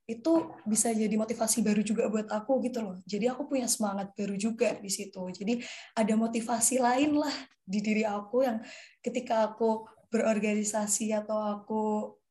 itu 0.07 0.51
bisa 0.66 0.91
jadi 0.91 1.14
motivasi 1.14 1.62
baru 1.62 1.81
juga 1.81 2.11
buat 2.11 2.27
aku 2.27 2.59
gitu 2.66 2.83
loh. 2.83 2.99
Jadi 3.07 3.31
aku 3.31 3.47
punya 3.47 3.70
semangat 3.70 4.11
baru 4.18 4.35
juga 4.35 4.75
di 4.75 4.91
situ. 4.91 5.23
Jadi 5.31 5.62
ada 5.95 6.14
motivasi 6.18 6.83
lain 6.83 7.23
lah 7.23 7.33
di 7.62 7.79
diri 7.79 8.03
aku 8.03 8.43
yang 8.43 8.59
ketika 8.99 9.55
aku 9.55 9.87
berorganisasi 10.12 11.16
atau 11.16 11.40
aku 11.40 11.82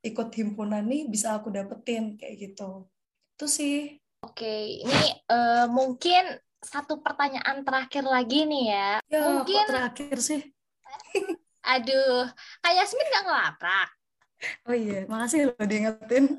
ikut 0.06 0.30
himpunan 0.38 0.86
nih 0.86 1.10
bisa 1.10 1.34
aku 1.34 1.50
dapetin 1.50 2.16
kayak 2.16 2.38
gitu. 2.38 2.86
Itu 3.36 3.46
sih. 3.50 3.98
Oke, 4.22 4.86
ini 4.86 5.18
uh, 5.34 5.66
mungkin 5.66 6.38
satu 6.62 7.02
pertanyaan 7.02 7.66
terakhir 7.66 8.06
lagi 8.06 8.46
nih 8.46 8.64
ya. 8.70 8.90
Ya, 9.10 9.22
mungkin 9.26 9.66
terakhir 9.66 10.18
sih. 10.22 10.42
Aduh, 11.74 12.30
kayak 12.62 12.86
Yasmin 12.86 13.10
nggak 13.10 13.26
ngelaprak. 13.26 13.90
Oh 14.70 14.78
iya, 14.78 15.06
makasih 15.10 15.54
loh 15.54 15.66
diingetin. 15.66 16.38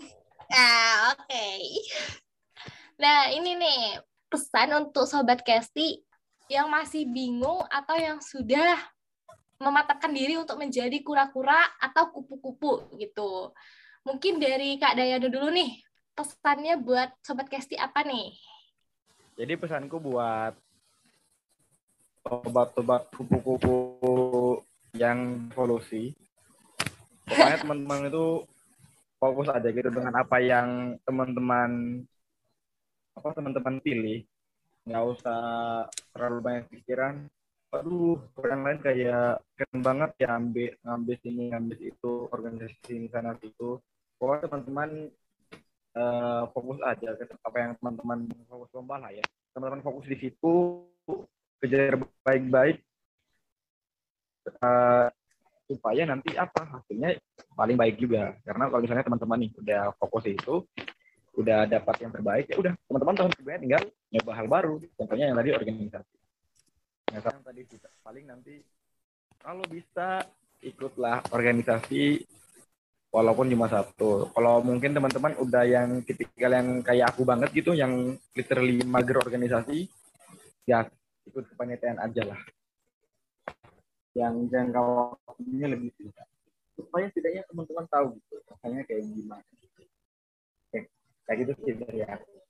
Ah, 0.50 1.14
oke. 1.14 1.26
Okay. 1.26 1.62
Nah, 2.98 3.34
ini 3.34 3.58
nih 3.58 3.98
pesan 4.30 4.70
untuk 4.78 5.10
sobat 5.10 5.42
Kesti 5.42 6.02
yang 6.50 6.70
masih 6.70 7.06
bingung 7.08 7.62
atau 7.70 7.96
yang 7.98 8.18
sudah 8.22 8.78
mematapkan 9.62 10.10
diri 10.10 10.34
untuk 10.34 10.58
menjadi 10.58 10.98
kura-kura 11.06 11.56
atau 11.78 12.10
kupu-kupu 12.10 12.98
gitu. 12.98 13.54
Mungkin 14.02 14.42
dari 14.42 14.76
Kak 14.82 14.98
Dayana 14.98 15.30
dulu 15.30 15.54
nih, 15.54 15.78
pesannya 16.18 16.74
buat 16.82 17.14
sobat 17.22 17.46
Kesti 17.46 17.78
apa 17.78 18.02
nih? 18.02 18.34
Jadi 19.38 19.54
pesanku 19.56 20.02
buat 20.02 20.52
sobat-sobat 22.26 23.10
kupu-kupu 23.14 23.78
yang 24.98 25.48
evolusi, 25.54 26.12
pokoknya 27.26 27.58
teman-teman 27.64 28.10
itu 28.12 28.26
fokus 29.22 29.48
aja 29.54 29.68
gitu 29.70 29.88
dengan 29.88 30.18
apa 30.18 30.42
yang 30.42 30.98
teman-teman 31.06 32.02
apa 33.14 33.28
teman-teman 33.38 33.78
pilih 33.78 34.26
nggak 34.82 35.04
usah 35.14 35.40
terlalu 36.10 36.38
banyak 36.42 36.64
pikiran 36.74 37.30
aduh 37.72 38.20
orang 38.36 38.60
lain 38.68 38.78
kayak 38.84 39.40
keren 39.56 39.80
banget 39.80 40.10
ya 40.20 40.36
ambil 40.36 40.72
ngambil 40.84 41.16
sini 41.24 41.42
ngambil 41.48 41.78
itu 41.80 42.12
organisasi 42.28 42.92
ini 42.92 43.08
sana 43.08 43.32
situ. 43.40 43.80
Pokoknya 44.20 44.46
teman-teman 44.46 44.90
uh, 45.96 46.42
fokus 46.52 46.78
aja 46.84 47.16
ke 47.16 47.24
apa 47.32 47.56
yang 47.56 47.72
teman-teman 47.80 48.28
fokus 48.44 48.70
lomba 48.76 49.00
lah 49.00 49.10
ya. 49.10 49.24
Teman-teman 49.56 49.80
fokus 49.80 50.04
di 50.04 50.20
situ 50.20 50.84
kejar 51.64 51.96
baik-baik 52.22 52.84
uh, 54.60 55.08
supaya 55.64 56.02
nanti 56.04 56.36
apa 56.36 56.68
hasilnya 56.76 57.16
paling 57.56 57.80
baik 57.80 57.96
juga. 57.96 58.36
Karena 58.44 58.68
kalau 58.68 58.84
misalnya 58.84 59.04
teman-teman 59.08 59.48
nih 59.48 59.52
udah 59.56 59.82
fokus 59.96 60.28
itu 60.28 60.68
udah 61.32 61.64
dapat 61.64 61.96
yang 62.04 62.12
terbaik 62.12 62.44
ya 62.52 62.60
udah 62.60 62.76
teman-teman 62.84 63.16
tahun 63.16 63.32
kedua 63.32 63.56
tinggal 63.56 63.82
nyoba 64.12 64.32
hal 64.36 64.46
baru. 64.46 64.74
Contohnya 65.00 65.32
yang 65.32 65.40
tadi 65.40 65.50
organisasi 65.56 66.21
yang 67.12 67.44
tadi 67.44 67.62
kita 67.68 67.88
paling 68.00 68.24
nanti 68.24 68.64
kalau 69.36 69.60
bisa 69.68 70.24
ikutlah 70.64 71.20
organisasi 71.34 72.24
walaupun 73.12 73.50
cuma 73.52 73.68
satu. 73.68 74.32
Kalau 74.32 74.64
mungkin 74.64 74.96
teman-teman 74.96 75.36
udah 75.36 75.64
yang 75.68 76.00
tipikal 76.06 76.48
yang 76.54 76.80
kayak 76.80 77.12
aku 77.12 77.28
banget 77.28 77.52
gitu 77.52 77.76
yang 77.76 78.16
literally 78.32 78.80
mager 78.88 79.20
organisasi 79.20 79.90
ya 80.64 80.88
ikut 81.28 81.44
kepanitiaan 81.52 82.00
aja 82.00 82.22
lah. 82.32 82.40
Yang 84.16 84.34
jangka 84.48 84.80
waktunya 85.28 85.66
lebih 85.68 85.92
singkat. 86.00 86.28
Supaya 86.72 87.10
setidaknya 87.12 87.44
teman-teman 87.50 87.84
tahu 87.92 88.16
gitu 88.16 88.40
rasanya 88.48 88.82
kayak 88.88 89.04
gimana. 89.04 89.44
Oke 90.72 90.88
kayak 91.28 91.38
gitu 91.44 91.52
sih 91.60 91.72
dari 91.76 92.00
aku 92.08 92.41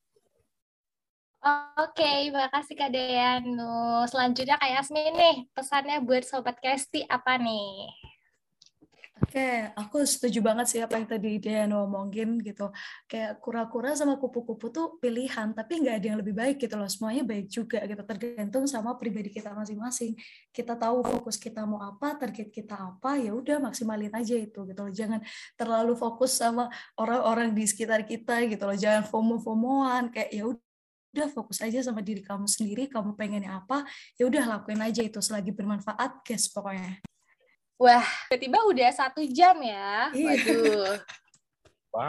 Oke, 1.43 2.31
makasih 2.31 2.79
Kak 2.79 2.95
Dayanu. 2.95 4.07
Selanjutnya 4.07 4.55
Kak 4.63 4.79
Yasmin 4.79 5.11
nih, 5.11 5.37
pesannya 5.51 5.99
buat 5.99 6.23
Sobat 6.23 6.55
Kesti 6.63 7.03
apa 7.11 7.35
nih? 7.35 7.91
Oke, 9.23 9.75
aku 9.75 10.07
setuju 10.07 10.39
banget 10.39 10.67
sih 10.71 10.79
apa 10.79 11.03
yang 11.03 11.07
tadi 11.11 11.43
dia 11.43 11.67
ngomongin 11.67 12.39
gitu. 12.47 12.71
Kayak 13.11 13.43
kura-kura 13.43 13.91
sama 13.99 14.23
kupu-kupu 14.23 14.71
tuh 14.71 15.03
pilihan, 15.03 15.51
tapi 15.51 15.83
nggak 15.83 15.97
ada 15.99 16.07
yang 16.15 16.19
lebih 16.23 16.35
baik 16.35 16.63
gitu 16.63 16.79
loh. 16.79 16.87
Semuanya 16.87 17.27
baik 17.27 17.51
juga 17.51 17.83
gitu, 17.91 18.03
tergantung 18.07 18.71
sama 18.71 18.95
pribadi 18.95 19.35
kita 19.35 19.51
masing-masing. 19.51 20.15
Kita 20.55 20.79
tahu 20.79 21.03
fokus 21.03 21.43
kita 21.43 21.67
mau 21.67 21.83
apa, 21.83 22.23
target 22.23 22.55
kita 22.55 22.79
apa, 22.79 23.19
ya 23.19 23.35
udah 23.35 23.59
maksimalin 23.59 24.15
aja 24.15 24.39
itu 24.39 24.63
gitu 24.63 24.79
loh. 24.79 24.95
Jangan 24.95 25.19
terlalu 25.59 25.99
fokus 25.99 26.39
sama 26.39 26.71
orang-orang 26.95 27.51
di 27.51 27.67
sekitar 27.67 28.07
kita 28.07 28.47
gitu 28.47 28.63
loh. 28.63 28.79
Jangan 28.79 29.11
fomo-fomoan 29.11 30.15
kayak 30.15 30.31
ya 30.31 30.47
udah 30.51 30.71
fokus 31.29 31.61
aja 31.61 31.85
sama 31.85 32.01
diri 32.01 32.25
kamu 32.25 32.49
sendiri, 32.49 32.89
kamu 32.89 33.13
pengennya 33.13 33.61
apa, 33.61 33.85
ya 34.17 34.25
udah 34.25 34.57
lakuin 34.57 34.81
aja 34.81 35.05
itu 35.05 35.21
selagi 35.21 35.53
bermanfaat, 35.53 36.25
guys 36.25 36.49
pokoknya. 36.49 37.05
Wah, 37.77 38.07
tiba-tiba 38.31 38.59
udah 38.65 38.89
satu 38.95 39.21
jam 39.29 39.59
ya. 39.61 40.09
Iya. 40.17 40.33
Waduh. 40.33 40.95
Wow. 41.93 42.09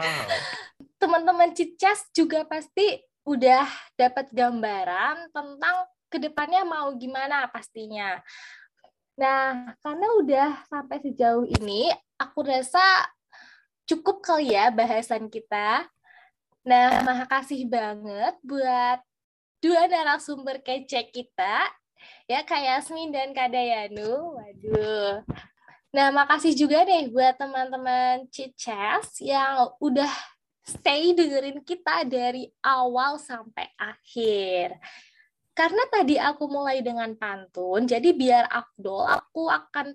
Teman-teman 0.96 1.52
Cicas 1.52 2.08
juga 2.16 2.48
pasti 2.48 2.96
udah 3.28 3.68
dapat 3.92 4.32
gambaran 4.32 5.28
tentang 5.28 5.76
ke 6.08 6.16
depannya 6.16 6.64
mau 6.64 6.88
gimana 6.96 7.44
pastinya. 7.52 8.22
Nah, 9.18 9.74
karena 9.82 10.08
udah 10.18 10.48
sampai 10.70 10.98
sejauh 11.02 11.46
ini, 11.60 11.90
aku 12.16 12.46
rasa 12.46 12.82
cukup 13.84 14.24
kali 14.24 14.54
ya 14.56 14.72
bahasan 14.72 15.28
kita. 15.28 15.86
Nah, 16.64 17.04
makasih 17.04 17.68
banget 17.68 18.40
buat 18.40 18.98
dua 19.60 19.84
narasumber 19.84 20.64
kece 20.64 21.12
kita, 21.12 21.68
ya 22.24 22.40
Kak 22.40 22.60
Yasmin 22.60 23.12
dan 23.12 23.36
Kak 23.36 23.52
Dayanu. 23.52 24.40
Waduh, 24.40 25.20
Nah, 25.94 26.10
makasih 26.10 26.58
juga 26.58 26.82
nih 26.82 27.06
buat 27.12 27.38
teman-teman 27.38 28.26
Cices 28.26 29.22
yang 29.22 29.70
udah 29.78 30.10
stay 30.66 31.14
dengerin 31.14 31.62
kita 31.62 32.02
dari 32.02 32.50
awal 32.64 33.20
sampai 33.20 33.70
akhir. 33.78 34.74
Karena 35.54 35.86
tadi 35.86 36.18
aku 36.18 36.50
mulai 36.50 36.82
dengan 36.82 37.14
pantun, 37.14 37.86
jadi 37.86 38.10
biar 38.10 38.50
afdol, 38.50 39.06
aku 39.06 39.46
akan 39.46 39.94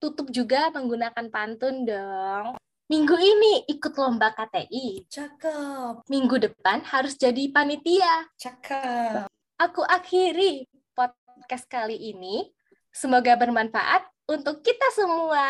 tutup 0.00 0.32
juga 0.32 0.72
menggunakan 0.72 1.28
pantun 1.28 1.84
dong. 1.84 2.56
Minggu 2.84 3.16
ini 3.16 3.64
ikut 3.64 3.96
lomba 3.96 4.28
KTI. 4.36 5.08
Cakep. 5.08 6.04
Minggu 6.04 6.36
depan 6.36 6.84
harus 6.84 7.16
jadi 7.16 7.48
panitia. 7.48 8.28
Cakep. 8.36 9.24
Aku 9.56 9.80
akhiri 9.88 10.68
podcast 10.92 11.64
kali 11.64 11.96
ini. 11.96 12.52
Semoga 12.92 13.40
bermanfaat 13.40 14.04
untuk 14.28 14.60
kita 14.60 14.84
semua. 14.92 15.48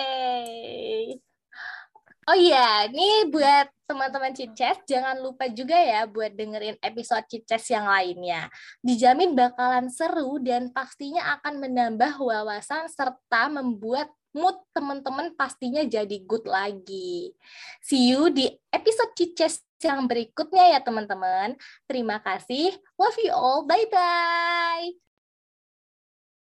Oh 2.28 2.36
iya, 2.36 2.92
ini 2.92 3.32
buat 3.32 3.72
teman-teman 3.88 4.36
Cices, 4.36 4.82
jangan 4.90 5.16
lupa 5.22 5.46
juga 5.48 5.78
ya 5.78 6.10
buat 6.10 6.36
dengerin 6.36 6.76
episode 6.84 7.24
Cices 7.32 7.72
yang 7.72 7.88
lainnya. 7.88 8.52
Dijamin 8.84 9.32
bakalan 9.32 9.88
seru 9.88 10.44
dan 10.44 10.74
pastinya 10.76 11.40
akan 11.40 11.62
menambah 11.62 12.18
wawasan 12.20 12.92
serta 12.92 13.48
membuat 13.48 14.12
mood 14.36 14.60
teman-teman 14.76 15.32
pastinya 15.40 15.82
jadi 15.88 16.20
good 16.28 16.44
lagi. 16.44 17.32
See 17.80 18.12
you 18.12 18.28
di 18.30 18.52
episode 18.70 19.16
Cices 19.16 19.64
yang 19.80 20.06
berikutnya 20.06 20.76
ya 20.76 20.80
teman-teman. 20.84 21.56
Terima 21.88 22.20
kasih. 22.20 22.76
Love 23.00 23.20
you 23.24 23.32
all. 23.32 23.64
Bye-bye. 23.64 25.00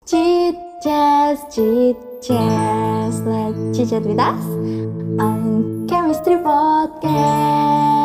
Chit 0.04 0.56
chat, 0.84 1.40
let's 3.24 3.90
chat 3.90 4.04
with 4.04 4.20
us 4.20 4.44
on 5.20 5.88
Chemistry 5.88 6.36
Podcast. 6.44 8.03